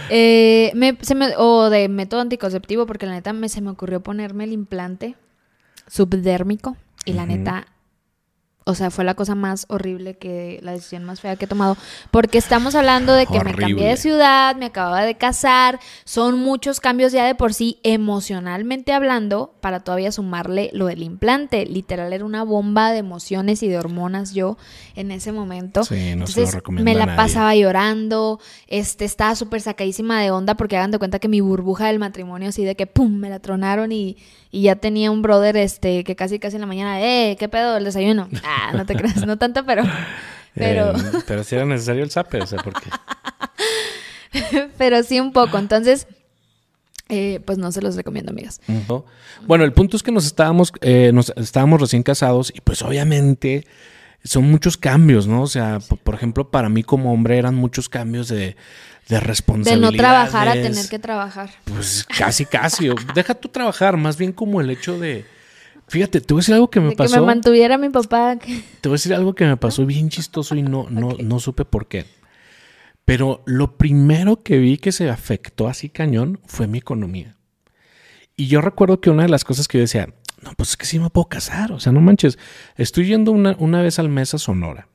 Eh, 0.10 0.72
me, 0.74 0.98
se 1.02 1.14
me, 1.14 1.36
o 1.38 1.70
de 1.70 1.88
método 1.88 2.22
anticonceptivo, 2.22 2.88
porque 2.88 3.06
la 3.06 3.12
neta 3.12 3.32
me, 3.32 3.48
se 3.48 3.62
me 3.62 3.70
ocurrió 3.70 4.02
ponerme 4.02 4.44
el 4.44 4.52
implante 4.52 5.16
subdérmico. 5.88 6.76
Y 7.06 7.14
la 7.14 7.28
neta, 7.28 7.68
o 8.66 8.76
sea, 8.76 8.92
fue 8.92 9.04
la 9.04 9.14
cosa 9.14 9.36
más 9.36 9.66
horrible 9.70 10.16
que, 10.16 10.60
la 10.62 10.72
decisión 10.72 11.04
más 11.04 11.20
fea 11.20 11.36
que 11.36 11.46
he 11.46 11.48
tomado. 11.48 11.78
Porque 12.12 12.38
estamos 12.38 12.76
hablando 12.76 13.14
de 13.14 13.26
que 13.26 13.44
me 13.44 13.54
cambié 13.54 13.90
de 13.90 13.98
ciudad, 13.98 14.56
me 14.56 14.68
acababa 14.68 15.04
de 15.04 15.16
casar, 15.16 15.80
son 16.06 16.40
muchos 16.40 16.80
cambios 16.80 17.12
ya 17.12 17.26
de 17.26 17.36
por 17.36 17.54
sí, 17.54 17.80
emocionalmente 17.84 18.94
hablando, 18.94 19.54
para 19.60 19.82
todavía 19.82 20.12
sumarle 20.12 20.70
lo 20.74 20.86
del 20.86 21.04
implante. 21.04 21.66
Literal, 21.66 22.14
era 22.14 22.24
una 22.24 22.44
bomba 22.44 22.92
de 22.92 23.00
emociones 23.00 23.64
y 23.64 23.68
de 23.68 23.78
hormonas 23.78 24.34
yo 24.34 24.58
en 24.96 25.12
ese 25.12 25.32
momento. 25.32 25.84
Sí, 25.84 26.16
no 26.16 26.28
se 26.28 26.42
lo 26.42 26.48
Entonces 26.48 26.84
me 26.84 26.96
la 26.96 27.16
pasaba 27.16 27.56
llorando, 27.56 28.40
este, 28.68 29.06
estaba 29.06 29.36
súper 29.36 29.62
sacadísima 29.62 30.22
de 30.22 30.32
onda 30.32 30.56
porque 30.56 30.78
hagan 30.78 30.92
de 30.92 31.00
cuenta 31.00 31.20
que 31.20 31.28
mi 31.28 31.42
burbuja 31.42 31.88
del 31.88 32.00
matrimonio 32.00 32.50
así 32.50 32.64
de 32.64 32.76
que 32.76 32.88
pum, 32.88 33.14
me 33.14 33.30
la 33.30 33.40
tronaron 33.40 33.92
y, 33.92 34.18
y 34.52 34.64
ya 34.64 34.76
tenía 34.76 35.12
un 35.12 35.22
brother 35.22 35.58
este 35.58 36.04
que 36.04 36.16
casi 36.16 36.40
casi 36.40 36.56
en 36.56 36.62
la 36.62 36.68
mañana, 36.68 37.02
eh, 37.02 37.36
¿qué 37.38 37.50
pedo 37.50 37.78
el 37.78 37.84
desayuno? 37.84 38.30
Ah, 38.56 38.72
no 38.74 38.86
te 38.86 38.96
creas, 38.96 39.26
no 39.26 39.38
tanto, 39.38 39.66
pero 39.66 39.84
pero 40.56 40.96
Eh, 40.98 41.02
pero 41.28 41.44
sí 41.44 41.56
era 41.56 41.66
necesario 41.66 42.04
el 42.04 42.12
zape, 42.12 42.42
o 42.42 42.46
sea, 42.48 42.60
porque... 42.64 42.90
pero 44.78 45.04
sí 45.04 45.20
un 45.20 45.32
poco. 45.34 45.58
Entonces, 45.58 46.08
eh, 47.10 47.40
pues 47.46 47.58
no 47.58 47.72
se 47.72 47.82
los 47.82 47.96
recomiendo, 47.96 48.32
amigas. 48.32 48.62
Ujú. 48.68 49.06
Bueno, 49.46 49.64
el 49.64 49.74
punto 49.74 49.98
es 49.98 50.04
que 50.04 50.12
nos 50.12 50.26
estábamos, 50.26 50.72
eh, 50.82 51.12
nos 51.14 51.34
estábamos 51.36 51.82
recién 51.82 52.04
casados 52.04 52.52
y 52.56 52.62
pues 52.62 52.82
obviamente 52.82 53.66
son 54.24 54.50
muchos 54.50 54.78
cambios, 54.78 55.28
¿no? 55.28 55.42
O 55.42 55.48
sea, 55.48 55.80
por 56.04 56.16
ejemplo, 56.16 56.50
para 56.50 56.70
mí 56.70 56.84
como 56.84 57.12
hombre 57.14 57.38
eran 57.38 57.56
muchos 57.56 57.90
cambios 57.90 58.30
de, 58.30 58.38
de 58.38 58.56
De 59.10 59.20
responsabilidades. 59.20 59.92
no 59.92 59.98
trabajar 59.98 60.48
a 60.48 60.54
tener 60.54 60.88
que 60.88 61.00
trabajar. 61.00 61.50
Pues 61.66 62.06
casi, 62.18 62.46
casi. 62.46 62.90
deja 63.14 63.34
tú 63.36 63.50
trabajar, 63.50 63.98
más 63.98 64.18
bien 64.18 64.32
como 64.32 64.62
el 64.62 64.70
hecho 64.70 64.98
de... 65.00 65.26
Fíjate, 65.88 66.22
te 66.22 66.34
voy 66.34 66.40
a 66.40 66.42
decir 66.42 66.56
algo 66.56 66.70
que 66.70 66.80
me 66.80 66.88
de 66.88 66.92
que 66.94 66.98
pasó. 66.98 67.20
me 67.20 67.26
mantuviera 67.26 67.78
mi 67.78 67.90
papá. 67.90 68.38
Te 68.38 68.90
voy 68.90 68.94
a 68.94 69.00
decir 69.00 69.14
algo 69.14 69.36
que 69.36 69.46
me 69.46 69.58
pasó 69.58 69.86
bien 69.88 70.10
chistoso 70.10 70.56
y 70.56 70.62
no, 70.62 70.88
no, 70.90 71.16
no 71.20 71.40
supe 71.40 71.66
por 71.66 71.88
qué. 71.88 72.06
Pero 73.06 73.44
lo 73.46 73.78
primero 73.78 74.44
que 74.44 74.58
vi 74.58 74.78
que 74.78 74.92
se 74.92 75.10
afectó 75.10 75.68
así 75.68 75.90
cañón 75.90 76.40
fue 76.46 76.68
mi 76.68 76.78
economía. 76.78 77.36
Y 78.36 78.48
yo 78.48 78.62
recuerdo 78.62 79.02
que 79.02 79.10
una 79.10 79.24
de 79.24 79.30
las 79.30 79.44
cosas 79.44 79.68
que 79.68 79.78
yo 79.78 79.82
decía, 79.84 80.10
no, 80.42 80.54
pues 80.56 80.70
es 80.70 80.78
que 80.78 80.86
sí 80.86 81.00
me 81.00 81.10
puedo 81.10 81.26
casar. 81.28 81.72
O 81.72 81.80
sea, 81.80 81.92
no 81.92 82.02
manches. 82.02 82.38
Estoy 82.76 83.08
yendo 83.08 83.32
una, 83.32 83.56
una 83.60 83.82
vez 83.82 84.00
al 84.00 84.10
mes 84.10 84.34
a 84.34 84.38
Sonora. 84.38 84.88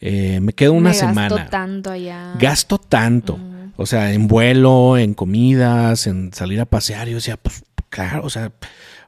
Eh, 0.00 0.40
me 0.40 0.52
quedo 0.52 0.72
una 0.72 0.90
me 0.90 0.94
semana. 0.94 1.28
gasto 1.28 1.50
tanto 1.50 1.90
allá. 1.90 2.34
Gasto 2.38 2.78
tanto. 2.78 3.38
O 3.76 3.86
sea, 3.86 4.12
en 4.12 4.28
vuelo, 4.28 4.98
en 4.98 5.14
comidas, 5.14 6.06
en 6.06 6.32
salir 6.32 6.60
a 6.60 6.66
pasear. 6.66 7.08
Y 7.08 7.12
yo 7.12 7.16
decía, 7.16 7.36
pues 7.36 7.64
claro, 7.90 8.24
o 8.24 8.30
sea, 8.30 8.52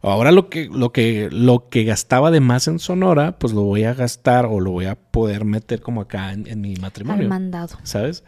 ahora 0.02 0.32
lo 0.32 0.50
que, 0.50 0.68
lo 0.68 0.92
que, 0.92 1.28
lo 1.30 1.68
que 1.70 1.84
gastaba 1.84 2.30
de 2.30 2.40
más 2.40 2.68
en 2.68 2.78
Sonora, 2.78 3.38
pues 3.38 3.52
lo 3.52 3.62
voy 3.62 3.84
a 3.84 3.94
gastar 3.94 4.46
o 4.46 4.60
lo 4.60 4.72
voy 4.72 4.86
a 4.86 4.96
poder 4.96 5.44
meter 5.44 5.80
como 5.80 6.02
acá 6.02 6.32
en, 6.32 6.46
en 6.46 6.60
mi 6.60 6.74
al 6.74 6.80
matrimonio. 6.82 7.28
mandado. 7.28 7.78
¿Sabes? 7.84 8.24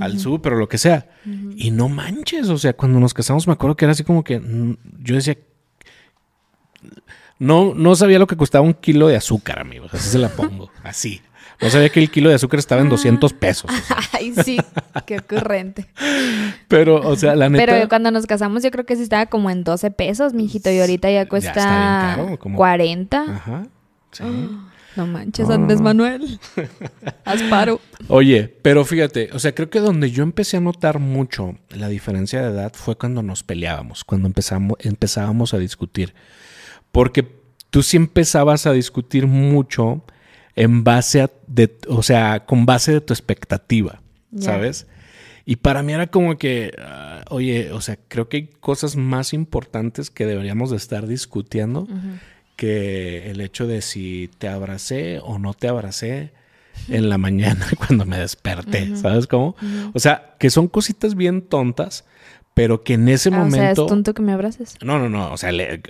Al 0.00 0.18
súper 0.18 0.52
o 0.52 0.56
lo 0.56 0.68
que 0.68 0.78
sea. 0.78 1.08
Y 1.56 1.70
no 1.70 1.88
manches, 1.88 2.48
o 2.48 2.58
sea, 2.58 2.72
cuando 2.74 3.00
nos 3.00 3.12
casamos 3.12 3.46
me 3.46 3.52
acuerdo 3.52 3.76
que 3.76 3.84
era 3.84 3.92
así 3.92 4.04
como 4.04 4.22
que 4.22 4.38
mm, 4.38 4.76
yo 5.02 5.16
decía, 5.16 5.36
no, 7.38 7.74
no 7.74 7.94
sabía 7.94 8.18
lo 8.18 8.26
que 8.26 8.36
costaba 8.36 8.64
un 8.64 8.74
kilo 8.74 9.08
de 9.08 9.16
azúcar, 9.16 9.58
amigos, 9.58 9.92
así 9.94 10.08
se 10.08 10.18
la 10.18 10.28
pongo, 10.28 10.70
así. 10.84 11.20
No 11.60 11.70
sabía 11.70 11.88
que 11.88 11.98
el 12.00 12.10
kilo 12.10 12.28
de 12.28 12.36
azúcar 12.36 12.58
estaba 12.60 12.80
en 12.82 12.88
200 12.88 13.32
pesos. 13.32 13.70
o 13.70 13.74
sea. 13.86 13.96
Ay, 14.12 14.32
sí, 14.44 14.58
qué 15.06 15.18
ocurrente. 15.18 15.86
Pero, 16.68 16.96
o 17.06 17.16
sea, 17.16 17.34
la 17.34 17.48
neta. 17.48 17.66
Pero 17.66 17.88
cuando 17.88 18.10
nos 18.10 18.26
casamos 18.26 18.62
yo 18.62 18.70
creo 18.70 18.86
que 18.86 18.94
sí 18.96 19.02
estaba 19.02 19.26
como 19.26 19.50
en 19.50 19.64
12 19.64 19.90
pesos, 19.90 20.34
mijito, 20.34 20.70
y 20.70 20.78
ahorita 20.78 21.10
ya 21.10 21.28
cuesta 21.28 21.50
está 21.50 22.14
bien 22.16 22.26
caro, 22.26 22.38
como- 22.38 22.56
40. 22.56 23.20
Ajá. 23.22 23.66
sí. 24.12 24.24
No 24.96 25.06
manches, 25.06 25.48
Andrés 25.48 25.78
no. 25.78 25.84
Manuel. 25.84 26.40
Asparo. 27.24 27.80
Oye, 28.08 28.52
pero 28.62 28.84
fíjate, 28.84 29.30
o 29.32 29.38
sea, 29.38 29.54
creo 29.54 29.70
que 29.70 29.78
donde 29.78 30.10
yo 30.10 30.24
empecé 30.24 30.56
a 30.56 30.60
notar 30.60 30.98
mucho 30.98 31.54
la 31.70 31.88
diferencia 31.88 32.42
de 32.42 32.48
edad 32.48 32.72
fue 32.74 32.96
cuando 32.96 33.22
nos 33.22 33.44
peleábamos, 33.44 34.02
cuando 34.02 34.26
empezamos, 34.26 34.76
empezábamos 34.80 35.54
a 35.54 35.58
discutir. 35.58 36.14
Porque 36.90 37.24
tú 37.70 37.84
sí 37.84 37.96
empezabas 37.96 38.66
a 38.66 38.72
discutir 38.72 39.28
mucho 39.28 40.02
en 40.58 40.82
base 40.82 41.22
a, 41.22 41.30
de, 41.46 41.78
o 41.88 42.02
sea, 42.02 42.44
con 42.44 42.66
base 42.66 42.92
de 42.92 43.00
tu 43.00 43.14
expectativa. 43.14 44.00
¿sabes? 44.38 44.86
Y 45.44 45.56
para 45.56 45.82
mí 45.82 45.92
era 45.92 46.08
como 46.08 46.36
que, 46.36 46.72
ah, 46.78 47.24
oye, 47.30 47.72
o 47.72 47.80
sea, 47.80 47.98
creo 48.08 48.28
que 48.28 48.36
hay 48.36 48.46
cosas 48.60 48.96
más 48.96 49.32
importantes 49.32 50.10
que 50.10 50.26
deberíamos 50.26 50.70
de 50.70 50.76
estar 50.76 51.06
discutiendo 51.06 51.88
que 52.56 53.30
el 53.30 53.40
hecho 53.40 53.66
de 53.66 53.80
si 53.82 54.30
te 54.38 54.48
abracé 54.48 55.20
o 55.22 55.38
no 55.38 55.54
te 55.54 55.68
abracé 55.68 56.32
en 56.88 57.08
la 57.08 57.18
mañana 57.18 57.66
cuando 57.86 58.04
me 58.04 58.18
desperté, 58.18 58.96
¿sabes 58.96 59.26
cómo? 59.26 59.56
O 59.94 59.98
sea, 59.98 60.34
que 60.38 60.50
son 60.50 60.68
cositas 60.68 61.14
bien 61.14 61.42
tontas, 61.42 62.04
pero 62.58 62.82
que 62.82 62.94
en 62.94 63.08
ese 63.08 63.30
Ah, 63.30 63.42
o 63.46 63.50
sea, 63.50 63.70
es 63.72 63.78
momento... 63.78 63.86
tonto 63.86 64.14
que 64.14 64.22
me 64.22 64.32
abraces. 64.32 64.74
No, 64.82 64.98
no, 64.98 65.08
no. 65.08 65.32
O 65.32 65.36
sea, 65.36 65.52
le- 65.52 65.80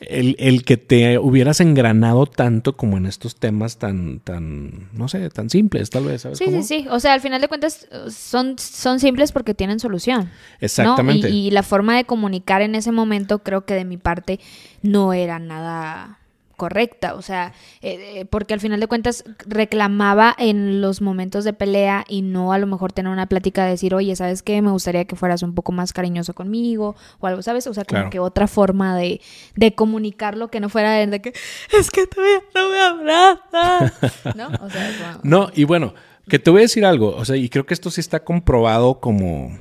el, 0.00 0.34
el 0.38 0.64
que 0.64 0.76
te 0.76 1.18
hubieras 1.18 1.60
engranado 1.60 2.26
tanto 2.26 2.76
como 2.76 2.96
en 2.96 3.06
estos 3.06 3.36
temas 3.36 3.78
tan, 3.78 4.18
tan, 4.20 4.88
no 4.92 5.06
sé, 5.08 5.30
tan 5.30 5.48
simples, 5.48 5.90
tal 5.90 6.04
vez, 6.06 6.22
¿sabes 6.22 6.38
Sí, 6.38 6.46
cómo? 6.46 6.62
sí, 6.62 6.82
sí. 6.82 6.86
O 6.90 6.98
sea, 6.98 7.12
al 7.14 7.20
final 7.20 7.40
de 7.40 7.46
cuentas 7.48 7.86
son, 8.10 8.58
son 8.58 8.98
simples 8.98 9.30
porque 9.32 9.54
tienen 9.54 9.78
solución. 9.78 10.24
¿no? 10.24 10.30
Exactamente. 10.60 11.30
Y, 11.30 11.46
y 11.46 11.50
la 11.52 11.62
forma 11.62 11.96
de 11.96 12.04
comunicar 12.04 12.62
en 12.62 12.74
ese 12.74 12.90
momento 12.90 13.38
creo 13.40 13.64
que 13.64 13.74
de 13.74 13.84
mi 13.84 13.96
parte 13.96 14.40
no 14.82 15.12
era 15.12 15.38
nada 15.38 16.18
correcta, 16.62 17.16
o 17.16 17.22
sea, 17.22 17.52
eh, 17.80 18.20
eh, 18.20 18.24
porque 18.24 18.54
al 18.54 18.60
final 18.60 18.78
de 18.78 18.86
cuentas 18.86 19.24
reclamaba 19.48 20.32
en 20.38 20.80
los 20.80 21.00
momentos 21.00 21.42
de 21.42 21.52
pelea 21.52 22.04
y 22.08 22.22
no 22.22 22.52
a 22.52 22.58
lo 22.58 22.68
mejor 22.68 22.92
tener 22.92 23.10
una 23.10 23.26
plática 23.26 23.64
de 23.64 23.70
decir, 23.72 23.96
oye, 23.96 24.14
¿sabes 24.14 24.44
qué? 24.44 24.62
Me 24.62 24.70
gustaría 24.70 25.04
que 25.04 25.16
fueras 25.16 25.42
un 25.42 25.56
poco 25.56 25.72
más 25.72 25.92
cariñoso 25.92 26.34
conmigo 26.34 26.94
o 27.18 27.26
algo, 27.26 27.42
¿sabes? 27.42 27.66
O 27.66 27.74
sea, 27.74 27.84
como 27.84 27.96
Claro. 28.02 28.10
que 28.10 28.20
otra 28.20 28.46
forma 28.46 28.96
de, 28.96 29.20
de 29.56 29.74
comunicarlo 29.74 30.52
que 30.52 30.60
no 30.60 30.68
fuera 30.68 30.92
de, 30.92 31.08
de 31.08 31.20
que, 31.20 31.32
es 31.76 31.90
que 31.90 32.06
todavía 32.06 32.38
no 32.54 32.68
me 32.68 32.80
abrazas, 32.80 33.92
¿no? 34.36 34.46
O 34.64 34.70
sea, 34.70 35.18
No, 35.24 35.50
y 35.52 35.64
bueno, 35.64 35.94
que 36.28 36.38
te 36.38 36.50
voy 36.50 36.60
a 36.60 36.62
decir 36.62 36.84
algo, 36.84 37.08
o 37.16 37.24
sea, 37.24 37.34
y 37.34 37.48
creo 37.48 37.66
que 37.66 37.74
esto 37.74 37.90
sí 37.90 38.00
está 38.00 38.22
comprobado 38.22 39.00
como... 39.00 39.58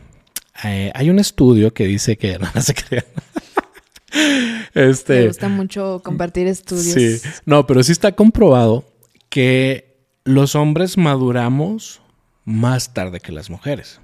eh, 0.64 0.92
hay 0.94 1.10
un 1.10 1.18
estudio 1.18 1.74
que 1.74 1.86
dice 1.88 2.16
que... 2.16 2.38
No, 2.54 2.62
se 2.62 2.76
crean. 2.76 3.06
Me 4.14 4.90
este... 4.90 5.28
gusta 5.28 5.48
mucho 5.50 6.02
compartir 6.04 6.48
estudios. 6.48 6.94
Sí, 6.94 7.22
no, 7.46 7.66
pero 7.68 7.84
sí 7.84 7.92
está 7.92 8.12
comprobado 8.14 8.86
que 9.30 9.98
los 10.24 10.56
hombres 10.56 10.98
maduramos 10.98 12.02
más 12.46 12.94
tarde 12.94 13.20
que 13.20 13.32
las 13.32 13.50
mujeres. 13.50 14.00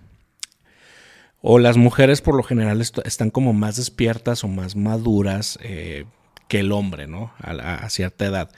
O 1.42 1.60
las 1.60 1.78
mujeres 1.78 2.22
por 2.22 2.36
lo 2.36 2.44
general 2.44 2.82
est- 2.82 3.06
están 3.06 3.30
como 3.30 3.54
más 3.54 3.76
despiertas 3.78 4.44
o 4.44 4.48
más 4.48 4.76
maduras 4.76 5.60
eh, 5.62 6.06
que 6.48 6.60
el 6.62 6.72
hombre, 6.72 7.08
¿no? 7.08 7.32
A 7.40 7.88
cierta 7.90 8.26
edad. 8.26 8.50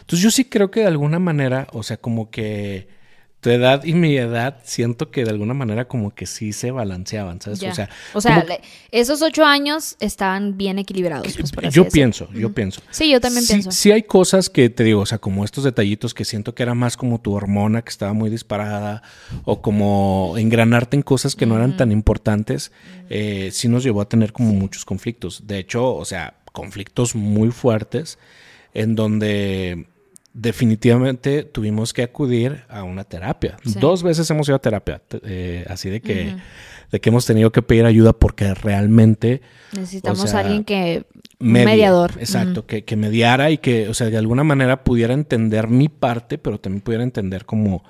Entonces 0.00 0.20
yo 0.20 0.30
sí 0.30 0.44
creo 0.44 0.70
que 0.70 0.80
de 0.80 0.86
alguna 0.86 1.18
manera, 1.18 1.66
o 1.72 1.82
sea, 1.82 1.96
como 1.96 2.30
que 2.30 2.88
tu 3.40 3.50
edad 3.50 3.84
y 3.84 3.92
mi 3.92 4.16
edad 4.16 4.58
siento 4.64 5.10
que 5.10 5.22
de 5.24 5.30
alguna 5.30 5.54
manera 5.54 5.86
como 5.86 6.12
que 6.14 6.26
sí 6.26 6.52
se 6.52 6.70
balanceaban, 6.72 7.40
¿sabes? 7.40 7.60
Ya. 7.60 7.70
O 7.70 7.74
sea, 7.74 7.88
O 8.14 8.20
sea, 8.20 8.42
le- 8.44 8.60
esos 8.90 9.22
ocho 9.22 9.44
años 9.44 9.96
estaban 10.00 10.56
bien 10.56 10.78
equilibrados. 10.80 11.36
pues, 11.36 11.52
por 11.52 11.66
así 11.66 11.76
yo 11.76 11.86
pienso, 11.88 12.28
yo 12.32 12.52
pienso. 12.52 12.80
Sí, 12.90 13.10
yo 13.10 13.20
también 13.20 13.44
sí, 13.44 13.52
pienso. 13.52 13.70
Sí 13.70 13.92
hay 13.92 14.02
cosas 14.02 14.50
que 14.50 14.68
te 14.70 14.82
digo, 14.84 15.00
o 15.02 15.06
sea, 15.06 15.18
como 15.18 15.44
estos 15.44 15.62
detallitos 15.64 16.12
que 16.14 16.24
siento 16.24 16.54
que 16.54 16.62
era 16.64 16.74
más 16.74 16.96
como 16.96 17.20
tu 17.20 17.34
hormona 17.34 17.82
que 17.82 17.90
estaba 17.90 18.12
muy 18.14 18.30
disparada 18.30 19.02
o 19.44 19.62
como 19.62 20.34
engranarte 20.38 20.96
en 20.96 21.02
cosas 21.02 21.36
que 21.36 21.46
no 21.46 21.56
eran 21.56 21.76
tan 21.76 21.92
importantes, 21.92 22.72
eh, 23.10 23.50
sí 23.52 23.68
nos 23.68 23.84
llevó 23.84 24.00
a 24.00 24.08
tener 24.08 24.32
como 24.32 24.52
muchos 24.54 24.84
conflictos. 24.84 25.46
De 25.46 25.58
hecho, 25.58 25.94
o 25.94 26.04
sea, 26.04 26.38
conflictos 26.52 27.14
muy 27.14 27.50
fuertes 27.50 28.18
en 28.74 28.94
donde 28.96 29.86
definitivamente 30.36 31.44
tuvimos 31.44 31.94
que 31.94 32.02
acudir 32.02 32.64
a 32.68 32.84
una 32.84 33.04
terapia. 33.04 33.56
Sí. 33.64 33.78
Dos 33.80 34.02
veces 34.02 34.30
hemos 34.30 34.46
ido 34.48 34.56
a 34.56 34.58
terapia, 34.58 35.00
eh, 35.24 35.64
así 35.68 35.88
de 35.88 36.02
que, 36.02 36.36
de 36.92 37.00
que 37.00 37.08
hemos 37.08 37.24
tenido 37.24 37.50
que 37.50 37.62
pedir 37.62 37.86
ayuda 37.86 38.12
porque 38.12 38.52
realmente 38.52 39.40
Necesitamos 39.72 40.24
o 40.24 40.26
sea, 40.26 40.40
a 40.40 40.42
alguien 40.42 40.64
que... 40.64 41.06
Media, 41.38 41.66
mediador. 41.66 42.12
Exacto, 42.18 42.66
que, 42.66 42.84
que 42.84 42.96
mediara 42.96 43.50
y 43.50 43.58
que, 43.58 43.88
o 43.88 43.94
sea, 43.94 44.08
de 44.08 44.16
alguna 44.18 44.44
manera 44.44 44.84
pudiera 44.84 45.14
entender 45.14 45.68
mi 45.68 45.88
parte, 45.88 46.38
pero 46.38 46.58
también 46.58 46.82
pudiera 46.82 47.04
entender 47.04 47.44
como 47.46 47.82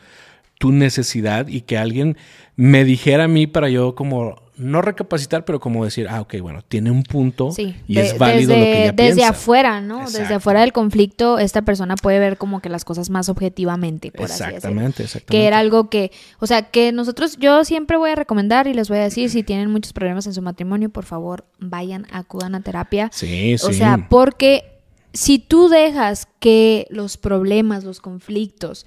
tu 0.59 0.73
necesidad 0.73 1.49
y 1.49 1.63
que 1.63 1.79
alguien 1.79 2.17
me 2.55 2.85
dijera 2.85 3.25
a 3.25 3.29
mí 3.29 3.47
para 3.47 3.69
yo 3.69 3.95
como 3.95 4.46
no 4.59 4.81
recapacitar, 4.81 5.45
pero 5.45 5.61
como 5.61 5.85
decir, 5.85 6.07
ah, 6.09 6.23
ok, 6.23 6.37
bueno, 6.41 6.63
tiene 6.67 6.91
un 6.91 7.03
punto 7.03 7.53
Sí, 7.53 7.77
y 7.87 7.95
de- 7.97 8.01
es 8.01 8.19
válido 8.19 8.55
desde, 8.55 8.59
lo 8.61 8.65
que 8.65 8.83
ella 8.85 8.93
desde 8.93 9.15
piensa. 9.17 9.29
afuera, 9.31 9.81
¿no? 9.81 10.01
Desde 10.11 10.35
afuera 10.35 10.61
del 10.63 10.73
conflicto, 10.73 11.39
esta 11.39 11.63
persona 11.63 11.95
puede 11.97 12.19
ver 12.19 12.39
como 12.39 12.61
que 12.61 12.69
las 12.71 12.85
cosas 12.85 13.11
más 13.11 13.29
objetivamente, 13.29 14.11
por 14.13 14.25
así. 14.31 14.43
Exactamente, 14.45 15.03
exactamente. 15.03 15.27
Que 15.31 15.47
era 15.47 15.59
algo 15.59 15.91
que, 15.91 16.11
o 16.39 16.47
sea, 16.47 16.63
que 16.63 16.91
nosotros, 16.93 17.37
yo 17.39 17.65
siempre 17.65 17.97
voy 17.99 18.11
a 18.11 18.15
recomendar 18.15 18.67
y 18.67 18.73
les 18.75 18.89
voy 18.89 18.99
a 18.99 19.03
decir, 19.03 19.29
si 19.29 19.43
tienen 19.43 19.71
muchos 19.71 19.93
problemas 19.93 20.27
en 20.27 20.33
su 20.35 20.41
matrimonio, 20.43 20.89
por 20.89 21.05
favor, 21.05 21.45
vayan, 21.59 22.07
acudan 22.11 22.55
a 22.55 22.61
terapia. 22.63 23.11
Sí, 23.13 23.57
sí. 23.59 23.67
O 23.67 23.73
sea, 23.75 24.07
porque 24.09 24.65
si 25.13 25.39
tú 25.39 25.69
dejas 25.69 26.29
que 26.41 26.87
los 26.91 27.17
problemas, 27.19 27.85
los 27.85 28.01
conflictos, 28.01 28.87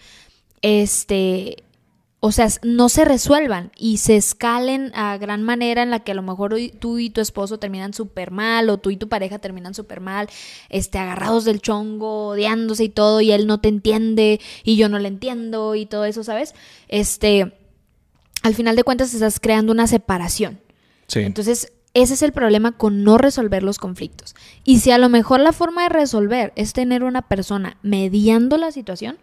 este, 0.62 1.58
o 2.22 2.34
sea, 2.34 2.48
no 2.64 2.90
se 2.90 3.06
resuelvan 3.06 3.72
y 3.78 3.98
se 3.98 4.18
escalen 4.18 4.92
a 4.94 5.18
gran 5.18 5.42
manera 5.42 5.84
en 5.84 5.90
la 5.90 6.00
que 6.02 6.12
a 6.12 6.16
lo 6.16 6.22
mejor 6.22 6.54
tú 6.80 7.00
y 7.00 7.10
tu 7.10 7.22
esposo 7.22 7.60
terminan 7.60 7.94
súper 7.94 8.32
mal 8.32 8.70
o 8.70 8.78
tú 8.78 8.90
y 8.90 8.98
tu 8.98 9.08
pareja 9.08 9.40
terminan 9.40 9.74
súper 9.74 10.02
mal, 10.02 10.28
este, 10.68 10.98
agarrados 10.98 11.46
del 11.46 11.62
chongo, 11.62 12.28
odiándose 12.28 12.84
y 12.84 12.90
todo 12.90 13.22
y 13.22 13.32
él 13.32 13.48
no 13.48 13.62
te 13.62 13.70
entiende 13.70 14.42
y 14.64 14.76
yo 14.76 14.90
no 14.90 15.00
le 15.00 15.08
entiendo 15.08 15.76
y 15.76 15.86
todo 15.86 16.04
eso, 16.04 16.26
¿sabes? 16.26 16.56
Este, 16.90 17.54
al 18.44 18.54
final 18.54 18.76
de 18.76 18.84
cuentas 18.84 19.14
estás 19.14 19.40
creando 19.40 19.72
una 19.72 19.88
separación. 19.88 20.60
sí. 21.08 21.20
Entonces, 21.20 21.72
ese 21.96 22.14
es 22.14 22.22
el 22.22 22.34
problema 22.34 22.74
con 22.74 23.04
no 23.04 23.18
resolver 23.18 23.64
los 23.64 23.80
conflictos. 23.80 24.36
Y 24.64 24.80
si 24.80 24.92
a 24.92 25.00
lo 25.00 25.10
mejor 25.10 25.40
la 25.40 25.54
forma 25.54 25.84
de 25.84 25.90
resolver 25.90 26.54
es 26.56 26.74
tener 26.74 27.04
una 27.04 27.24
persona 27.24 27.78
mediando 27.82 28.58
la 28.58 28.72
situación, 28.72 29.18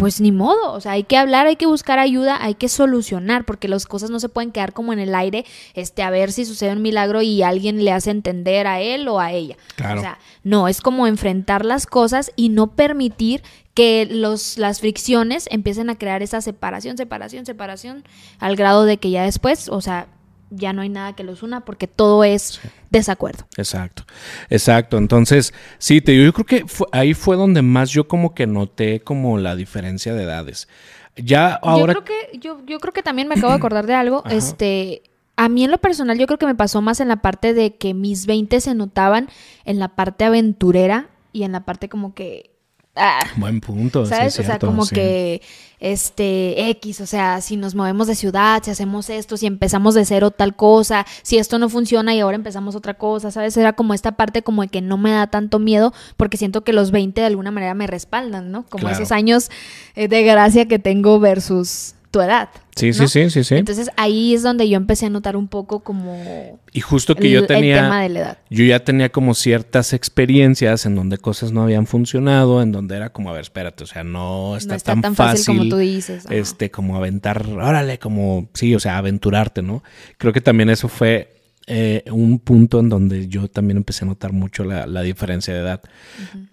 pues 0.00 0.18
ni 0.18 0.32
modo, 0.32 0.72
o 0.72 0.80
sea, 0.80 0.92
hay 0.92 1.02
que 1.04 1.18
hablar, 1.18 1.46
hay 1.46 1.56
que 1.56 1.66
buscar 1.66 1.98
ayuda, 1.98 2.38
hay 2.40 2.54
que 2.54 2.70
solucionar, 2.70 3.44
porque 3.44 3.68
las 3.68 3.84
cosas 3.84 4.08
no 4.08 4.18
se 4.18 4.30
pueden 4.30 4.50
quedar 4.50 4.72
como 4.72 4.94
en 4.94 4.98
el 4.98 5.14
aire, 5.14 5.44
este, 5.74 6.02
a 6.02 6.08
ver 6.08 6.32
si 6.32 6.46
sucede 6.46 6.72
un 6.72 6.80
milagro 6.80 7.20
y 7.20 7.42
alguien 7.42 7.84
le 7.84 7.92
hace 7.92 8.10
entender 8.10 8.66
a 8.66 8.80
él 8.80 9.08
o 9.08 9.20
a 9.20 9.32
ella. 9.32 9.58
Claro. 9.76 10.00
O 10.00 10.02
sea, 10.02 10.18
no, 10.42 10.68
es 10.68 10.80
como 10.80 11.06
enfrentar 11.06 11.66
las 11.66 11.86
cosas 11.86 12.32
y 12.34 12.48
no 12.48 12.68
permitir 12.68 13.42
que 13.74 14.08
los, 14.10 14.56
las 14.56 14.80
fricciones 14.80 15.46
empiecen 15.50 15.90
a 15.90 15.98
crear 15.98 16.22
esa 16.22 16.40
separación, 16.40 16.96
separación, 16.96 17.44
separación, 17.44 18.02
al 18.38 18.56
grado 18.56 18.86
de 18.86 18.96
que 18.96 19.10
ya 19.10 19.24
después, 19.24 19.68
o 19.68 19.82
sea, 19.82 20.06
ya 20.50 20.72
no 20.72 20.82
hay 20.82 20.88
nada 20.88 21.14
que 21.14 21.24
los 21.24 21.42
una 21.42 21.64
porque 21.64 21.86
todo 21.86 22.24
es 22.24 22.60
desacuerdo. 22.90 23.46
Exacto, 23.56 24.04
exacto. 24.48 24.98
Entonces, 24.98 25.54
sí, 25.78 26.00
te 26.00 26.12
digo, 26.12 26.24
yo 26.24 26.32
creo 26.32 26.46
que 26.46 26.66
fue- 26.66 26.88
ahí 26.92 27.14
fue 27.14 27.36
donde 27.36 27.62
más 27.62 27.90
yo 27.90 28.06
como 28.08 28.34
que 28.34 28.46
noté 28.46 29.00
como 29.00 29.38
la 29.38 29.56
diferencia 29.56 30.14
de 30.14 30.24
edades. 30.24 30.68
Ya 31.16 31.54
ahora... 31.54 31.94
Yo 31.94 32.04
creo 32.04 32.18
que, 32.30 32.38
yo, 32.38 32.60
yo 32.66 32.78
creo 32.80 32.92
que 32.92 33.02
también 33.02 33.28
me 33.28 33.34
acabo 33.34 33.52
de 33.52 33.58
acordar 33.58 33.86
de 33.86 33.94
algo. 33.94 34.22
Ajá. 34.24 34.34
Este, 34.34 35.02
a 35.36 35.48
mí 35.48 35.64
en 35.64 35.70
lo 35.70 35.78
personal, 35.78 36.18
yo 36.18 36.26
creo 36.26 36.38
que 36.38 36.46
me 36.46 36.54
pasó 36.54 36.82
más 36.82 37.00
en 37.00 37.08
la 37.08 37.16
parte 37.16 37.54
de 37.54 37.76
que 37.76 37.94
mis 37.94 38.26
20 38.26 38.60
se 38.60 38.74
notaban 38.74 39.28
en 39.64 39.78
la 39.78 39.88
parte 39.88 40.24
aventurera 40.24 41.08
y 41.32 41.44
en 41.44 41.52
la 41.52 41.64
parte 41.64 41.88
como 41.88 42.14
que. 42.14 42.50
ah, 42.96 43.20
Buen 43.36 43.60
punto. 43.60 44.04
¿Sabes? 44.06 44.34
es 44.34 44.40
o 44.40 44.42
sea, 44.42 44.44
cierto, 44.52 44.66
como 44.66 44.84
sí. 44.84 44.94
que 44.94 45.42
este 45.80 46.68
X, 46.70 47.00
o 47.00 47.06
sea, 47.06 47.40
si 47.40 47.56
nos 47.56 47.74
movemos 47.74 48.06
de 48.06 48.14
ciudad, 48.14 48.62
si 48.62 48.70
hacemos 48.70 49.08
esto, 49.10 49.36
si 49.36 49.46
empezamos 49.46 49.94
de 49.94 50.04
cero 50.04 50.30
tal 50.30 50.54
cosa, 50.54 51.06
si 51.22 51.38
esto 51.38 51.58
no 51.58 51.68
funciona 51.68 52.14
y 52.14 52.20
ahora 52.20 52.36
empezamos 52.36 52.76
otra 52.76 52.94
cosa, 52.94 53.30
¿sabes? 53.30 53.56
Era 53.56 53.72
como 53.72 53.94
esta 53.94 54.12
parte 54.12 54.42
como 54.42 54.62
de 54.62 54.68
que 54.68 54.82
no 54.82 54.98
me 54.98 55.10
da 55.10 55.26
tanto 55.26 55.58
miedo 55.58 55.92
porque 56.16 56.36
siento 56.36 56.62
que 56.62 56.72
los 56.74 56.90
20 56.90 57.20
de 57.22 57.26
alguna 57.26 57.50
manera 57.50 57.74
me 57.74 57.86
respaldan, 57.86 58.50
¿no? 58.52 58.64
Como 58.64 58.82
Claro. 58.82 58.96
esos 58.96 59.10
años 59.10 59.50
eh, 59.94 60.06
de 60.08 60.22
gracia 60.22 60.68
que 60.68 60.78
tengo 60.78 61.18
versus 61.18 61.94
tu 62.10 62.20
edad. 62.20 62.48
Sí, 62.74 62.92
sí, 62.92 63.02
¿no? 63.02 63.08
sí, 63.08 63.30
sí, 63.30 63.44
sí. 63.44 63.54
Entonces 63.56 63.90
ahí 63.96 64.34
es 64.34 64.42
donde 64.42 64.68
yo 64.68 64.76
empecé 64.76 65.06
a 65.06 65.10
notar 65.10 65.36
un 65.36 65.48
poco 65.48 65.80
como 65.80 66.58
y 66.72 66.80
justo 66.80 67.14
que 67.14 67.26
el, 67.26 67.32
yo 67.32 67.40
el 67.40 67.46
tenía... 67.46 67.82
tema 67.82 68.02
de 68.02 68.08
la 68.08 68.20
edad. 68.20 68.38
Yo 68.48 68.64
ya 68.64 68.82
tenía 68.84 69.10
como 69.10 69.34
ciertas 69.34 69.92
experiencias 69.92 70.86
en 70.86 70.94
donde 70.94 71.18
cosas 71.18 71.52
no 71.52 71.62
habían 71.62 71.86
funcionado, 71.86 72.62
en 72.62 72.72
donde 72.72 72.96
era 72.96 73.10
como, 73.10 73.30
a 73.30 73.32
ver, 73.32 73.42
espérate, 73.42 73.84
o 73.84 73.86
sea, 73.86 74.02
no 74.02 74.56
está, 74.56 74.72
no 74.72 74.76
está 74.76 74.92
tan, 74.92 75.02
tan, 75.02 75.14
fácil, 75.14 75.38
fácil, 75.38 75.58
como 75.58 75.70
tú 75.70 75.76
dices. 75.76 76.26
ajá. 76.26 76.34
este, 76.34 76.70
como 76.70 76.96
aventar, 76.96 77.46
órale, 77.46 77.98
como, 77.98 78.48
sí, 78.54 78.74
o 78.74 78.80
sea, 78.80 78.98
aventurarte, 78.98 79.62
¿no? 79.62 79.82
Creo 80.18 80.32
que 80.32 80.40
también 80.40 80.70
eso 80.70 80.88
fue 80.88 81.36
eh, 81.66 82.04
un 82.10 82.38
punto 82.38 82.80
en 82.80 82.88
donde 82.88 83.28
yo 83.28 83.48
también 83.48 83.76
empecé 83.76 84.04
a 84.04 84.08
notar 84.08 84.32
mucho 84.32 84.64
la, 84.64 84.86
la 84.86 85.02
diferencia 85.02 85.54
de 85.54 85.60
edad. 85.60 85.80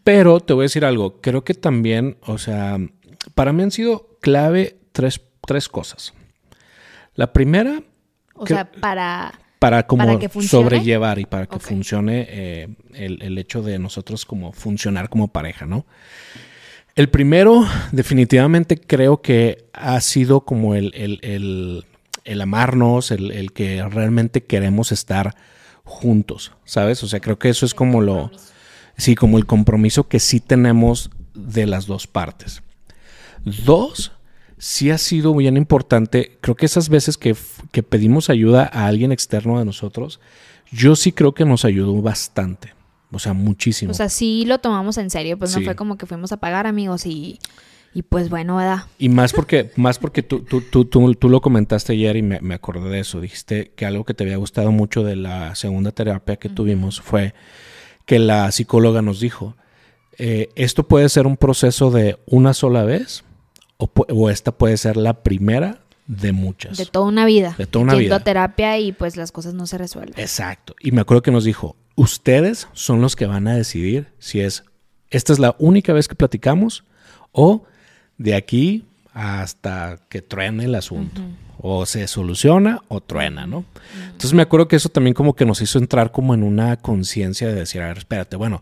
Pero 0.04 0.40
te 0.40 0.54
voy 0.54 0.64
a 0.64 0.66
decir 0.66 0.86
algo, 0.86 1.22
creo 1.22 1.44
que 1.44 1.54
también, 1.54 2.18
o 2.22 2.38
sea, 2.38 2.78
para 3.34 3.54
mí 3.54 3.64
han 3.64 3.72
sido 3.72 4.18
clave 4.22 4.78
tres, 4.92 5.22
tres 5.48 5.68
cosas. 5.68 6.14
La 7.16 7.34
primera, 7.34 7.82
o 8.36 8.44
que- 8.46 8.54
sea, 8.54 8.70
para 8.72 9.34
para 9.58 9.88
como 9.88 10.06
¿Para 10.06 10.20
que 10.20 10.30
funcione? 10.30 10.64
sobrellevar 10.66 11.18
y 11.18 11.26
para 11.26 11.48
que 11.48 11.58
funcione 11.58 12.28
eh, 12.30 12.68
el, 12.94 13.24
el 13.24 13.40
hecho 13.40 13.64
de 13.64 13.80
nosotros 13.80 14.24
como 14.24 14.52
funcionar 14.52 15.10
como 15.10 15.30
pareja, 15.30 15.66
¿no? 15.66 15.88
El 16.96 17.10
primero, 17.10 17.66
definitivamente 17.92 18.78
creo 18.80 19.24
que 19.24 19.66
ha 19.74 20.00
sido 20.02 20.42
como 20.42 20.76
el, 20.76 20.92
el- 20.94 21.20
el- 21.24 21.86
el 22.24 22.42
amarnos, 22.42 23.10
el 23.10 23.52
que 23.54 23.82
realmente 23.90 24.44
queremos 24.44 24.92
estar 24.92 25.34
juntos, 25.84 26.52
¿sabes? 26.66 27.02
O 27.04 27.08
sea, 27.08 27.20
creo 27.20 27.40
que 27.40 27.50
eso 27.50 27.66
es 27.66 27.74
como 27.74 28.02
lo, 28.02 28.30
sí, 28.98 29.16
como 29.16 29.38
el 29.40 29.46
compromiso 29.48 30.08
que 30.08 30.20
sí 30.20 30.40
tenemos 30.40 31.10
de 31.34 31.66
las 31.66 31.86
dos 31.88 32.06
partes. 32.06 32.62
Dos, 33.46 34.12
sí 34.58 34.90
ha 34.92 34.98
sido 34.98 35.34
bien 35.36 35.58
importante. 35.58 36.38
Creo 36.42 36.56
que 36.56 36.66
esas 36.66 36.90
veces 36.90 37.18
que, 37.18 37.36
que 37.72 37.84
pedimos 37.84 38.30
ayuda 38.30 38.70
a 38.72 38.88
alguien 38.88 39.12
externo 39.12 39.60
de 39.60 39.66
nosotros, 39.66 40.20
yo 40.72 40.96
sí 40.96 41.12
creo 41.12 41.34
que 41.34 41.46
nos 41.46 41.66
ayudó 41.66 42.02
bastante. 42.02 42.74
O 43.12 43.20
sea, 43.20 43.34
muchísimo. 43.34 43.92
O 43.92 43.94
sea, 43.94 44.10
sí 44.10 44.46
lo 44.46 44.58
tomamos 44.60 44.98
en 44.98 45.10
serio, 45.10 45.38
pues 45.38 45.52
Sí. 45.52 45.60
no 45.60 45.66
fue 45.66 45.76
como 45.76 45.98
que 45.98 46.06
fuimos 46.06 46.32
a 46.34 46.38
pagar 46.38 46.68
amigos 46.68 47.06
y, 47.06 47.40
y 47.94 48.02
pues 48.02 48.30
bueno, 48.30 48.58
¿verdad? 48.58 48.84
y 49.00 49.08
más 49.08 49.32
porque, 49.32 49.72
más 49.78 49.98
porque 49.98 50.24
tú, 50.24 50.42
tú, 50.42 50.62
tú, 50.62 50.84
tú, 50.86 51.14
tú 51.16 51.30
lo 51.30 51.40
comentaste 51.40 51.94
ayer 51.94 52.18
y 52.18 52.22
me, 52.22 52.42
me 52.42 52.56
acordé 52.56 52.90
de 52.90 53.00
eso. 53.00 53.22
Dijiste 53.22 53.72
que 53.78 53.86
algo 53.86 54.04
que 54.04 54.14
te 54.14 54.24
había 54.26 54.36
gustado 54.38 54.72
mucho 54.74 55.04
de 55.04 55.16
la 55.16 55.56
segunda 55.56 55.92
terapia 55.92 56.36
que 56.36 56.50
tuvimos 56.50 57.00
fue 57.00 57.34
que 58.06 58.20
la 58.20 58.52
psicóloga 58.52 59.02
nos 59.02 59.20
dijo, 59.22 59.56
eh, 60.18 60.50
esto 60.56 60.88
puede 60.88 61.08
ser 61.08 61.28
un 61.28 61.38
proceso 61.38 61.92
de 61.92 62.18
una 62.26 62.54
sola 62.54 62.84
vez 62.84 63.24
o, 63.78 64.30
esta 64.30 64.52
puede 64.52 64.78
ser 64.78 64.98
la 64.98 65.22
primera 65.22 65.80
de 66.08 66.32
muchas. 66.32 66.78
De 66.78 66.86
toda 66.86 67.06
una 67.06 67.26
vida. 67.26 67.56
De 67.58 67.68
toda 67.68 67.84
una 67.84 67.94
Yendo 67.94 68.06
vida. 68.06 68.16
a 68.16 68.24
terapia 68.24 68.80
y 68.80 68.92
pues 68.92 69.18
las 69.18 69.32
cosas 69.32 69.54
no 69.54 69.68
se 69.68 69.78
resuelven. 69.78 70.20
Exacto. 70.20 70.76
Y 70.80 70.92
me 70.92 71.02
acuerdo 71.02 71.22
que 71.22 71.32
nos 71.32 71.44
dijo, 71.44 71.76
ustedes 71.96 72.68
son 72.74 73.02
los 73.02 73.16
que 73.16 73.26
van 73.26 73.48
a 73.48 73.56
decidir 73.56 74.08
si 74.20 74.40
es, 74.40 74.64
esta 75.10 75.34
es 75.34 75.40
la 75.40 75.56
única 75.60 75.94
vez 75.94 76.08
que 76.08 76.16
platicamos 76.16 76.84
o 77.32 77.64
de 78.18 78.36
aquí 78.36 78.86
hasta 79.14 80.00
que 80.10 80.22
truene 80.22 80.66
el 80.66 80.76
asunto. 80.76 81.22
O 81.60 81.88
se 81.88 82.08
soluciona 82.08 82.84
o 82.88 83.02
truena, 83.02 83.48
¿no? 83.48 83.66
Entonces 84.06 84.34
me 84.34 84.44
acuerdo 84.44 84.68
que 84.68 84.76
eso 84.76 84.90
también 84.90 85.16
como 85.16 85.36
que 85.36 85.46
nos 85.46 85.60
hizo 85.62 85.80
entrar 85.80 86.12
como 86.12 86.36
en 86.36 86.44
una 86.44 86.78
conciencia 86.78 87.48
de 87.48 87.56
decir, 87.56 87.82
a 87.82 87.88
ver, 87.88 87.98
espérate, 87.98 88.36
bueno, 88.36 88.62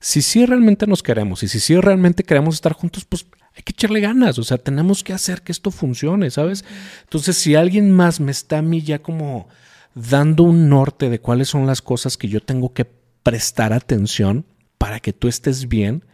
si 0.00 0.22
sí 0.22 0.46
realmente 0.46 0.86
nos 0.86 1.02
queremos 1.02 1.42
y 1.42 1.48
si 1.48 1.60
sí 1.60 1.76
realmente 1.76 2.24
queremos 2.24 2.54
estar 2.54 2.72
juntos, 2.72 3.04
pues 3.04 3.26
hay 3.54 3.62
que 3.62 3.72
echarle 3.72 4.00
ganas, 4.00 4.38
o 4.38 4.44
sea, 4.44 4.58
tenemos 4.58 5.02
que 5.02 5.12
hacer 5.12 5.42
que 5.42 5.52
esto 5.52 5.70
funcione, 5.70 6.30
¿sabes? 6.30 6.64
Entonces, 7.02 7.36
si 7.36 7.54
alguien 7.54 7.90
más 7.90 8.20
me 8.20 8.30
está 8.30 8.58
a 8.58 8.62
mí 8.62 8.82
ya 8.82 9.00
como 9.00 9.48
dando 9.94 10.44
un 10.44 10.68
norte 10.68 11.10
de 11.10 11.20
cuáles 11.20 11.48
son 11.48 11.66
las 11.66 11.82
cosas 11.82 12.16
que 12.16 12.28
yo 12.28 12.40
tengo 12.40 12.72
que 12.72 12.86
prestar 13.22 13.72
atención 13.72 14.46
para 14.78 15.00
que 15.00 15.12
tú 15.12 15.28
estés 15.28 15.68
bien, 15.68 16.04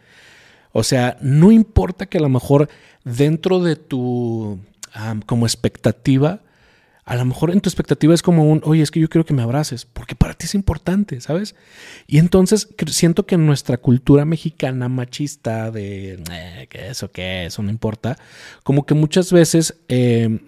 o 0.73 0.83
sea, 0.83 1.17
no 1.21 1.53
importa 1.53 2.07
que 2.07 2.19
a 2.19 2.23
lo 2.23 2.29
mejor 2.29 2.69
dentro 3.05 3.61
de 3.61 3.77
tu 3.77 4.59
como 5.27 5.47
expectativa, 5.47 6.41
a 7.07 7.15
lo 7.15 7.25
mejor 7.25 7.53
en 7.53 7.61
tu 7.61 7.69
expectativa 7.69 8.13
es 8.13 8.21
como 8.21 8.51
un, 8.51 8.61
oye, 8.65 8.83
es 8.83 8.91
que 8.91 8.99
yo 8.99 9.09
quiero 9.09 9.25
que 9.25 9.33
me 9.33 9.43
abraces, 9.43 9.85
porque 9.85 10.17
para 10.17 10.35
ti 10.35 10.47
es 10.47 10.57
importante, 10.57 11.21
¿sabes? 11.21 11.55
Y 12.09 12.19
entonces 12.19 12.69
siento 12.89 13.27
que 13.27 13.37
nuestra 13.37 13.77
cultura 13.77 14.25
mexicana 14.25 14.89
machista 14.89 15.71
de, 15.71 16.21
eh, 16.33 16.67
que 16.69 16.89
eso, 16.89 17.13
que 17.13 17.47
eso 17.47 17.63
no 17.63 17.71
importa, 17.71 18.19
como 18.65 18.87
que 18.87 18.95
muchas 18.95 19.31
veces 19.31 19.77
eh, 19.89 20.41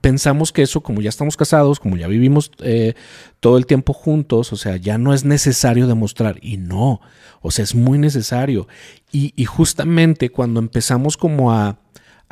pensamos 0.00 0.50
que 0.50 0.62
eso, 0.62 0.80
como 0.80 1.00
ya 1.02 1.08
estamos 1.08 1.36
casados, 1.36 1.78
como 1.78 1.96
ya 1.96 2.08
vivimos 2.08 2.50
eh, 2.58 2.94
todo 3.38 3.56
el 3.56 3.66
tiempo 3.66 3.92
juntos, 3.92 4.52
o 4.52 4.56
sea, 4.56 4.76
ya 4.76 4.98
no 4.98 5.14
es 5.14 5.24
necesario 5.24 5.86
demostrar. 5.86 6.36
Y 6.42 6.56
no, 6.56 7.00
o 7.42 7.52
sea, 7.52 7.62
es 7.62 7.76
muy 7.76 7.98
necesario. 7.98 8.66
Y, 9.12 9.32
y 9.36 9.44
justamente 9.44 10.30
cuando 10.30 10.58
empezamos 10.58 11.16
como 11.16 11.52
a 11.52 11.78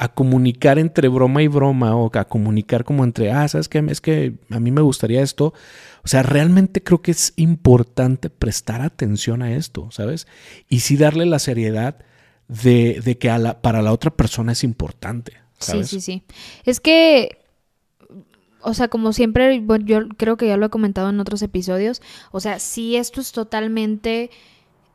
a 0.00 0.08
comunicar 0.08 0.78
entre 0.78 1.08
broma 1.08 1.42
y 1.42 1.46
broma 1.46 1.94
o 1.94 2.10
a 2.14 2.24
comunicar 2.24 2.84
como 2.84 3.04
entre, 3.04 3.32
ah, 3.32 3.46
¿sabes 3.46 3.68
qué? 3.68 3.84
Es 3.90 4.00
que 4.00 4.32
a 4.48 4.58
mí 4.58 4.70
me 4.70 4.80
gustaría 4.80 5.20
esto. 5.20 5.52
O 6.02 6.08
sea, 6.08 6.22
realmente 6.22 6.82
creo 6.82 7.02
que 7.02 7.10
es 7.10 7.34
importante 7.36 8.30
prestar 8.30 8.80
atención 8.80 9.42
a 9.42 9.52
esto, 9.52 9.90
¿sabes? 9.90 10.26
Y 10.70 10.80
sí 10.80 10.96
darle 10.96 11.26
la 11.26 11.38
seriedad 11.38 11.98
de, 12.48 13.02
de 13.04 13.18
que 13.18 13.28
a 13.28 13.36
la, 13.36 13.60
para 13.60 13.82
la 13.82 13.92
otra 13.92 14.10
persona 14.10 14.52
es 14.52 14.64
importante. 14.64 15.34
¿sabes? 15.58 15.90
Sí, 15.90 16.00
sí, 16.00 16.12
sí. 16.12 16.22
Es 16.64 16.80
que, 16.80 17.44
o 18.62 18.72
sea, 18.72 18.88
como 18.88 19.12
siempre, 19.12 19.62
yo 19.84 20.08
creo 20.16 20.38
que 20.38 20.46
ya 20.46 20.56
lo 20.56 20.64
he 20.64 20.70
comentado 20.70 21.10
en 21.10 21.20
otros 21.20 21.42
episodios, 21.42 22.00
o 22.32 22.40
sea, 22.40 22.58
sí 22.58 22.96
esto 22.96 23.20
es 23.20 23.32
totalmente 23.32 24.30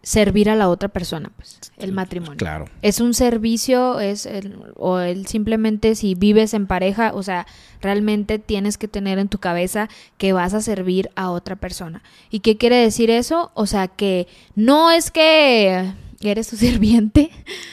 servir 0.05 0.51
a 0.51 0.55
la 0.55 0.69
otra 0.69 0.87
persona, 0.87 1.31
pues, 1.35 1.59
el 1.77 1.91
matrimonio. 1.91 2.37
Claro. 2.37 2.65
Es 2.83 2.99
un 2.99 3.15
servicio, 3.15 3.99
es 3.99 4.29
o 4.75 4.99
el 4.99 5.25
simplemente 5.25 5.95
si 5.95 6.13
vives 6.13 6.53
en 6.53 6.67
pareja, 6.67 7.11
o 7.15 7.23
sea, 7.23 7.47
realmente 7.81 8.37
tienes 8.37 8.77
que 8.77 8.87
tener 8.87 9.17
en 9.17 9.29
tu 9.29 9.39
cabeza 9.39 9.89
que 10.19 10.31
vas 10.31 10.53
a 10.53 10.61
servir 10.61 11.09
a 11.15 11.31
otra 11.31 11.55
persona. 11.55 12.03
¿Y 12.29 12.41
qué 12.41 12.55
quiere 12.55 12.75
decir 12.75 13.09
eso? 13.09 13.49
O 13.55 13.65
sea, 13.65 13.87
que 13.87 14.27
no 14.53 14.91
es 14.91 15.09
que 15.09 15.91
eres 16.21 16.45
su 16.45 16.55
sirviente. 16.57 17.31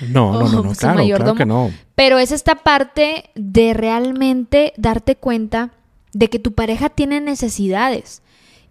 No, 0.09 0.33
no, 0.33 0.49
no, 0.49 0.63
no 0.63 0.73
claro, 0.73 1.05
claro 1.05 1.35
que 1.35 1.45
no. 1.45 1.71
Pero 1.95 2.19
es 2.19 2.33
esta 2.33 2.55
parte 2.57 3.29
de 3.35 3.75
realmente 3.75 4.73
darte 4.79 5.17
cuenta 5.17 5.71
de 6.15 6.29
que 6.29 6.39
tu 6.39 6.53
pareja 6.53 6.89
tiene 6.89 7.21
necesidades 7.21 8.23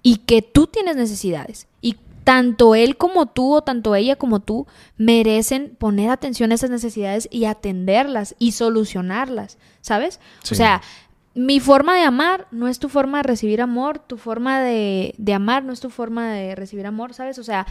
y 0.02 0.18
que 0.18 0.42
tú 0.42 0.66
tienes 0.66 0.96
necesidades 0.96 1.68
y 1.80 1.98
tanto 2.24 2.76
él 2.76 2.98
como 2.98 3.26
tú 3.26 3.56
o 3.56 3.62
tanto 3.62 3.96
ella 3.96 4.16
como 4.16 4.40
tú 4.40 4.68
merecen 4.98 5.76
poner 5.78 6.10
atención 6.10 6.52
a 6.52 6.56
esas 6.56 6.70
necesidades 6.70 7.28
y 7.32 7.46
atenderlas 7.46 8.36
y 8.40 8.52
solucionarlas, 8.52 9.58
¿sabes? 9.82 10.20
O 10.52 10.56
sea, 10.56 10.82
mi 11.34 11.60
forma 11.60 11.96
de 11.96 12.04
amar 12.04 12.48
no 12.52 12.68
es 12.68 12.80
tu 12.80 12.90
forma 12.90 13.20
de 13.20 13.24
recibir 13.24 13.62
amor, 13.62 14.00
tu 14.00 14.18
forma 14.18 14.62
de, 14.62 15.16
de, 15.18 15.34
amar 15.34 15.64
no 15.64 15.74
es 15.74 15.80
tu 15.80 15.90
forma 15.90 16.32
de 16.34 16.56
recibir 16.56 16.86
amor, 16.86 17.14
¿sabes? 17.14 17.40
O 17.40 17.44
sea, 17.44 17.66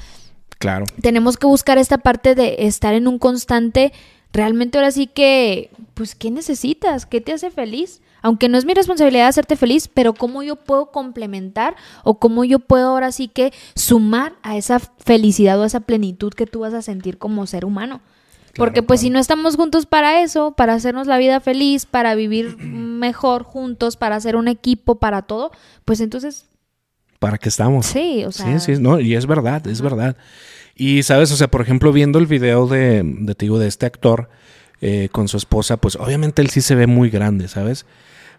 claro. 0.58 0.86
tenemos 1.00 1.36
que 1.36 1.46
buscar 1.46 1.78
esta 1.78 1.98
parte 1.98 2.34
de 2.34 2.56
estar 2.60 2.94
en 2.94 3.06
un 3.06 3.18
constante, 3.18 3.92
realmente 4.32 4.78
ahora 4.78 4.90
sí 4.90 5.06
que, 5.06 5.70
pues, 5.94 6.14
¿qué 6.14 6.30
necesitas? 6.30 7.06
¿Qué 7.06 7.20
te 7.20 7.32
hace 7.32 7.50
feliz? 7.50 8.00
Aunque 8.22 8.48
no 8.48 8.58
es 8.58 8.64
mi 8.64 8.74
responsabilidad 8.74 9.28
hacerte 9.28 9.56
feliz, 9.56 9.88
pero 9.88 10.14
cómo 10.14 10.42
yo 10.42 10.56
puedo 10.56 10.90
complementar 10.90 11.76
o 12.04 12.18
cómo 12.18 12.44
yo 12.44 12.58
puedo 12.58 12.88
ahora 12.88 13.12
sí 13.12 13.28
que 13.28 13.52
sumar 13.74 14.34
a 14.42 14.56
esa 14.56 14.78
felicidad 14.78 15.58
o 15.58 15.62
a 15.62 15.66
esa 15.66 15.80
plenitud 15.80 16.32
que 16.32 16.46
tú 16.46 16.60
vas 16.60 16.74
a 16.74 16.82
sentir 16.82 17.18
como 17.18 17.46
ser 17.46 17.64
humano. 17.64 18.00
Porque 18.56 18.82
pues 18.82 19.00
si 19.00 19.10
no 19.10 19.18
estamos 19.18 19.56
juntos 19.56 19.86
para 19.86 20.22
eso, 20.22 20.52
para 20.52 20.74
hacernos 20.74 21.06
la 21.06 21.18
vida 21.18 21.40
feliz, 21.40 21.86
para 21.86 22.14
vivir 22.14 22.56
mejor 22.58 23.42
juntos, 23.44 23.96
para 23.96 24.16
hacer 24.16 24.36
un 24.36 24.48
equipo, 24.48 24.96
para 24.96 25.22
todo, 25.22 25.50
pues 25.84 26.00
entonces... 26.00 26.46
¿Para 27.18 27.38
qué 27.38 27.48
estamos? 27.48 27.86
Sí, 27.86 28.24
o 28.24 28.32
sea... 28.32 28.58
Sí, 28.58 28.74
sí, 28.74 28.82
no, 28.82 28.98
y 28.98 29.14
es 29.14 29.26
verdad, 29.26 29.66
es 29.66 29.82
verdad. 29.82 30.16
Y 30.74 31.02
sabes, 31.02 31.30
o 31.32 31.36
sea, 31.36 31.48
por 31.48 31.60
ejemplo, 31.60 31.92
viendo 31.92 32.18
el 32.18 32.26
video 32.26 32.66
de, 32.66 33.02
de, 33.04 33.36
digo, 33.38 33.58
de 33.58 33.68
este 33.68 33.84
actor 33.84 34.30
eh, 34.80 35.10
con 35.12 35.28
su 35.28 35.36
esposa, 35.36 35.76
pues 35.76 35.96
obviamente 35.96 36.40
él 36.40 36.48
sí 36.48 36.62
se 36.62 36.74
ve 36.74 36.86
muy 36.86 37.10
grande, 37.10 37.48
¿sabes? 37.48 37.84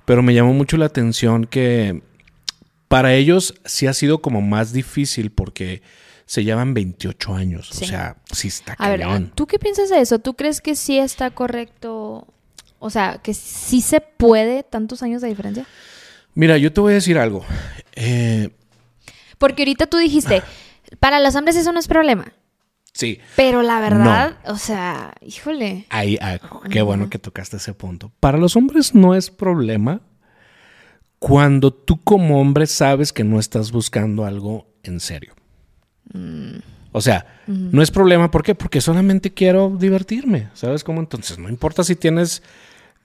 Pero 0.06 0.24
me 0.24 0.34
llamó 0.34 0.54
mucho 0.54 0.78
la 0.78 0.86
atención 0.86 1.46
que 1.46 2.02
para 2.88 3.14
ellos 3.14 3.54
sí 3.66 3.88
ha 3.88 3.94
sido 3.94 4.22
como 4.22 4.42
más 4.42 4.74
difícil 4.74 5.32
porque 5.32 5.82
se 6.26 6.44
llevan 6.44 6.74
28 6.74 7.34
años. 7.34 7.72
O 7.72 7.74
sea, 7.74 8.18
sí 8.32 8.48
está 8.48 8.74
A 8.78 8.90
ver, 8.90 9.06
¿tú 9.36 9.48
qué 9.48 9.60
piensas 9.60 9.90
de 9.90 10.00
eso? 10.00 10.20
¿Tú 10.20 10.34
crees 10.34 10.62
que 10.62 10.76
sí 10.76 10.98
está 10.98 11.32
correcto? 11.32 12.28
O 12.80 12.90
sea, 12.90 13.20
que 13.22 13.34
sí 13.34 13.82
se 13.82 14.02
puede 14.02 14.64
tantos 14.64 15.04
años 15.04 15.22
de 15.22 15.28
diferencia. 15.28 15.66
Mira, 16.34 16.58
yo 16.58 16.72
te 16.72 16.82
voy 16.82 16.92
a 16.92 16.96
decir 16.96 17.18
algo. 17.18 17.46
Eh, 17.96 18.50
porque 19.38 19.64
ahorita 19.64 19.88
tú 19.88 19.98
dijiste, 19.98 20.42
para 21.00 21.20
los 21.20 21.36
hombres 21.36 21.56
eso 21.56 21.72
no 21.72 21.80
es 21.80 21.88
problema. 21.88 22.32
Sí. 22.94 23.20
Pero 23.36 23.62
la 23.62 23.80
verdad, 23.80 24.38
o 24.46 24.58
sea, 24.58 25.14
híjole. 25.22 25.86
Ahí, 25.90 26.18
ah, 26.22 26.40
qué 26.70 26.82
bueno 26.82 27.10
que 27.10 27.20
tocaste 27.20 27.58
ese 27.58 27.74
punto. 27.74 28.12
Para 28.20 28.38
los 28.38 28.56
hombres 28.56 28.94
no 28.94 29.16
es 29.16 29.30
problema 29.32 30.02
cuando 31.20 31.72
tú 31.72 32.02
como 32.04 32.42
hombre 32.42 32.66
sabes 32.68 33.14
que 33.14 33.24
no 33.24 33.40
estás 33.40 33.72
buscando 33.72 34.26
algo 34.26 34.68
en 34.84 35.00
serio. 35.00 35.36
Mm. 36.14 36.58
O 36.92 37.00
sea, 37.00 37.26
no 37.48 37.82
es 37.82 37.90
problema, 37.90 38.32
¿por 38.32 38.44
qué? 38.44 38.54
Porque 38.54 38.82
solamente 38.82 39.34
quiero 39.34 39.70
divertirme, 39.80 40.50
¿sabes 40.54 40.84
cómo? 40.84 41.00
Entonces, 41.00 41.38
no 41.38 41.48
importa 41.48 41.86
si 41.86 41.96
tienes 41.96 42.44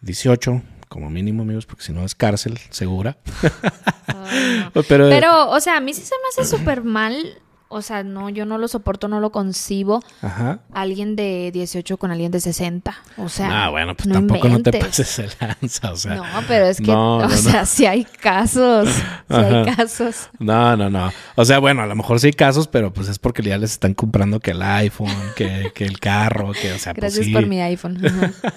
18, 0.01 0.63
como 0.89 1.09
mínimo, 1.09 1.43
amigos, 1.43 1.67
porque 1.67 1.85
si 1.85 1.93
no 1.93 2.05
es 2.05 2.15
cárcel, 2.17 2.59
segura. 2.71 3.17
Pero, 4.89 5.09
Pero, 5.09 5.51
o 5.51 5.61
sea, 5.61 5.77
a 5.77 5.81
mí 5.81 5.95
sí 5.95 6.03
se 6.03 6.15
me 6.17 6.43
hace 6.43 6.57
súper 6.57 6.83
mal 6.83 7.39
o 7.69 7.83
sea, 7.83 8.05
no, 8.05 8.29
yo 8.29 8.47
no 8.47 8.59
lo 8.59 8.69
soporto, 8.69 9.09
no 9.09 9.19
lo 9.19 9.33
concibo. 9.33 10.01
Ajá. 10.23 10.61
Alguien 10.73 11.17
de 11.17 11.51
18 11.53 11.97
con 11.97 12.13
alguien 12.13 12.31
de 12.31 12.39
60. 12.39 12.95
O 13.17 13.29
sea. 13.29 13.65
Ah, 13.65 13.71
bueno, 13.71 13.97
pues 13.97 14.09
tampoco 14.09 14.49
no 14.49 14.63
te 14.63 14.73
pases 14.79 15.19
el 15.19 15.31
lanza. 15.41 15.91
O 15.91 15.97
sea. 15.97 16.15
No, 16.15 16.25
pero 16.47 16.67
es 16.67 16.81
que, 16.81 16.93
o 16.93 17.29
sea, 17.31 17.67
si 17.67 17.85
hay 17.85 18.05
casos. 18.05 18.89
Si 19.29 19.35
hay 19.35 19.65
casos. 19.75 20.29
No, 20.39 20.77
no, 20.77 20.89
no. 20.89 21.13
O 21.35 21.45
sea, 21.45 21.59
bueno, 21.59 21.83
a 21.83 21.87
lo 21.87 21.97
mejor 21.97 22.21
sí 22.21 22.29
hay 22.29 22.33
casos, 22.35 22.69
pero 22.69 22.93
pues 22.93 23.09
es 23.09 23.19
porque 23.19 23.43
ya 23.43 23.59
les 23.59 23.73
están 23.73 23.95
comprando 23.95 24.39
que 24.39 24.53
el 24.53 24.63
iPhone, 24.63 25.11
que, 25.35 25.73
que 25.75 25.85
el 25.85 25.99
carro, 25.99 26.53
que, 26.53 26.73
o 26.73 26.79
sea, 26.79 26.95
pues 26.95 27.17
Gracias 27.17 27.35
por 27.35 27.47
mi 27.47 27.61
iPhone. 27.61 28.01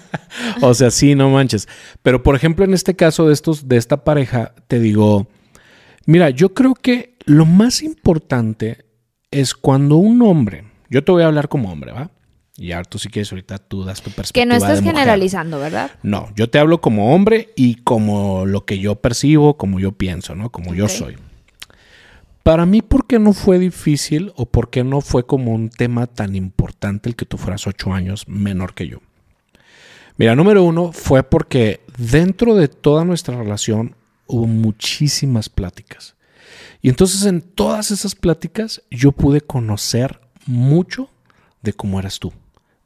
o 0.62 0.74
sea, 0.76 0.92
sí, 0.92 1.16
no 1.16 1.32
manches. 1.32 1.68
Pero 2.04 2.22
por 2.22 2.36
ejemplo, 2.36 2.64
en 2.64 2.76
este 2.76 2.96
caso 2.96 3.28
de 3.28 3.34
estos, 3.34 3.68
de 3.68 3.78
esta 3.78 4.04
pareja, 4.04 4.54
te 4.68 4.80
digo, 4.80 5.28
mira, 6.06 6.30
yo 6.30 6.54
creo 6.54 6.76
que 6.76 7.18
lo 7.26 7.48
más 7.48 7.82
importante 7.82 8.89
es 9.32 9.54
cuando 9.54 9.98
un 9.98 10.22
hombre, 10.22 10.66
yo 10.90 11.04
te 11.04 11.12
voy 11.12 11.24
a 11.24 11.28
hablar 11.28 11.50
como 11.50 11.72
hombre, 11.72 11.92
¿va? 11.92 12.12
Y 12.58 12.74
ahora 12.74 12.90
tú 12.90 13.00
si 13.00 13.08
quieres 13.10 13.32
ahorita 13.32 13.58
tú 13.58 13.86
das 13.86 14.02
tu 14.02 14.12
perspectiva. 14.12 14.44
Que 14.44 14.46
no 14.46 14.56
estás 14.56 14.82
generalizando, 14.82 15.60
¿verdad? 15.60 15.92
No, 16.04 16.30
yo 16.36 16.50
te 16.50 16.60
hablo 16.60 16.82
como 16.82 17.16
hombre 17.16 17.50
y 17.56 17.76
como 17.76 18.46
lo 18.46 18.66
que 18.66 18.80
yo 18.80 18.96
percibo, 18.96 19.56
como 19.56 19.80
yo 19.80 19.94
pienso, 19.94 20.36
¿no? 20.36 20.50
Como 20.50 20.74
yo 20.74 20.90
soy. 20.90 21.16
Para 22.44 22.66
mí, 22.66 22.82
¿por 22.82 23.06
qué 23.08 23.20
no 23.20 23.32
fue 23.32 23.60
difícil 23.60 24.34
o 24.36 24.46
por 24.46 24.70
qué 24.70 24.84
no 24.84 25.02
fue 25.02 25.26
como 25.26 25.54
un 25.54 25.70
tema 25.70 26.08
tan 26.08 26.36
importante 26.36 27.08
el 27.08 27.16
que 27.16 27.26
tú 27.26 27.38
fueras 27.38 27.66
ocho 27.68 27.94
años 27.94 28.28
menor 28.28 28.74
que 28.74 28.88
yo? 28.88 29.00
Mira, 30.18 30.36
número 30.36 30.64
uno 30.64 30.92
fue 30.92 31.24
porque 31.24 31.80
dentro 31.98 32.56
de 32.56 32.68
toda 32.68 33.06
nuestra 33.06 33.38
relación 33.38 33.96
hubo 34.28 34.48
muchísimas 34.48 35.48
pláticas. 35.48 36.16
Y 36.82 36.90
entonces 36.90 37.26
en 37.26 37.42
todas 37.42 37.92
esas 37.92 38.16
pláticas 38.16 38.82
yo 38.90 39.12
pude 39.12 39.42
conocer 39.42 40.22
mucho 40.46 41.10
de 41.62 41.74
cómo 41.74 42.00
eras 42.00 42.20
tú, 42.20 42.34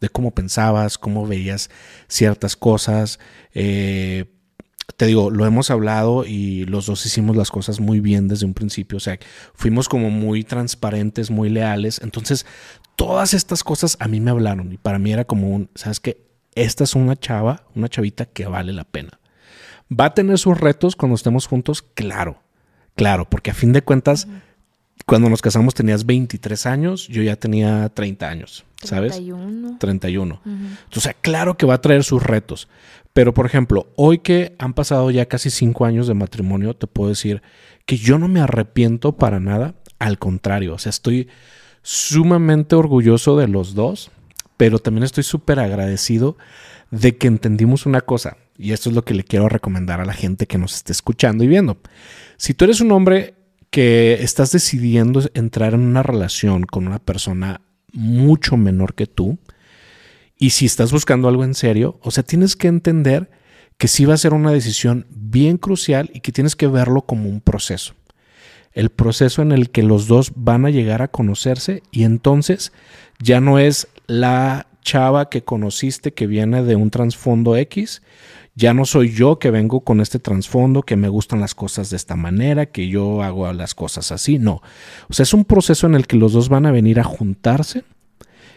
de 0.02 0.10
cómo 0.10 0.32
pensabas, 0.32 0.98
cómo 0.98 1.28
veías 1.28 1.70
ciertas 2.08 2.56
cosas. 2.56 3.20
Eh, 3.54 4.26
te 4.98 5.06
digo, 5.06 5.32
lo 5.32 5.46
hemos 5.46 5.72
hablado 5.72 6.26
y 6.26 6.66
los 6.66 6.86
dos 6.86 7.06
hicimos 7.06 7.36
las 7.36 7.52
cosas 7.52 7.80
muy 7.80 8.00
bien 8.00 8.28
desde 8.28 8.46
un 8.46 8.54
principio, 8.54 8.98
o 8.98 9.00
sea, 9.00 9.18
fuimos 9.54 9.88
como 9.88 10.10
muy 10.10 10.44
transparentes, 10.44 11.32
muy 11.32 11.50
leales. 11.50 12.02
Entonces, 12.04 12.46
todas 12.96 13.34
estas 13.34 13.64
cosas 13.64 13.98
a 14.00 14.08
mí 14.08 14.20
me 14.20 14.32
hablaron 14.32 14.72
y 14.72 14.78
para 14.78 15.00
mí 15.00 15.12
era 15.12 15.26
como 15.26 15.50
un, 15.50 15.70
¿sabes 15.76 16.00
qué? 16.00 16.26
Esta 16.56 16.84
es 16.84 16.96
una 16.96 17.16
chava, 17.16 17.66
una 17.76 17.90
chavita 17.90 18.26
que 18.26 18.46
vale 18.46 18.74
la 18.74 18.84
pena. 18.84 19.20
¿Va 19.90 20.06
a 20.06 20.14
tener 20.14 20.38
sus 20.38 20.60
retos 20.60 20.96
cuando 20.96 21.16
estemos 21.16 21.48
juntos? 21.48 21.82
Claro. 21.82 22.43
Claro, 22.96 23.30
porque 23.30 23.52
a 23.52 23.54
fin 23.54 23.74
de 23.74 23.82
cuentas, 23.82 24.28
cuando 25.06 25.30
nos 25.30 25.42
casamos 25.42 25.74
tenías 25.74 26.06
23 26.06 26.66
años, 26.66 27.08
yo 27.08 27.24
ya 27.24 27.36
tenía 27.36 27.90
30 27.90 28.28
años, 28.30 28.66
¿sabes? 28.84 29.14
31. 29.14 29.78
31. 29.80 30.42
Entonces, 30.46 31.16
claro 31.22 31.58
que 31.58 31.66
va 31.66 31.76
a 31.76 31.82
traer 31.82 32.04
sus 32.04 32.22
retos. 32.22 32.68
Pero, 33.14 33.34
por 33.34 33.46
ejemplo, 33.46 33.88
hoy 33.96 34.20
que 34.20 34.56
han 34.58 34.74
pasado 34.74 35.12
ya 35.12 35.28
casi 35.28 35.50
5 35.50 35.86
años 35.86 36.08
de 36.08 36.14
matrimonio, 36.14 36.76
te 36.76 36.88
puedo 36.88 37.10
decir 37.10 37.42
que 37.86 37.98
yo 37.98 38.18
no 38.18 38.28
me 38.28 38.42
arrepiento 38.42 39.18
para 39.18 39.40
nada. 39.40 39.76
Al 40.00 40.20
contrario, 40.20 40.74
o 40.74 40.80
sea, 40.80 40.90
estoy 40.90 41.30
sumamente 41.82 42.76
orgulloso 42.76 43.38
de 43.38 43.48
los 43.48 43.76
dos, 43.76 44.12
pero 44.58 44.80
también 44.80 45.04
estoy 45.04 45.24
súper 45.24 45.60
agradecido 45.60 46.38
de 46.92 47.18
que 47.18 47.28
entendimos 47.28 47.86
una 47.86 48.02
cosa. 48.02 48.38
Y 48.58 48.72
esto 48.72 48.90
es 48.90 48.96
lo 48.96 49.04
que 49.04 49.14
le 49.14 49.24
quiero 49.24 49.50
recomendar 49.50 50.00
a 50.00 50.06
la 50.06 50.14
gente 50.14 50.48
que 50.48 50.58
nos 50.58 50.76
esté 50.76 50.92
escuchando 50.92 51.44
y 51.44 51.48
viendo. 51.48 51.78
Si 52.38 52.54
tú 52.54 52.66
eres 52.66 52.82
un 52.82 52.92
hombre 52.92 53.36
que 53.70 54.14
estás 54.22 54.52
decidiendo 54.52 55.22
entrar 55.34 55.74
en 55.74 55.82
una 55.82 56.04
relación 56.04 56.64
con 56.64 56.88
una 56.88 57.00
persona 57.00 57.62
mucho 57.92 58.58
menor 58.58 58.94
que 58.94 59.08
tú, 59.08 59.40
y 60.38 60.52
si 60.52 60.66
estás 60.66 60.92
buscando 60.92 61.28
algo 61.28 61.44
en 61.44 61.54
serio, 61.54 62.00
o 62.02 62.12
sea, 62.12 62.24
tienes 62.24 62.56
que 62.56 62.68
entender 62.68 63.30
que 63.78 63.88
sí 63.88 64.06
va 64.06 64.14
a 64.14 64.18
ser 64.18 64.34
una 64.34 64.52
decisión 64.52 65.08
bien 65.10 65.58
crucial 65.58 66.12
y 66.14 66.20
que 66.20 66.32
tienes 66.32 66.56
que 66.56 66.68
verlo 66.68 67.04
como 67.04 67.30
un 67.30 67.42
proceso. 67.42 67.96
El 68.74 68.90
proceso 68.90 69.42
en 69.42 69.52
el 69.52 69.70
que 69.70 69.84
los 69.84 70.08
dos 70.08 70.32
van 70.36 70.66
a 70.66 70.70
llegar 70.70 71.02
a 71.02 71.08
conocerse 71.08 71.84
y 71.92 72.04
entonces 72.04 72.72
ya 73.20 73.40
no 73.40 73.60
es 73.60 73.88
la 74.08 74.68
chava 74.82 75.30
que 75.30 75.44
conociste 75.44 76.14
que 76.14 76.28
viene 76.28 76.64
de 76.64 76.76
un 76.76 76.90
trasfondo 76.90 77.56
X, 77.56 78.02
ya 78.56 78.74
no 78.74 78.86
soy 78.86 79.12
yo 79.12 79.40
que 79.40 79.52
vengo 79.52 79.82
con 79.82 80.00
este 80.00 80.20
trasfondo, 80.20 80.84
que 80.84 80.96
me 80.96 81.10
gustan 81.10 81.40
las 81.40 81.56
cosas 81.56 81.90
de 81.90 81.98
esta 81.98 82.16
manera, 82.16 82.68
que 82.68 82.88
yo 82.88 83.24
hago 83.24 83.52
las 83.54 83.74
cosas 83.74 84.12
así, 84.12 84.38
no. 84.38 84.62
O 85.10 85.14
sea, 85.14 85.24
es 85.24 85.34
un 85.34 85.46
proceso 85.46 85.88
en 85.88 85.96
el 85.96 86.08
que 86.08 86.18
los 86.18 86.34
dos 86.34 86.50
van 86.50 86.66
a 86.66 86.72
venir 86.72 87.00
a 87.00 87.04
juntarse 87.04 87.84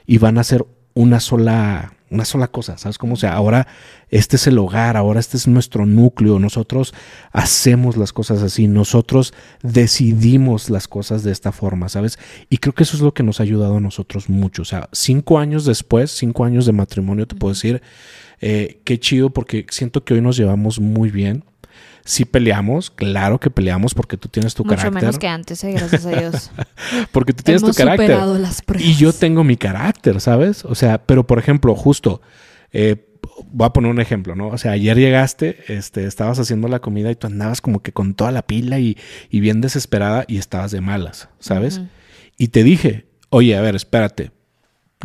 y 0.06 0.18
van 0.18 0.38
a 0.38 0.44
ser 0.44 0.66
una 0.94 1.20
sola 1.20 1.92
una 2.08 2.24
sola 2.24 2.48
cosa, 2.48 2.78
¿sabes 2.78 2.98
cómo? 2.98 3.14
O 3.14 3.16
sea, 3.16 3.32
ahora 3.32 3.66
este 4.10 4.36
es 4.36 4.46
el 4.46 4.58
hogar, 4.58 4.96
ahora 4.96 5.18
este 5.18 5.36
es 5.36 5.48
nuestro 5.48 5.86
núcleo, 5.86 6.38
nosotros 6.38 6.94
hacemos 7.32 7.96
las 7.96 8.12
cosas 8.12 8.42
así, 8.42 8.68
nosotros 8.68 9.34
decidimos 9.62 10.70
las 10.70 10.86
cosas 10.86 11.24
de 11.24 11.32
esta 11.32 11.50
forma, 11.50 11.88
¿sabes? 11.88 12.18
Y 12.48 12.58
creo 12.58 12.74
que 12.74 12.84
eso 12.84 12.96
es 12.96 13.02
lo 13.02 13.12
que 13.12 13.24
nos 13.24 13.40
ha 13.40 13.42
ayudado 13.42 13.78
a 13.78 13.80
nosotros 13.80 14.28
mucho. 14.28 14.62
O 14.62 14.64
sea, 14.64 14.88
cinco 14.92 15.38
años 15.38 15.64
después, 15.64 16.12
cinco 16.12 16.44
años 16.44 16.64
de 16.64 16.72
matrimonio, 16.72 17.26
te 17.26 17.34
puedo 17.34 17.54
decir, 17.54 17.82
eh, 18.40 18.80
qué 18.84 18.98
chido 18.98 19.30
porque 19.30 19.66
siento 19.70 20.04
que 20.04 20.14
hoy 20.14 20.20
nos 20.20 20.36
llevamos 20.36 20.80
muy 20.80 21.10
bien. 21.10 21.44
Si 22.04 22.24
peleamos, 22.24 22.90
claro 22.90 23.40
que 23.40 23.50
peleamos 23.50 23.92
porque 23.92 24.16
tú 24.16 24.28
tienes 24.28 24.54
tu 24.54 24.62
carácter. 24.62 24.92
Mucho 24.92 25.04
menos 25.04 25.18
que 25.18 25.26
antes, 25.26 25.64
eh, 25.64 25.72
gracias 25.72 26.06
a 26.06 26.10
Dios. 26.10 26.50
porque 27.12 27.32
tú 27.32 27.42
tienes 27.42 27.62
tu 27.62 27.72
carácter. 27.72 28.16
y 28.78 28.94
yo 28.94 29.12
tengo 29.12 29.42
mi 29.42 29.56
carácter, 29.56 30.20
¿sabes? 30.20 30.64
O 30.64 30.76
sea, 30.76 30.98
pero 30.98 31.26
por 31.26 31.40
ejemplo, 31.40 31.74
justo, 31.74 32.20
eh, 32.72 33.06
voy 33.50 33.66
a 33.66 33.70
poner 33.70 33.90
un 33.90 34.00
ejemplo, 34.00 34.34
¿no? 34.34 34.48
O 34.48 34.58
sea, 34.58 34.72
ayer 34.72 34.96
llegaste, 34.96 35.64
este, 35.68 36.06
estabas 36.06 36.38
haciendo 36.38 36.68
la 36.68 36.80
comida 36.80 37.10
y 37.10 37.16
tú 37.16 37.26
andabas 37.26 37.60
como 37.60 37.80
que 37.80 37.92
con 37.92 38.14
toda 38.14 38.32
la 38.32 38.42
pila 38.42 38.78
y, 38.78 38.96
bien 39.30 39.60
desesperada 39.60 40.24
y 40.28 40.38
estabas 40.38 40.70
de 40.70 40.80
malas, 40.80 41.28
¿sabes? 41.38 41.80
Y 42.38 42.48
te 42.48 42.62
dije, 42.62 43.06
oye, 43.30 43.56
a 43.56 43.60
ver, 43.60 43.76
espérate, 43.76 44.30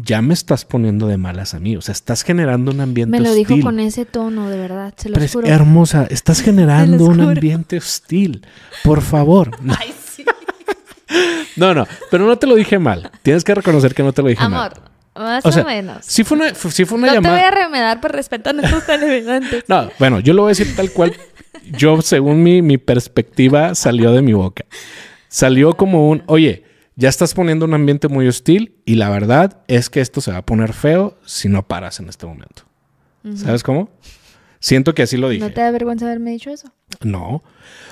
ya 0.03 0.21
me 0.21 0.33
estás 0.33 0.65
poniendo 0.65 1.07
de 1.07 1.17
malas 1.17 1.53
a 1.53 1.59
mí. 1.59 1.75
O 1.75 1.81
sea, 1.81 1.93
estás 1.93 2.23
generando 2.23 2.71
un 2.71 2.81
ambiente 2.81 3.15
hostil. 3.17 3.23
Me 3.23 3.29
lo 3.29 3.35
dijo 3.35 3.61
con 3.61 3.79
ese 3.79 4.05
tono, 4.05 4.49
de 4.49 4.57
verdad. 4.57 4.93
Se 4.95 5.09
lo 5.09 5.15
Pero 5.15 5.25
es 5.25 5.35
hermosa, 5.49 6.07
estás 6.09 6.41
generando 6.43 7.05
un 7.05 7.21
ambiente 7.21 7.77
hostil. 7.77 8.45
Por 8.83 9.01
favor. 9.01 9.51
Ay, 9.79 9.93
sí. 10.03 10.25
no, 11.55 11.73
no, 11.73 11.87
pero 12.09 12.25
no 12.25 12.37
te 12.37 12.47
lo 12.47 12.55
dije 12.55 12.79
mal. 12.79 13.11
Tienes 13.21 13.43
que 13.43 13.53
reconocer 13.53 13.93
que 13.93 14.03
no 14.03 14.13
te 14.13 14.21
lo 14.21 14.29
dije 14.29 14.47
mal. 14.47 14.71
Amor. 14.71 14.91
Más 15.13 15.45
o, 15.45 15.65
menos. 15.65 16.05
Sí 16.05 16.23
fue 16.23 16.37
una, 16.37 16.55
sí 16.55 16.85
fue 16.85 16.97
una 16.97 17.07
no 17.07 17.13
llamada. 17.15 17.35
te 17.35 17.41
voy 17.41 17.51
a 17.51 17.65
remedar 17.65 17.99
por 17.99 18.13
respeto 18.13 18.49
a 18.49 18.53
nuestros 18.53 18.85
televidentes. 18.85 19.65
No, 19.67 19.89
bueno, 19.99 20.21
yo 20.21 20.33
lo 20.33 20.43
voy 20.43 20.51
a 20.51 20.55
decir 20.55 20.73
tal 20.73 20.89
cual. 20.91 21.13
Yo, 21.77 22.01
según 22.01 22.41
mi, 22.41 22.61
mi 22.61 22.77
perspectiva, 22.77 23.75
salió 23.75 24.13
de 24.13 24.21
mi 24.21 24.31
boca. 24.31 24.63
Salió 25.27 25.75
como 25.75 26.09
un, 26.09 26.23
oye, 26.27 26.63
ya 26.95 27.09
estás 27.09 27.33
poniendo 27.33 27.65
un 27.65 27.73
ambiente 27.73 28.07
muy 28.07 28.27
hostil 28.27 28.75
y 28.85 28.95
la 28.95 29.09
verdad 29.09 29.61
es 29.67 29.89
que 29.89 30.01
esto 30.01 30.21
se 30.21 30.31
va 30.31 30.37
a 30.37 30.45
poner 30.45 30.73
feo 30.73 31.17
si 31.25 31.49
no 31.49 31.67
paras 31.67 31.99
en 31.99 32.09
este 32.09 32.25
momento. 32.25 32.63
¿Sabes 33.35 33.63
cómo? 33.63 33.89
Siento 34.59 34.93
que 34.93 35.03
así 35.03 35.17
lo 35.17 35.29
dije. 35.29 35.43
¿No 35.43 35.51
te 35.51 35.61
da 35.61 35.71
vergüenza 35.71 36.05
haberme 36.05 36.31
dicho 36.31 36.49
eso? 36.49 36.71
No, 37.01 37.43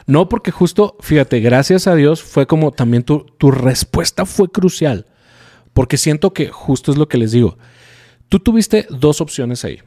no 0.06 0.30
porque 0.30 0.52
justo, 0.52 0.98
fíjate, 1.02 1.40
gracias 1.40 1.88
a 1.88 1.96
Dios 1.96 2.22
fue 2.22 2.46
como 2.46 2.72
también 2.72 3.04
tu, 3.04 3.26
tu 3.38 3.52
respuesta 3.52 4.26
fue 4.26 4.50
crucial. 4.50 5.06
Porque 5.74 5.98
siento 5.98 6.34
que 6.34 6.50
justo 6.50 6.92
es 6.92 6.98
lo 6.98 7.08
que 7.08 7.18
les 7.18 7.32
digo. 7.32 7.58
Tú 8.28 8.40
tuviste 8.40 8.86
dos 8.90 9.22
opciones 9.22 9.66
ahí. 9.66 9.80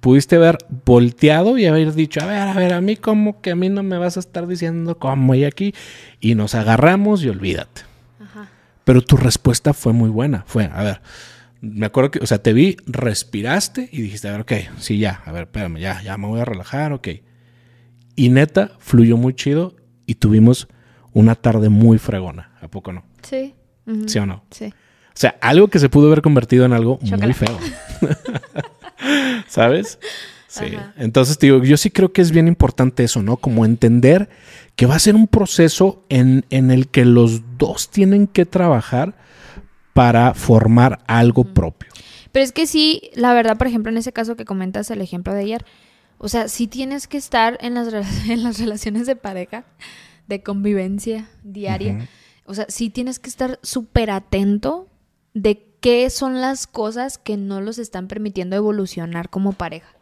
Pudiste 0.00 0.36
haber 0.36 0.58
volteado 0.86 1.58
y 1.58 1.66
haber 1.66 1.92
dicho, 1.92 2.20
a 2.22 2.26
ver, 2.26 2.38
a 2.38 2.54
ver, 2.54 2.72
a 2.72 2.80
mí 2.80 2.96
como 2.96 3.40
que 3.40 3.50
a 3.50 3.56
mí 3.56 3.68
no 3.68 3.82
me 3.82 3.98
vas 3.98 4.16
a 4.16 4.20
estar 4.20 4.46
diciendo 4.46 4.98
cómo 4.98 5.34
y 5.34 5.44
aquí. 5.44 5.74
Y 6.20 6.34
nos 6.34 6.54
agarramos 6.54 7.22
y 7.22 7.28
olvídate. 7.28 7.87
Pero 8.88 9.02
tu 9.02 9.18
respuesta 9.18 9.74
fue 9.74 9.92
muy 9.92 10.08
buena. 10.08 10.44
Fue, 10.46 10.70
a 10.72 10.82
ver, 10.82 11.02
me 11.60 11.84
acuerdo 11.84 12.10
que, 12.10 12.20
o 12.20 12.26
sea, 12.26 12.42
te 12.42 12.54
vi, 12.54 12.78
respiraste 12.86 13.86
y 13.92 14.00
dijiste, 14.00 14.28
a 14.28 14.32
ver, 14.32 14.40
ok, 14.40 14.52
sí, 14.78 14.98
ya, 14.98 15.20
a 15.26 15.30
ver, 15.30 15.42
espérame, 15.42 15.76
ya, 15.76 16.00
ya 16.00 16.16
me 16.16 16.26
voy 16.26 16.40
a 16.40 16.46
relajar, 16.46 16.94
ok. 16.94 17.08
Y 18.16 18.30
neta, 18.30 18.72
fluyó 18.78 19.18
muy 19.18 19.34
chido 19.34 19.76
y 20.06 20.14
tuvimos 20.14 20.68
una 21.12 21.34
tarde 21.34 21.68
muy 21.68 21.98
fregona, 21.98 22.52
¿a 22.62 22.68
poco 22.68 22.94
no? 22.94 23.04
Sí. 23.20 23.54
¿Sí 24.06 24.18
o 24.20 24.24
no? 24.24 24.42
Sí. 24.50 24.68
O 24.68 25.12
sea, 25.12 25.36
algo 25.42 25.68
que 25.68 25.80
se 25.80 25.90
pudo 25.90 26.06
haber 26.06 26.22
convertido 26.22 26.64
en 26.64 26.72
algo 26.72 26.98
muy 27.02 27.34
feo. 27.34 27.58
¿Sabes? 29.48 29.98
Sí. 30.46 30.64
Entonces, 30.96 31.38
digo, 31.38 31.62
yo 31.62 31.76
sí 31.76 31.90
creo 31.90 32.14
que 32.14 32.22
es 32.22 32.30
bien 32.30 32.48
importante 32.48 33.04
eso, 33.04 33.22
¿no? 33.22 33.36
Como 33.36 33.66
entender 33.66 34.30
que 34.78 34.86
va 34.86 34.94
a 34.94 35.00
ser 35.00 35.16
un 35.16 35.26
proceso 35.26 36.04
en, 36.08 36.44
el 36.50 36.86
que 36.86 37.04
los 37.04 37.58
dos 37.58 37.90
tienen 37.90 38.28
que 38.28 38.46
trabajar 38.46 39.16
para 39.92 40.34
formar 40.34 41.00
algo 41.08 41.42
propio. 41.52 41.90
Pero 42.30 42.44
es 42.44 42.52
que 42.52 42.68
sí, 42.68 43.10
la 43.14 43.34
verdad, 43.34 43.58
por 43.58 43.66
ejemplo, 43.66 43.90
en 43.90 43.98
ese 43.98 44.12
caso 44.12 44.36
que 44.36 44.44
comentas 44.44 44.88
el 44.92 45.00
ejemplo 45.00 45.34
de 45.34 45.40
ayer, 45.40 45.66
o 46.18 46.28
sea, 46.28 46.46
sí 46.46 46.68
tienes 46.68 47.08
que 47.08 47.16
estar 47.16 47.58
en 47.60 47.74
las, 47.74 47.92
en 48.28 48.44
las 48.44 48.60
relaciones 48.60 49.08
de 49.08 49.16
pareja, 49.16 49.64
de 50.28 50.44
convivencia 50.44 51.28
diaria. 51.42 52.08
O 52.44 52.54
sea, 52.54 52.66
sí 52.68 52.88
tienes 52.88 53.18
que 53.18 53.30
estar 53.30 53.58
súper 53.64 54.12
atento 54.12 54.86
de 55.34 55.66
qué 55.80 56.08
son 56.08 56.40
las 56.40 56.68
cosas 56.68 57.18
que 57.18 57.36
no 57.36 57.60
los 57.60 57.78
están 57.78 58.06
permitiendo 58.06 58.54
evolucionar 58.54 59.28
como 59.28 59.54
pareja. 59.54 59.92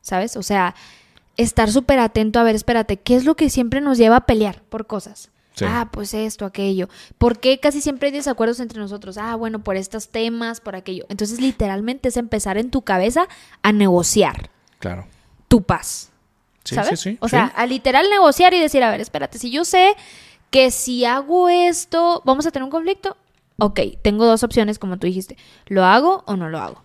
¿Sabes? 0.00 0.38
O 0.38 0.42
sea, 0.42 0.74
estar 1.36 1.70
súper 1.70 1.98
atento 1.98 2.38
a 2.38 2.44
ver, 2.44 2.54
espérate, 2.54 2.98
¿qué 2.98 3.16
es 3.16 3.24
lo 3.24 3.36
que 3.36 3.50
siempre 3.50 3.80
nos 3.80 3.98
lleva 3.98 4.16
a 4.16 4.26
pelear 4.26 4.62
por 4.62 4.86
cosas? 4.86 5.30
Ah, 5.60 5.90
pues 5.92 6.14
esto, 6.14 6.44
aquello. 6.44 6.88
¿Por 7.18 7.38
qué 7.38 7.60
casi 7.60 7.80
siempre 7.80 8.08
hay 8.08 8.12
desacuerdos 8.12 8.58
entre 8.60 8.80
nosotros? 8.80 9.18
Ah, 9.18 9.36
bueno, 9.36 9.62
por 9.62 9.76
estos 9.76 10.08
temas, 10.08 10.60
por 10.60 10.74
aquello. 10.74 11.04
Entonces, 11.08 11.40
literalmente 11.40 12.08
es 12.08 12.16
empezar 12.16 12.58
en 12.58 12.70
tu 12.70 12.82
cabeza 12.82 13.28
a 13.62 13.72
negociar. 13.72 14.50
Claro. 14.78 15.06
Tu 15.48 15.62
paz. 15.62 16.10
Sí, 16.64 16.74
¿Sabes? 16.74 17.00
Sí, 17.00 17.10
sí, 17.10 17.18
o 17.20 17.28
sea, 17.28 17.46
a 17.46 17.66
literal 17.66 18.08
negociar 18.08 18.54
y 18.54 18.60
decir, 18.60 18.82
a 18.82 18.90
ver, 18.90 19.00
espérate, 19.00 19.38
si 19.38 19.50
yo 19.50 19.64
sé 19.64 19.94
que 20.50 20.70
si 20.70 21.04
hago 21.04 21.48
esto, 21.48 22.22
vamos 22.24 22.46
a 22.46 22.50
tener 22.50 22.64
un 22.64 22.70
conflicto. 22.70 23.16
Ok, 23.58 23.80
tengo 24.00 24.26
dos 24.26 24.42
opciones, 24.42 24.78
como 24.78 24.98
tú 24.98 25.06
dijiste. 25.06 25.36
¿Lo 25.66 25.84
hago 25.84 26.22
o 26.26 26.36
no 26.36 26.48
lo 26.48 26.58
hago? 26.58 26.82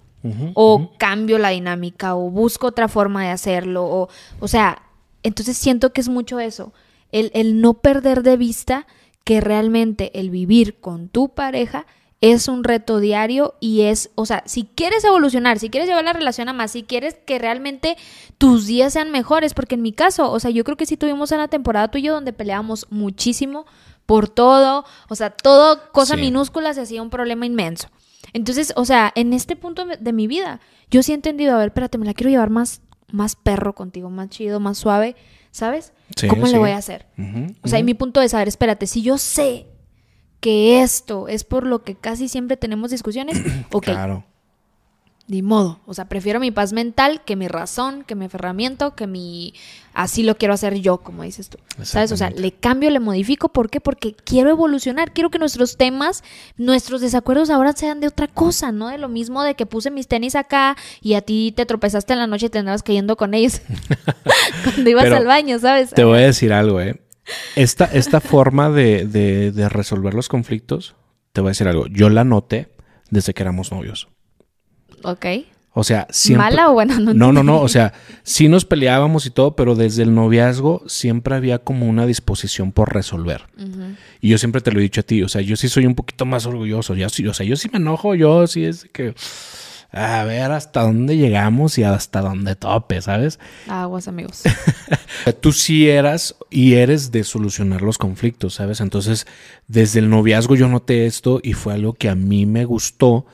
O 0.56 0.92
cambio 0.98 1.38
la 1.38 1.50
dinámica 1.50 2.16
o 2.16 2.30
busco 2.30 2.68
otra 2.68 2.88
forma 2.88 3.24
de 3.24 3.30
hacerlo 3.30 3.86
o, 3.86 4.10
o 4.40 4.48
sea, 4.48 4.82
entonces 5.24 5.58
siento 5.58 5.94
que 5.94 6.02
es 6.02 6.10
mucho 6.10 6.40
eso, 6.40 6.74
el, 7.12 7.32
el 7.34 7.62
no 7.62 7.76
perder 7.76 8.24
de 8.24 8.36
vista 8.36 8.88
que 9.24 9.42
realmente 9.42 10.20
el 10.20 10.30
vivir 10.30 10.80
con 10.80 11.08
tu 11.08 11.30
pareja 11.30 11.86
es 12.22 12.48
un 12.48 12.64
reto 12.64 13.00
diario 13.00 13.56
y 13.60 13.82
es, 13.82 14.10
o 14.16 14.26
sea, 14.26 14.44
si 14.46 14.64
quieres 14.64 15.04
evolucionar, 15.04 15.60
si 15.60 15.70
quieres 15.70 15.88
llevar 15.88 16.04
la 16.04 16.14
relación 16.14 16.50
a 16.50 16.54
más, 16.54 16.72
si 16.72 16.84
quieres 16.84 17.16
que 17.26 17.38
realmente 17.38 17.96
tus 18.38 18.66
días 18.66 18.94
sean 18.94 19.12
mejores, 19.12 19.54
porque 19.54 19.76
en 19.76 19.84
mi 19.84 19.94
caso, 19.94 20.32
o 20.32 20.40
sea, 20.40 20.50
yo 20.50 20.64
creo 20.64 20.78
que 20.78 20.86
sí 20.86 20.98
tuvimos 20.98 21.32
una 21.32 21.48
temporada 21.48 21.90
tú 21.90 22.00
y 22.00 22.04
yo 22.04 22.14
donde 22.14 22.34
peleábamos 22.34 22.88
muchísimo 22.90 23.66
por 24.06 24.30
todo, 24.30 24.86
o 25.10 25.16
sea, 25.16 25.30
todo 25.30 25.92
cosa 25.92 26.16
minúscula 26.16 26.74
se 26.74 26.82
hacía 26.82 27.02
un 27.02 27.10
problema 27.10 27.46
inmenso. 27.46 27.90
Entonces, 28.34 28.74
o 28.76 28.86
sea, 28.86 29.12
en 29.16 29.34
este 29.34 29.56
punto 29.56 29.86
de 29.86 30.14
mi 30.14 30.28
vida, 30.28 30.60
yo 30.90 31.04
sí 31.04 31.12
he 31.12 31.16
entendido, 31.16 31.56
a 31.56 31.58
ver, 31.58 31.68
espérate, 31.68 31.98
me 31.98 32.06
la 32.06 32.14
quiero 32.14 32.30
llevar 32.30 32.50
más, 32.50 32.82
más 33.12 33.36
perro 33.36 33.74
contigo, 33.74 34.10
más 34.10 34.30
chido, 34.30 34.60
más 34.60 34.78
suave, 34.78 35.16
¿sabes? 35.52 35.94
¿Cómo 36.30 36.48
le 36.48 36.58
voy 36.58 36.72
a 36.72 36.78
hacer? 36.78 37.08
o 37.62 37.68
sea, 37.68 37.80
y 37.80 37.84
mi 37.84 37.94
punto 37.94 38.20
de 38.20 38.30
saber, 38.30 38.48
espérate, 38.48 38.88
si 38.88 39.02
yo 39.02 39.18
sé 39.18 39.68
que 40.40 40.82
esto 40.82 41.28
es 41.28 41.44
por 41.44 41.66
lo 41.66 41.84
que 41.84 41.96
casi 41.96 42.28
siempre 42.28 42.58
tenemos 42.58 42.92
discusiones, 42.92 43.42
ok. 43.72 43.86
Claro. 43.86 44.26
Ni 45.30 45.42
modo. 45.42 45.82
O 45.86 45.94
sea, 45.94 46.06
prefiero 46.06 46.40
mi 46.40 46.52
paz 46.52 46.72
mental 46.72 47.22
que 47.26 47.36
mi 47.36 47.50
razón, 47.50 48.06
que 48.06 48.16
mi 48.16 48.26
aferramiento, 48.26 48.96
que 48.96 49.08
mi... 49.08 49.54
Así 49.94 50.24
lo 50.24 50.38
quiero 50.38 50.54
hacer 50.54 50.76
yo, 50.76 51.00
como 51.00 51.24
dices 51.24 51.50
tú. 51.50 51.58
¿Sabes? 51.84 52.14
O 52.14 52.18
sea, 52.18 52.30
le 52.30 52.54
cambio, 52.54 52.90
le 52.92 53.02
modifico. 53.02 53.50
¿Por 53.50 53.70
qué? 53.70 53.82
Porque 53.82 54.14
quiero 54.14 54.50
evolucionar. 54.50 55.12
Quiero 55.12 55.30
que 55.30 55.38
nuestros 55.38 55.76
temas, 55.76 56.24
nuestros 56.56 57.02
desacuerdos 57.02 57.50
ahora 57.50 57.74
sean 57.74 58.00
de 58.00 58.08
otra 58.08 58.28
cosa, 58.28 58.72
¿no? 58.72 58.88
De 58.88 58.98
lo 58.98 59.10
mismo 59.10 59.44
de 59.44 59.56
que 59.56 59.66
puse 59.66 59.92
mis 59.92 60.08
tenis 60.08 60.36
acá 60.36 60.78
y 61.02 61.16
a 61.16 61.22
ti 61.22 61.54
te 61.54 61.66
tropezaste 61.66 62.14
en 62.14 62.20
la 62.20 62.28
noche 62.28 62.46
y 62.46 62.50
te 62.50 62.60
andabas 62.60 62.84
cayendo 62.84 63.18
con 63.18 63.34
ellos 63.34 63.62
cuando 64.64 64.90
ibas 64.90 65.12
al 65.12 65.26
baño, 65.26 65.60
¿sabes? 65.60 65.90
Te 65.90 66.06
voy 66.06 66.20
a 66.20 66.28
decir 66.28 66.54
algo, 66.54 66.80
¿eh? 66.80 67.02
Esta, 67.58 67.86
esta 67.86 68.22
forma 68.22 68.70
de, 68.70 69.06
de, 69.06 69.52
de 69.52 69.68
resolver 69.68 70.14
los 70.14 70.30
conflictos, 70.30 70.96
te 71.34 71.42
voy 71.42 71.50
a 71.50 71.52
decir 71.52 71.68
algo. 71.68 71.88
Yo 71.88 72.10
la 72.10 72.24
noté 72.24 72.70
desde 73.10 73.34
que 73.34 73.44
éramos 73.44 73.74
novios. 73.74 74.08
Ok. 75.08 75.26
O 75.74 75.84
sea, 75.84 76.08
siempre... 76.10 76.50
¿Mala 76.50 76.70
o 76.70 76.74
buena? 76.74 77.00
No, 77.00 77.14
no, 77.14 77.32
no, 77.32 77.44
no, 77.44 77.62
o 77.62 77.68
sea, 77.68 77.94
sí 78.24 78.48
nos 78.48 78.66
peleábamos 78.66 79.26
y 79.26 79.30
todo, 79.30 79.56
pero 79.56 79.76
desde 79.76 80.04
el 80.04 80.14
noviazgo 80.14 80.84
siempre 80.88 81.36
había 81.36 81.60
como 81.60 81.88
una 81.88 82.06
disposición 82.06 82.72
por 82.72 82.94
resolver. 82.94 83.44
Y 84.20 84.30
yo 84.30 84.38
siempre 84.38 84.62
te 84.62 84.72
lo 84.72 84.80
he 84.80 84.84
dicho 84.84 85.02
a 85.02 85.04
ti, 85.04 85.22
o 85.24 85.30
sea, 85.30 85.42
yo 85.42 85.56
sí 85.56 85.70
soy 85.70 85.86
un 85.86 85.96
poquito 85.96 86.26
más 86.26 86.46
orgulloso, 86.46 86.96
ya 86.96 87.10
sí, 87.10 87.26
o 87.28 87.34
sea, 87.34 87.46
yo 87.46 87.56
sí 87.56 87.70
me 87.72 87.78
enojo, 87.78 88.16
yo 88.16 88.48
sí 88.48 88.66
es 88.66 88.86
que 88.92 89.14
a 89.92 90.24
ver 90.26 90.52
hasta 90.52 90.82
dónde 90.82 91.16
llegamos 91.16 91.78
y 91.78 91.84
hasta 91.84 92.22
dónde 92.22 92.56
tope, 92.56 93.02
¿sabes? 93.02 93.40
Aguas, 93.68 94.08
amigos. 94.08 94.44
Tú 95.42 95.54
sí 95.54 95.88
eras 95.90 96.36
y 96.50 96.74
eres 96.74 97.12
de 97.12 97.24
solucionar 97.24 97.82
los 97.84 97.98
conflictos, 97.98 98.56
¿sabes? 98.56 98.82
Entonces, 98.82 99.28
desde 99.68 100.00
el 100.00 100.10
noviazgo 100.10 100.56
yo 100.56 100.68
noté 100.68 101.06
esto 101.06 101.40
y 101.42 101.54
fue 101.54 101.74
algo 101.74 101.94
que 101.94 102.10
a 102.10 102.16
mí 102.16 102.46
me 102.46 102.66
gustó 102.66 103.26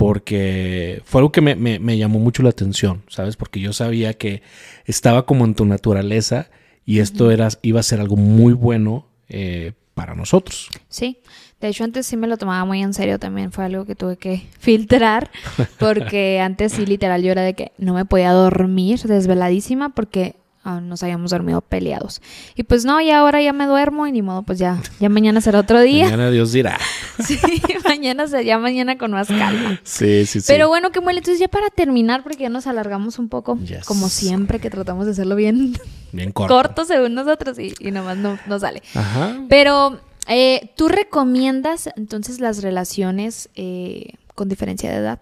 porque 0.00 1.02
fue 1.04 1.18
algo 1.18 1.30
que 1.30 1.42
me, 1.42 1.98
llamó 1.98 2.20
mucho 2.20 2.42
la 2.42 2.48
atención, 2.48 3.02
¿sabes? 3.06 3.36
Porque 3.36 3.60
yo 3.60 3.74
sabía 3.74 4.14
que 4.14 4.40
estaba 4.86 5.26
como 5.26 5.44
en 5.44 5.54
tu 5.54 5.66
naturaleza 5.66 6.48
y 6.86 7.00
esto 7.00 7.30
era, 7.30 7.50
iba 7.60 7.80
a 7.80 7.82
ser 7.82 8.00
algo 8.00 8.16
muy 8.16 8.54
bueno 8.54 9.04
eh, 9.28 9.74
para 9.92 10.14
nosotros. 10.14 10.70
Sí, 10.88 11.18
de 11.60 11.68
hecho 11.68 11.84
antes 11.84 12.06
sí 12.06 12.16
me 12.16 12.28
lo 12.28 12.38
tomaba 12.38 12.64
muy 12.64 12.80
en 12.80 12.94
serio 12.94 13.18
también, 13.18 13.52
fue 13.52 13.66
algo 13.66 13.84
que 13.84 13.94
tuve 13.94 14.16
que 14.16 14.46
filtrar, 14.58 15.30
porque 15.78 16.40
antes 16.40 16.72
sí 16.72 16.86
literal 16.86 17.22
yo 17.22 17.32
era 17.32 17.42
de 17.42 17.52
que 17.52 17.72
no 17.76 17.92
me 17.92 18.06
podía 18.06 18.32
dormir 18.32 19.02
desveladísima 19.02 19.90
porque 19.90 20.36
Ah, 20.62 20.78
nos 20.78 21.02
habíamos 21.02 21.30
dormido 21.30 21.62
peleados. 21.62 22.20
Y 22.54 22.64
pues 22.64 22.84
no, 22.84 23.00
y 23.00 23.10
ahora 23.10 23.40
ya 23.40 23.54
me 23.54 23.64
duermo 23.64 24.06
y 24.06 24.12
ni 24.12 24.20
modo, 24.20 24.42
pues 24.42 24.58
ya, 24.58 24.78
ya 24.98 25.08
mañana 25.08 25.40
será 25.40 25.60
otro 25.60 25.80
día. 25.80 26.04
Mañana 26.04 26.30
Dios 26.30 26.52
dirá. 26.52 26.78
sí, 27.24 27.38
mañana 27.84 28.26
ya 28.42 28.58
mañana 28.58 28.98
con 28.98 29.10
más 29.12 29.28
calma. 29.28 29.80
Sí, 29.84 30.26
sí, 30.26 30.40
sí. 30.40 30.46
Pero 30.46 30.68
bueno, 30.68 30.92
qué 30.92 31.00
muele. 31.00 31.20
Entonces 31.20 31.40
ya 31.40 31.48
para 31.48 31.70
terminar, 31.70 32.22
porque 32.22 32.42
ya 32.42 32.50
nos 32.50 32.66
alargamos 32.66 33.18
un 33.18 33.30
poco, 33.30 33.58
como 33.86 34.10
siempre, 34.10 34.58
que 34.60 34.68
tratamos 34.68 35.06
de 35.06 35.12
hacerlo 35.12 35.34
bien, 35.34 35.78
bien 36.12 36.30
corto. 36.30 36.54
corto 36.54 36.84
según 36.84 37.14
nosotros 37.14 37.58
y, 37.58 37.72
y 37.80 37.90
nomás 37.90 38.18
no, 38.18 38.38
no 38.46 38.58
sale. 38.58 38.82
Ajá. 38.94 39.38
Pero 39.48 39.98
eh, 40.28 40.72
tú 40.76 40.88
recomiendas 40.88 41.88
entonces 41.96 42.38
las 42.38 42.62
relaciones 42.62 43.48
eh, 43.54 44.12
con 44.34 44.48
diferencia 44.48 44.90
de 44.90 44.96
edad. 44.96 45.20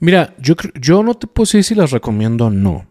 Mira, 0.00 0.34
yo, 0.38 0.54
yo 0.80 1.02
no 1.02 1.14
te 1.14 1.26
puedo 1.26 1.44
decir 1.44 1.64
si 1.64 1.74
las 1.74 1.92
recomiendo 1.92 2.46
o 2.46 2.50
no. 2.50 2.86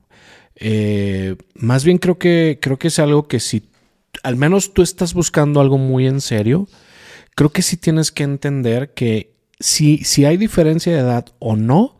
Eh, 0.56 1.36
más 1.56 1.84
bien 1.84 1.98
creo 1.98 2.18
que, 2.18 2.60
creo 2.62 2.78
que 2.78 2.90
es 2.90 3.00
algo 3.00 3.28
que 3.28 3.40
si 3.40 3.70
al 4.22 4.36
menos 4.36 4.74
tú 4.74 4.82
estás 4.82 5.14
buscando 5.14 5.60
algo 5.60 5.78
muy 5.78 6.08
en 6.08 6.22
serio, 6.22 6.68
creo 7.36 7.52
que 7.52 7.62
sí 7.62 7.78
tienes 7.78 8.12
que 8.12 8.24
entender 8.24 8.94
que 8.94 9.34
si, 9.60 10.00
si 10.00 10.26
hay 10.26 10.38
diferencia 10.38 10.94
de 10.94 11.00
edad 11.00 11.26
o 11.40 11.56
no, 11.56 11.98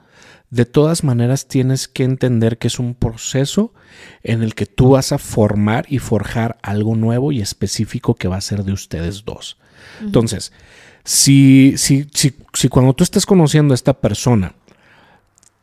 de 0.50 0.66
todas 0.66 1.04
maneras 1.04 1.48
tienes 1.48 1.88
que 1.88 2.04
entender 2.04 2.60
que 2.60 2.68
es 2.68 2.78
un 2.78 2.94
proceso 2.94 3.74
en 4.22 4.44
el 4.44 4.54
que 4.54 4.68
tú 4.68 4.92
vas 4.92 5.12
a 5.12 5.18
formar 5.18 5.86
y 5.90 5.98
forjar 5.98 6.60
algo 6.62 6.96
nuevo 6.96 7.32
y 7.32 7.42
específico 7.42 8.14
que 8.14 8.28
va 8.28 8.38
a 8.38 8.42
ser 8.42 8.64
de 8.64 8.72
ustedes 8.72 9.26
dos. 9.26 9.58
Entonces, 10.00 10.54
si, 11.04 11.74
si, 11.78 12.08
si, 12.14 12.36
si 12.54 12.70
cuando 12.70 12.94
tú 12.94 13.04
estás 13.04 13.26
conociendo 13.26 13.74
a 13.74 13.76
esta 13.76 14.00
persona, 14.00 14.56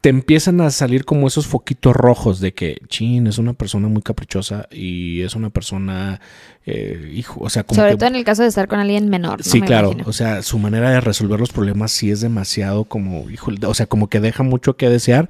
te 0.00 0.08
empiezan 0.08 0.60
a 0.62 0.70
salir 0.70 1.04
como 1.04 1.26
esos 1.26 1.46
foquitos 1.46 1.94
rojos 1.94 2.40
de 2.40 2.54
que, 2.54 2.80
chin, 2.88 3.26
es 3.26 3.36
una 3.36 3.52
persona 3.52 3.88
muy 3.88 4.00
caprichosa 4.00 4.66
y 4.70 5.20
es 5.20 5.34
una 5.34 5.50
persona, 5.50 6.20
eh, 6.64 7.12
hijo, 7.14 7.40
o 7.40 7.50
sea, 7.50 7.64
como 7.64 7.80
Sobre 7.80 7.96
todo 7.96 8.08
en 8.08 8.16
el 8.16 8.24
caso 8.24 8.42
de 8.42 8.48
estar 8.48 8.66
con 8.66 8.78
alguien 8.78 9.10
menor. 9.10 9.42
Sí, 9.42 9.60
claro, 9.60 9.94
o 10.06 10.12
sea, 10.14 10.42
su 10.42 10.58
manera 10.58 10.90
de 10.90 11.02
resolver 11.02 11.38
los 11.38 11.52
problemas 11.52 11.92
sí 11.92 12.10
es 12.10 12.22
demasiado 12.22 12.84
como, 12.84 13.28
hijo, 13.28 13.52
o 13.66 13.74
sea, 13.74 13.86
como 13.86 14.08
que 14.08 14.20
deja 14.20 14.42
mucho 14.42 14.78
que 14.78 14.88
desear, 14.88 15.28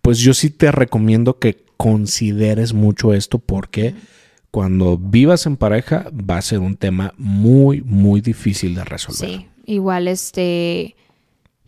pues 0.00 0.18
yo 0.18 0.32
sí 0.32 0.48
te 0.48 0.72
recomiendo 0.72 1.38
que 1.38 1.64
consideres 1.76 2.72
mucho 2.72 3.12
esto 3.12 3.38
porque 3.38 3.94
cuando 4.50 4.96
vivas 4.96 5.44
en 5.44 5.58
pareja 5.58 6.10
va 6.10 6.38
a 6.38 6.42
ser 6.42 6.60
un 6.60 6.76
tema 6.76 7.12
muy, 7.18 7.82
muy 7.82 8.22
difícil 8.22 8.74
de 8.74 8.84
resolver. 8.84 9.28
Sí, 9.28 9.48
igual 9.66 10.08
este 10.08 10.96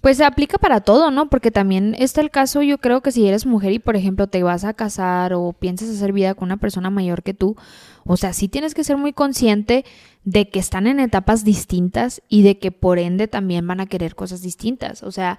pues 0.00 0.16
se 0.16 0.24
aplica 0.24 0.58
para 0.58 0.80
todo, 0.80 1.10
¿no? 1.10 1.28
Porque 1.28 1.50
también 1.50 1.94
está 1.98 2.20
el 2.20 2.30
caso, 2.30 2.62
yo 2.62 2.78
creo 2.78 3.00
que 3.00 3.10
si 3.10 3.26
eres 3.26 3.46
mujer 3.46 3.72
y, 3.72 3.78
por 3.78 3.96
ejemplo, 3.96 4.26
te 4.26 4.42
vas 4.42 4.64
a 4.64 4.74
casar 4.74 5.34
o 5.34 5.52
piensas 5.52 5.88
hacer 5.90 6.12
vida 6.12 6.34
con 6.34 6.46
una 6.46 6.56
persona 6.56 6.90
mayor 6.90 7.22
que 7.22 7.34
tú, 7.34 7.56
o 8.04 8.16
sea, 8.16 8.32
sí 8.32 8.48
tienes 8.48 8.74
que 8.74 8.84
ser 8.84 8.96
muy 8.96 9.12
consciente 9.12 9.84
de 10.24 10.48
que 10.50 10.60
están 10.60 10.86
en 10.86 11.00
etapas 11.00 11.44
distintas 11.44 12.22
y 12.28 12.42
de 12.42 12.58
que 12.58 12.70
por 12.70 12.98
ende 12.98 13.28
también 13.28 13.66
van 13.66 13.80
a 13.80 13.86
querer 13.86 14.14
cosas 14.14 14.40
distintas. 14.40 15.02
O 15.02 15.10
sea, 15.10 15.38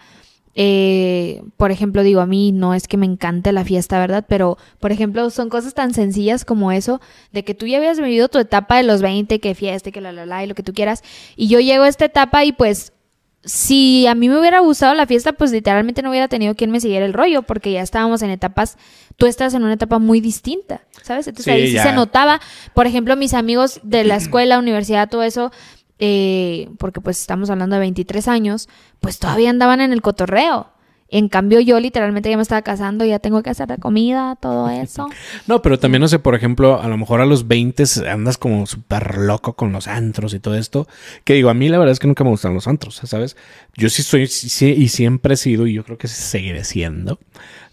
eh, 0.55 1.41
por 1.57 1.72
ejemplo, 1.72 2.03
digo, 2.03 2.22
a 2.22 2.26
mí 2.26 2.51
no 2.51 2.74
es 2.74 2.88
que 2.88 2.97
me 2.97 3.05
encante 3.05 3.51
la 3.51 3.64
fiesta, 3.64 3.97
¿verdad? 3.99 4.26
Pero, 4.28 4.57
por 4.80 4.91
ejemplo, 4.91 5.30
son 5.30 5.49
cosas 5.49 5.74
tan 5.74 5.93
sencillas 5.93 6.43
como 6.43 6.72
eso, 6.72 6.99
de 7.32 7.43
que 7.43 7.53
tú 7.53 7.66
ya 7.66 7.78
habías 7.78 7.99
vivido 7.99 8.28
tu 8.28 8.39
etapa 8.39 8.78
de 8.78 8.84
los 8.84 9.01
20, 9.01 9.39
que 9.39 9.55
fiesta, 9.55 9.91
que 9.91 10.01
la, 10.01 10.12
la, 10.12 10.26
la, 10.26 10.43
y 10.43 10.47
lo 10.47 10.55
que 10.55 10.64
tú 10.64 10.74
quieras, 10.74 11.03
y 11.36 11.47
yo 11.47 11.60
llego 11.60 11.84
a 11.84 11.88
esta 11.88 12.05
etapa 12.05 12.43
y 12.43 12.51
pues 12.51 12.93
si 13.43 14.05
a 14.07 14.15
mí 14.15 14.27
me 14.27 14.39
hubiera 14.39 14.59
gustado 14.59 14.93
la 14.93 15.07
fiesta, 15.07 15.33
pues 15.33 15.51
literalmente 15.51 16.01
no 16.01 16.09
hubiera 16.09 16.27
tenido 16.27 16.55
quien 16.55 16.71
me 16.71 16.79
siguiera 16.79 17.05
el 17.05 17.13
rollo, 17.13 17.43
porque 17.43 17.71
ya 17.71 17.81
estábamos 17.81 18.21
en 18.21 18.31
etapas, 18.31 18.77
tú 19.17 19.25
estás 19.25 19.53
en 19.53 19.63
una 19.63 19.73
etapa 19.73 19.99
muy 19.99 20.19
distinta, 20.19 20.81
¿sabes? 21.03 21.27
Entonces 21.27 21.53
ahí 21.53 21.71
sí 21.71 21.79
se 21.79 21.93
notaba, 21.93 22.41
por 22.73 22.85
ejemplo, 22.85 23.15
mis 23.15 23.33
amigos 23.33 23.79
de 23.83 24.03
la 24.03 24.15
escuela, 24.17 24.59
universidad, 24.59 25.09
todo 25.09 25.23
eso, 25.23 25.51
eh, 25.99 26.69
porque 26.77 27.01
pues 27.01 27.19
estamos 27.19 27.49
hablando 27.49 27.75
de 27.75 27.81
23 27.81 28.27
años, 28.27 28.67
pues 28.99 29.19
todavía 29.19 29.49
andaban 29.49 29.81
en 29.81 29.93
el 29.93 30.01
cotorreo. 30.01 30.71
En 31.12 31.28
cambio, 31.28 31.60
yo 31.60 31.80
literalmente 31.80 32.30
ya 32.30 32.38
me 32.38 32.43
estaba 32.43 32.62
casando, 32.62 33.03
ya 33.03 33.20
tengo 33.20 33.41
que 33.41 33.49
hacer 33.49 33.70
la 33.70 33.78
comida, 33.78 34.36
todo 34.39 34.70
eso. 34.70 35.07
No, 35.47 35.62
pero 35.62 35.80
también, 35.80 36.01
no 36.01 36.07
sé, 36.07 36.20
por 36.20 36.36
ejemplo, 36.36 36.82
a 36.82 36.88
lo 36.88 36.97
mejor 36.97 37.22
a 37.22 37.26
los 37.26 37.47
20 37.47 37.84
andas 38.10 38.38
como 38.38 38.66
súper 38.66 39.18
loco 39.18 39.53
con 39.53 39.72
los 39.72 39.88
antros 39.88 40.34
y 40.34 40.39
todo 40.39 40.55
esto. 40.55 40.88
Que 41.24 41.34
digo, 41.34 41.49
a 41.49 41.53
mí 41.53 41.70
la 41.70 41.80
verdad 41.80 41.93
es 41.93 41.99
que 41.99 42.07
nunca 42.07 42.24
me 42.24 42.30
gustan 42.30 42.53
los 42.53 42.68
antros, 42.68 43.01
¿sabes? 43.03 43.36
Yo 43.76 43.89
sí 43.89 44.03
soy, 44.03 44.28
sí, 44.28 44.74
y 44.78 44.89
siempre 44.89 45.34
he 45.34 45.38
sido, 45.38 45.68
y 45.68 45.74
yo 45.74 45.84
creo 45.84 45.97
que 45.97 46.07
seguiré 46.07 46.64
siendo, 46.64 47.20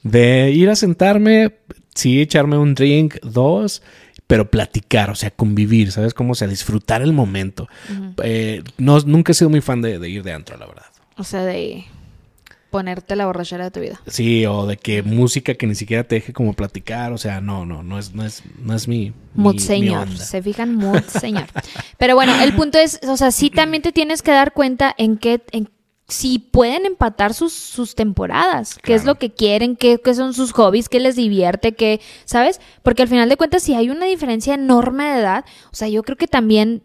de 0.03 0.51
ir 0.51 0.71
a 0.71 0.77
sentarme, 0.77 1.57
sí, 1.95 2.21
echarme 2.21 2.57
un 2.57 2.75
drink, 2.75 3.17
dos, 3.23 3.83
pero 4.27 4.51
platicar, 4.51 5.11
o 5.11 5.15
sea, 5.15 5.31
convivir, 5.31 5.93
¿sabes? 5.93 6.15
Cómo, 6.15 6.33
o 6.33 6.35
sea, 6.35 6.49
disfrutar 6.49 7.03
el 7.03 7.13
momento. 7.13 7.69
Eh, 8.23 8.63
no, 8.79 8.99
nunca 9.01 9.33
he 9.33 9.35
sido 9.35 9.51
muy 9.51 9.61
fan 9.61 9.83
de 9.83 10.09
ir 10.09 10.23
de 10.23 10.33
antro, 10.33 10.57
la 10.57 10.67
verdad. 10.67 10.87
O 11.17 11.25
sea, 11.25 11.45
de 11.45 11.85
ponerte 12.77 13.17
la 13.17 13.25
borrachera 13.25 13.65
de 13.65 13.71
tu 13.71 13.81
vida. 13.81 13.99
Sí, 14.07 14.45
o 14.45 14.67
de 14.67 14.77
que 14.77 15.03
música 15.03 15.55
que 15.55 15.67
ni 15.67 15.75
siquiera 15.75 16.05
te 16.05 16.17
deje 16.17 16.35
como 16.35 16.53
platicar, 16.53 17.11
o 17.11 17.17
sea, 17.17 17.41
no, 17.41 17.65
no, 17.65 17.83
no 17.83 17.99
es, 17.99 18.15
no 18.15 18.23
es, 18.23 18.43
no 18.63 18.75
es 18.75 18.87
mi... 18.87 19.15
Mood 19.33 19.57
señor, 19.57 20.15
se 20.19 20.43
fijan, 20.43 20.75
mood 20.75 21.03
señor. 21.05 21.47
Pero 21.97 22.17
bueno, 22.17 22.35
el 22.43 22.55
punto 22.55 22.77
es, 22.77 23.01
o 23.09 23.17
sea, 23.17 23.31
sí 23.31 23.49
también 23.49 23.83
te 23.83 23.93
tienes 23.93 24.21
que 24.21 24.31
dar 24.31 24.53
cuenta 24.53 24.95
en 24.99 25.17
qué, 25.17 25.43
en 25.53 25.71
si 26.07 26.39
pueden 26.39 26.85
empatar 26.85 27.33
sus, 27.33 27.55
sus 27.55 27.95
temporadas, 27.95 28.79
qué 28.83 28.93
es 28.93 29.07
lo 29.07 29.15
que 29.15 29.33
quieren, 29.33 29.75
qué, 29.75 29.99
qué, 30.05 30.15
son 30.15 30.35
sus 30.35 30.53
hobbies, 30.53 30.91
qué 30.91 31.01
les 31.01 31.17
divierte, 31.17 31.73
qué, 31.73 32.03
¿sabes? 32.27 32.61
Porque 32.83 33.01
al 33.01 33.09
final 33.09 33.31
de 33.31 33.39
cuentas, 33.39 33.63
si 33.63 33.73
hay 33.75 33.89
una 33.89 34.05
diferencia 34.05 34.53
enorme 34.53 35.05
de 35.05 35.21
edad, 35.21 35.47
o 35.73 35.75
sea, 35.75 35.89
yo 35.89 36.03
creo 36.03 36.19
que 36.19 36.29
también 36.29 36.83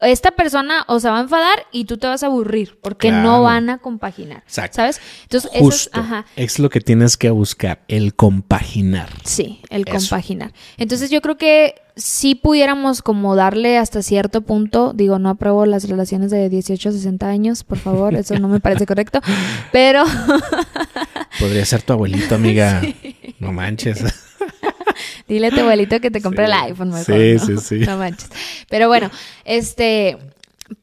esta 0.00 0.32
persona 0.32 0.84
o 0.88 1.00
se 1.00 1.08
va 1.08 1.18
a 1.18 1.22
enfadar 1.22 1.66
y 1.72 1.86
tú 1.86 1.96
te 1.96 2.06
vas 2.06 2.22
a 2.22 2.26
aburrir 2.26 2.78
porque 2.82 3.10
no 3.10 3.42
van 3.42 3.70
a 3.70 3.78
compaginar. 3.78 4.42
¿Sabes? 4.46 5.00
Entonces, 5.22 5.50
Eso 5.54 5.68
es, 5.68 5.90
es 6.36 6.58
lo 6.58 6.68
que 6.68 6.80
tienes 6.80 7.16
que 7.16 7.30
buscar, 7.30 7.82
el 7.88 8.14
compaginar. 8.14 9.08
Sí, 9.24 9.60
el 9.70 9.86
compaginar. 9.86 10.52
Entonces, 10.76 11.10
yo 11.10 11.22
creo 11.22 11.38
que 11.38 11.76
si 11.96 12.34
pudiéramos 12.34 13.00
como 13.00 13.34
darle 13.36 13.78
hasta 13.78 14.02
cierto 14.02 14.42
punto, 14.42 14.92
digo, 14.92 15.18
no 15.18 15.30
apruebo 15.30 15.64
las 15.64 15.88
relaciones 15.88 16.30
de 16.30 16.50
18 16.50 16.90
a 16.90 16.92
60 16.92 17.26
años, 17.26 17.64
por 17.64 17.78
favor, 17.78 18.14
eso 18.14 18.38
no 18.38 18.48
me 18.48 18.60
parece 18.60 18.84
correcto, 18.84 19.20
pero... 19.72 20.04
Podría 21.40 21.64
ser 21.64 21.82
tu 21.82 21.94
abuelito, 21.94 22.34
amiga. 22.34 22.82
No 23.38 23.52
manches. 23.52 24.02
Dile 25.28 25.48
a 25.48 25.50
tu 25.50 25.60
abuelito 25.60 26.00
que 26.00 26.10
te 26.10 26.20
compre 26.20 26.44
el 26.44 26.52
iPhone 26.52 26.90
mejor. 26.90 27.14
Sí, 27.14 27.38
sí, 27.38 27.56
sí. 27.58 27.78
No 27.86 27.98
manches. 27.98 28.30
Pero 28.68 28.88
bueno, 28.88 29.10
este. 29.44 30.18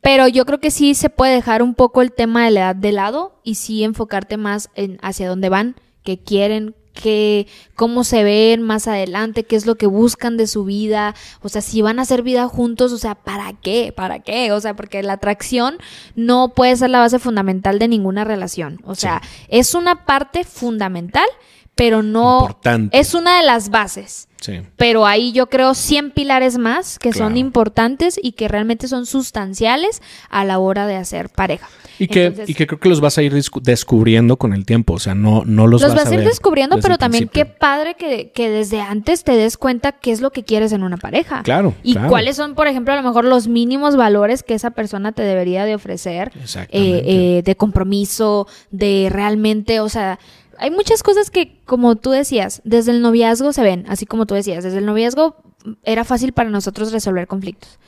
Pero 0.02 0.30
yo 0.30 0.46
creo 0.46 0.60
que 0.60 0.72
sí 0.72 0.96
se 0.96 1.10
puede 1.10 1.34
dejar 1.34 1.62
un 1.62 1.76
poco 1.76 2.02
el 2.02 2.14
tema 2.14 2.46
de 2.46 2.52
la 2.52 2.60
edad 2.62 2.76
de 2.76 2.94
lado 2.94 3.39
y 3.44 3.56
sí 3.56 3.84
enfocarte 3.84 4.38
más 4.38 4.70
en 4.76 4.98
hacia 5.02 5.28
dónde 5.28 5.50
van, 5.50 5.76
qué 6.04 6.18
quieren, 6.18 6.74
qué, 6.94 7.48
cómo 7.76 8.04
se 8.04 8.24
ven 8.24 8.62
más 8.62 8.88
adelante, 8.88 9.44
qué 9.44 9.56
es 9.56 9.66
lo 9.66 9.76
que 9.76 9.88
buscan 9.88 10.38
de 10.38 10.48
su 10.48 10.64
vida, 10.64 11.16
o 11.41 11.50
sea, 11.50 11.62
si 11.62 11.82
van 11.82 12.00
a 12.00 12.04
hacer 12.04 12.22
vida 12.22 12.48
juntos, 12.48 12.91
o 12.94 12.98
sea, 12.98 13.16
¿para 13.16 13.54
qué? 13.54 13.94
¿Para 13.96 14.20
qué? 14.20 14.52
O 14.52 14.62
sea, 14.62 14.76
porque 14.76 15.04
la 15.04 15.14
atracción 15.14 15.78
no 16.16 16.54
puede 16.54 16.76
ser 16.76 16.91
la 16.91 17.00
base 17.00 17.20
fundamental 17.20 17.80
de 17.80 17.88
ninguna 17.88 18.24
relación, 18.24 18.80
o 18.86 18.96
sea, 18.96 19.22
es 19.50 19.76
una 19.76 20.06
parte 20.06 20.44
fundamental, 20.44 21.28
pero 21.76 22.03
no 22.03 22.41
Importante. 22.41 22.99
es 22.99 23.13
una 23.13 23.38
de 23.38 23.45
las 23.45 23.69
bases. 23.69 24.28
Sí. 24.39 24.59
Pero 24.76 25.05
ahí 25.05 25.32
yo 25.32 25.47
creo 25.47 25.74
100 25.74 26.11
pilares 26.11 26.57
más 26.57 26.99
que 26.99 27.13
son 27.13 27.38
importantes 27.38 28.19
y 28.21 28.34
que 28.34 28.49
realmente 28.49 28.89
son 28.89 29.05
sustanciales 29.05 30.01
a 30.30 30.43
la 30.43 30.59
hora 30.59 30.86
de 30.86 30.97
hacer 30.97 31.30
pareja. 31.30 31.69
Y 31.97 32.07
que, 32.07 32.26
Entonces, 32.26 32.49
y 32.49 32.53
que 32.53 32.67
creo 32.67 32.78
que 32.78 32.89
los 32.89 32.99
vas 32.99 33.17
a 33.17 33.21
ir 33.21 33.34
descubriendo 33.61 34.36
con 34.36 34.53
el 34.53 34.65
tiempo. 34.65 34.95
O 34.95 34.99
sea, 34.99 35.15
no, 35.15 35.43
no 35.45 35.67
los, 35.67 35.82
los 35.82 35.93
vas, 35.93 36.03
vas 36.03 36.11
a 36.11 36.15
ir 36.15 36.19
ver 36.21 36.28
descubriendo, 36.28 36.80
pero 36.82 36.97
también 36.97 37.30
qué 37.30 37.45
padre 37.45 37.95
que, 37.95 38.32
que 38.32 38.49
desde 38.49 38.82
antes 38.82 39.24
te 39.24 39.32
des 39.34 39.55
cuenta 39.57 39.93
qué 39.93 40.11
es 40.11 40.19
lo 40.19 40.32
que 40.32 40.43
quieres 40.43 40.74
en 40.74 40.84
una 40.84 40.97
pareja. 40.97 41.41
Claro, 41.43 41.74
Y 41.82 41.93
claro. 41.93 42.09
cuáles 42.09 42.36
son, 42.36 42.55
por 42.55 42.67
ejemplo, 42.67 42.93
a 42.93 42.97
lo 42.97 43.03
mejor 43.03 43.24
los 43.24 43.47
mínimos 43.47 43.95
valores 43.95 44.43
que 44.43 44.55
esa 44.55 44.71
persona 44.71 45.13
te 45.13 45.21
debería 45.21 45.63
de 45.63 45.76
ofrecer. 45.76 46.34
Eh, 46.36 46.67
eh, 46.71 47.41
de 47.45 47.55
compromiso, 47.55 48.47
de 48.71 49.07
realmente, 49.09 49.80
o 49.80 49.88
sea, 49.88 50.19
hay 50.58 50.72
muchas 50.72 51.04
cosas 51.04 51.30
que, 51.30 51.60
como 51.66 51.95
tú 51.95 52.12
decías, 52.12 52.62
desde 52.64 52.91
el 52.91 53.01
noviazgo 53.01 53.54
se 53.54 53.62
ven, 53.64 53.86
así 53.88 54.06
como 54.06 54.26
tú 54.26 54.34
decías, 54.36 54.64
desde 54.64 54.78
el 54.80 54.86
noviazgo 54.86 55.36
era 55.84 56.04
fácil 56.04 56.34
para 56.34 56.49
nosotros 56.49 56.91
resolver 56.91 57.28
conflictos. 57.28 57.80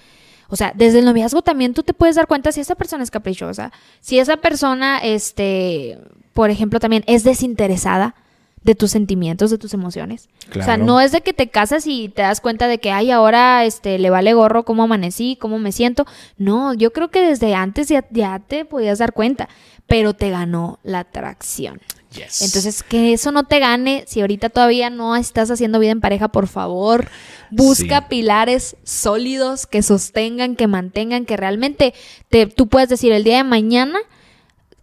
O 0.47 0.55
sea, 0.55 0.73
desde 0.75 0.99
el 0.99 1.05
noviazgo 1.05 1.41
también 1.41 1.73
tú 1.73 1.83
te 1.83 1.93
puedes 1.93 2.15
dar 2.15 2.27
cuenta 2.27 2.51
si 2.51 2.61
esa 2.61 2.75
persona 2.75 3.03
es 3.03 3.11
caprichosa, 3.11 3.71
si 3.99 4.19
esa 4.19 4.37
persona, 4.37 4.99
este, 4.99 5.97
por 6.33 6.49
ejemplo, 6.49 6.79
también 6.79 7.03
es 7.07 7.23
desinteresada 7.23 8.15
de 8.61 8.73
tus 8.75 8.91
sentimientos, 8.91 9.51
de 9.51 9.57
tus 9.59 9.73
emociones. 9.75 10.27
O 10.49 10.53
sea, 10.53 10.63
Claro. 10.63 10.85
no 10.85 10.99
es 10.99 11.11
de 11.11 11.21
que 11.21 11.33
te 11.33 11.49
casas 11.49 11.85
y 11.85 12.09
te 12.09 12.23
das 12.23 12.41
cuenta 12.41 12.67
de 12.67 12.79
que, 12.79 12.91
ay, 12.91 13.11
ahora 13.11 13.63
este, 13.63 13.99
le 13.99 14.09
vale 14.09 14.33
gorro 14.33 14.65
cómo 14.65 14.83
amanecí, 14.83 15.37
cómo 15.39 15.59
me 15.59 15.71
siento. 15.71 16.05
No, 16.37 16.73
yo 16.73 16.91
creo 16.91 17.09
que 17.09 17.21
desde 17.21 17.53
antes 17.53 17.89
ya, 17.89 18.05
ya 18.09 18.39
te 18.39 18.65
podías 18.65 18.97
dar 18.99 19.13
cuenta, 19.13 19.49
pero 19.85 20.15
te 20.15 20.31
ganó 20.31 20.79
la 20.83 20.99
atracción. 20.99 21.79
Yes. 22.15 22.41
Entonces, 22.41 22.81
que 22.83 23.13
eso 23.13 23.31
no 23.31 23.43
te 23.43 23.59
gane, 23.59 24.03
si 24.07 24.21
ahorita 24.21 24.49
todavía 24.49 24.89
no 24.89 25.15
estás 25.15 25.51
haciendo 25.51 25.79
vida 25.79 25.91
en 25.91 26.01
pareja, 26.01 26.29
por 26.29 26.47
favor, 26.47 27.07
busca 27.51 27.99
Sí. 27.99 28.05
pilares 28.09 28.77
sólidos 28.83 29.67
que 29.67 29.81
sostengan, 29.83 30.55
que 30.55 30.67
mantengan, 30.67 31.25
que 31.25 31.37
realmente 31.37 31.93
te, 32.29 32.47
tú 32.47 32.67
puedes 32.67 32.89
decir 32.89 33.11
el 33.11 33.23
día 33.23 33.37
de 33.37 33.43
mañana, 33.43 33.99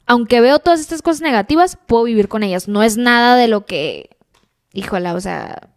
aunque 0.07 0.41
veo 0.41 0.59
todas 0.59 0.81
estas 0.81 1.01
cosas 1.03 1.23
negativas, 1.23 1.79
puedo 1.87 2.05
vivir 2.05 2.29
con 2.29 2.43
ellas. 2.43 2.69
No 2.69 2.83
es 2.83 2.97
nada 2.97 3.37
de 3.37 3.49
lo 3.49 3.65
que, 3.67 4.11
híjola, 4.73 5.15
o 5.15 5.21
sea, 5.21 5.71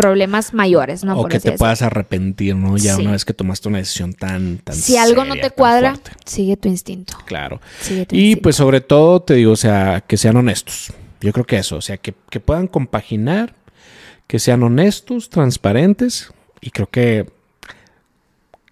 problemas 0.00 0.54
mayores, 0.54 1.04
¿no? 1.04 1.14
o 1.18 1.22
Por 1.22 1.30
que 1.30 1.40
te 1.40 1.52
puedas 1.52 1.82
arrepentir, 1.82 2.56
¿no? 2.56 2.76
Ya 2.76 2.96
Sí. 2.96 3.02
una 3.02 3.12
vez 3.12 3.24
que 3.24 3.34
tomaste 3.34 3.68
una 3.68 3.78
decisión 3.78 4.12
tan, 4.14 4.58
tan 4.58 4.74
Si 4.76 4.96
algo 4.96 5.24
no 5.24 5.34
te 5.36 5.50
cuadra, 5.50 5.94
fuerte. 5.96 6.10
sigue 6.24 6.56
tu 6.56 6.68
instinto. 6.68 7.14
Claro. 7.26 7.60
Sigue 7.80 8.06
tu 8.06 8.14
Y 8.16 8.18
instinto. 8.20 8.42
pues 8.42 8.56
sobre 8.56 8.80
todo 8.80 9.20
te 9.22 9.34
digo, 9.34 9.52
o 9.52 9.56
sea, 9.56 10.02
que 10.06 10.16
sean 10.16 10.36
honestos. 10.36 10.92
Yo 11.20 11.32
creo 11.32 11.44
que 11.46 11.58
eso, 11.58 11.76
o 11.76 11.80
sea, 11.82 11.96
que, 11.98 12.14
que 12.30 12.40
puedan 12.40 12.66
compaginar, 12.66 13.54
que 14.26 14.38
sean 14.38 14.62
honestos, 14.62 15.28
transparentes 15.28 16.32
y 16.60 16.70
creo 16.70 16.88
que 16.88 17.26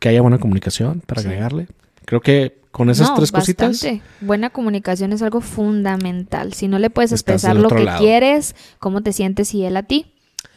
que 0.00 0.08
haya 0.08 0.22
buena 0.22 0.38
comunicación 0.38 1.00
para 1.04 1.22
Sí. 1.22 1.26
agregarle. 1.28 1.66
Creo 2.04 2.20
que 2.20 2.56
con 2.70 2.88
esas 2.90 3.08
No, 3.08 3.16
tres 3.16 3.32
cositas, 3.32 3.70
bastante. 3.82 4.00
Buena 4.20 4.50
comunicación 4.50 5.12
es 5.12 5.22
algo 5.22 5.40
fundamental. 5.40 6.52
Si 6.52 6.68
no 6.68 6.78
le 6.78 6.88
puedes 6.90 7.10
expresar 7.10 7.56
lo 7.56 7.68
que 7.68 7.84
quieres, 7.98 8.54
cómo 8.78 9.02
te 9.02 9.12
sientes 9.12 9.52
y 9.54 9.64
él 9.64 9.76
a 9.76 9.82
ti, 9.82 10.12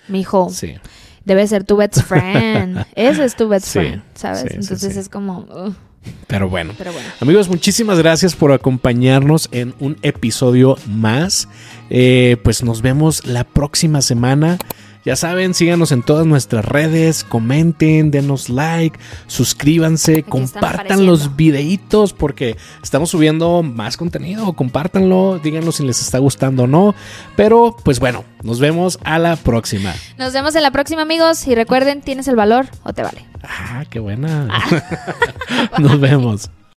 mi 0.08 0.22
hijo, 0.22 0.50
sí. 0.50 0.76
debe 1.26 1.46
ser 1.48 1.64
tu 1.64 1.78
best 1.78 2.02
friend. 2.04 2.86
Ese 2.96 3.24
es 3.26 3.36
tu 3.36 3.48
best 3.48 3.66
Sí, 3.68 3.80
friend, 3.80 4.02
¿sabes? 4.16 4.42
sí, 4.42 4.58
Entonces 4.60 4.98
es 4.98 5.10
como, 5.10 5.46
Pero 6.28 6.50
bueno. 6.50 6.74
pero 6.78 6.92
bueno. 6.92 7.08
Amigos, 7.20 7.48
muchísimas 7.50 7.98
gracias 8.00 8.36
por 8.36 8.52
acompañarnos 8.52 9.50
en 9.52 9.74
un 9.80 9.98
episodio 10.02 10.78
más. 10.88 11.48
Eh, 11.90 12.38
pues 12.44 12.64
nos 12.64 12.82
vemos 12.82 13.26
la 13.26 13.44
próxima 13.44 14.02
semana. 14.02 14.58
Ya 15.04 15.16
saben, 15.16 15.54
síganos 15.56 15.92
en 15.92 16.04
todas 16.04 16.28
nuestras 16.28 16.64
redes, 16.64 17.24
comenten, 17.24 18.12
denos 18.12 18.50
like, 18.50 19.00
suscríbanse, 19.26 20.24
compartan 20.24 21.08
los 21.08 21.36
videitos 21.36 22.14
porque 22.14 22.56
estamos 22.84 23.10
subiendo 23.10 23.64
más 23.64 23.98
contenido. 23.98 24.54
Compártanlo, 24.54 25.40
díganos 25.40 25.78
si 25.78 25.86
les 25.86 26.02
está 26.02 26.20
gustando 26.20 26.64
o 26.64 26.68
no. 26.68 26.94
Pero 27.36 27.76
pues 27.84 28.00
bueno, 28.00 28.24
nos 28.44 28.60
vemos 28.60 29.00
a 29.04 29.18
la 29.18 29.36
próxima. 29.38 29.94
Nos 30.18 30.34
vemos 30.34 30.56
en 30.56 30.64
la 30.64 30.72
próxima, 30.72 31.02
amigos. 31.02 31.48
Y 31.48 31.56
recuerden, 31.56 32.02
tienes 32.02 32.28
el 32.28 32.36
valor 32.36 32.68
o 32.84 32.94
te 32.94 33.02
vale. 33.02 33.26
Ah, 33.44 33.86
qué 33.90 34.00
buena. 34.00 34.48
nos 35.80 36.00
vemos. 36.00 36.50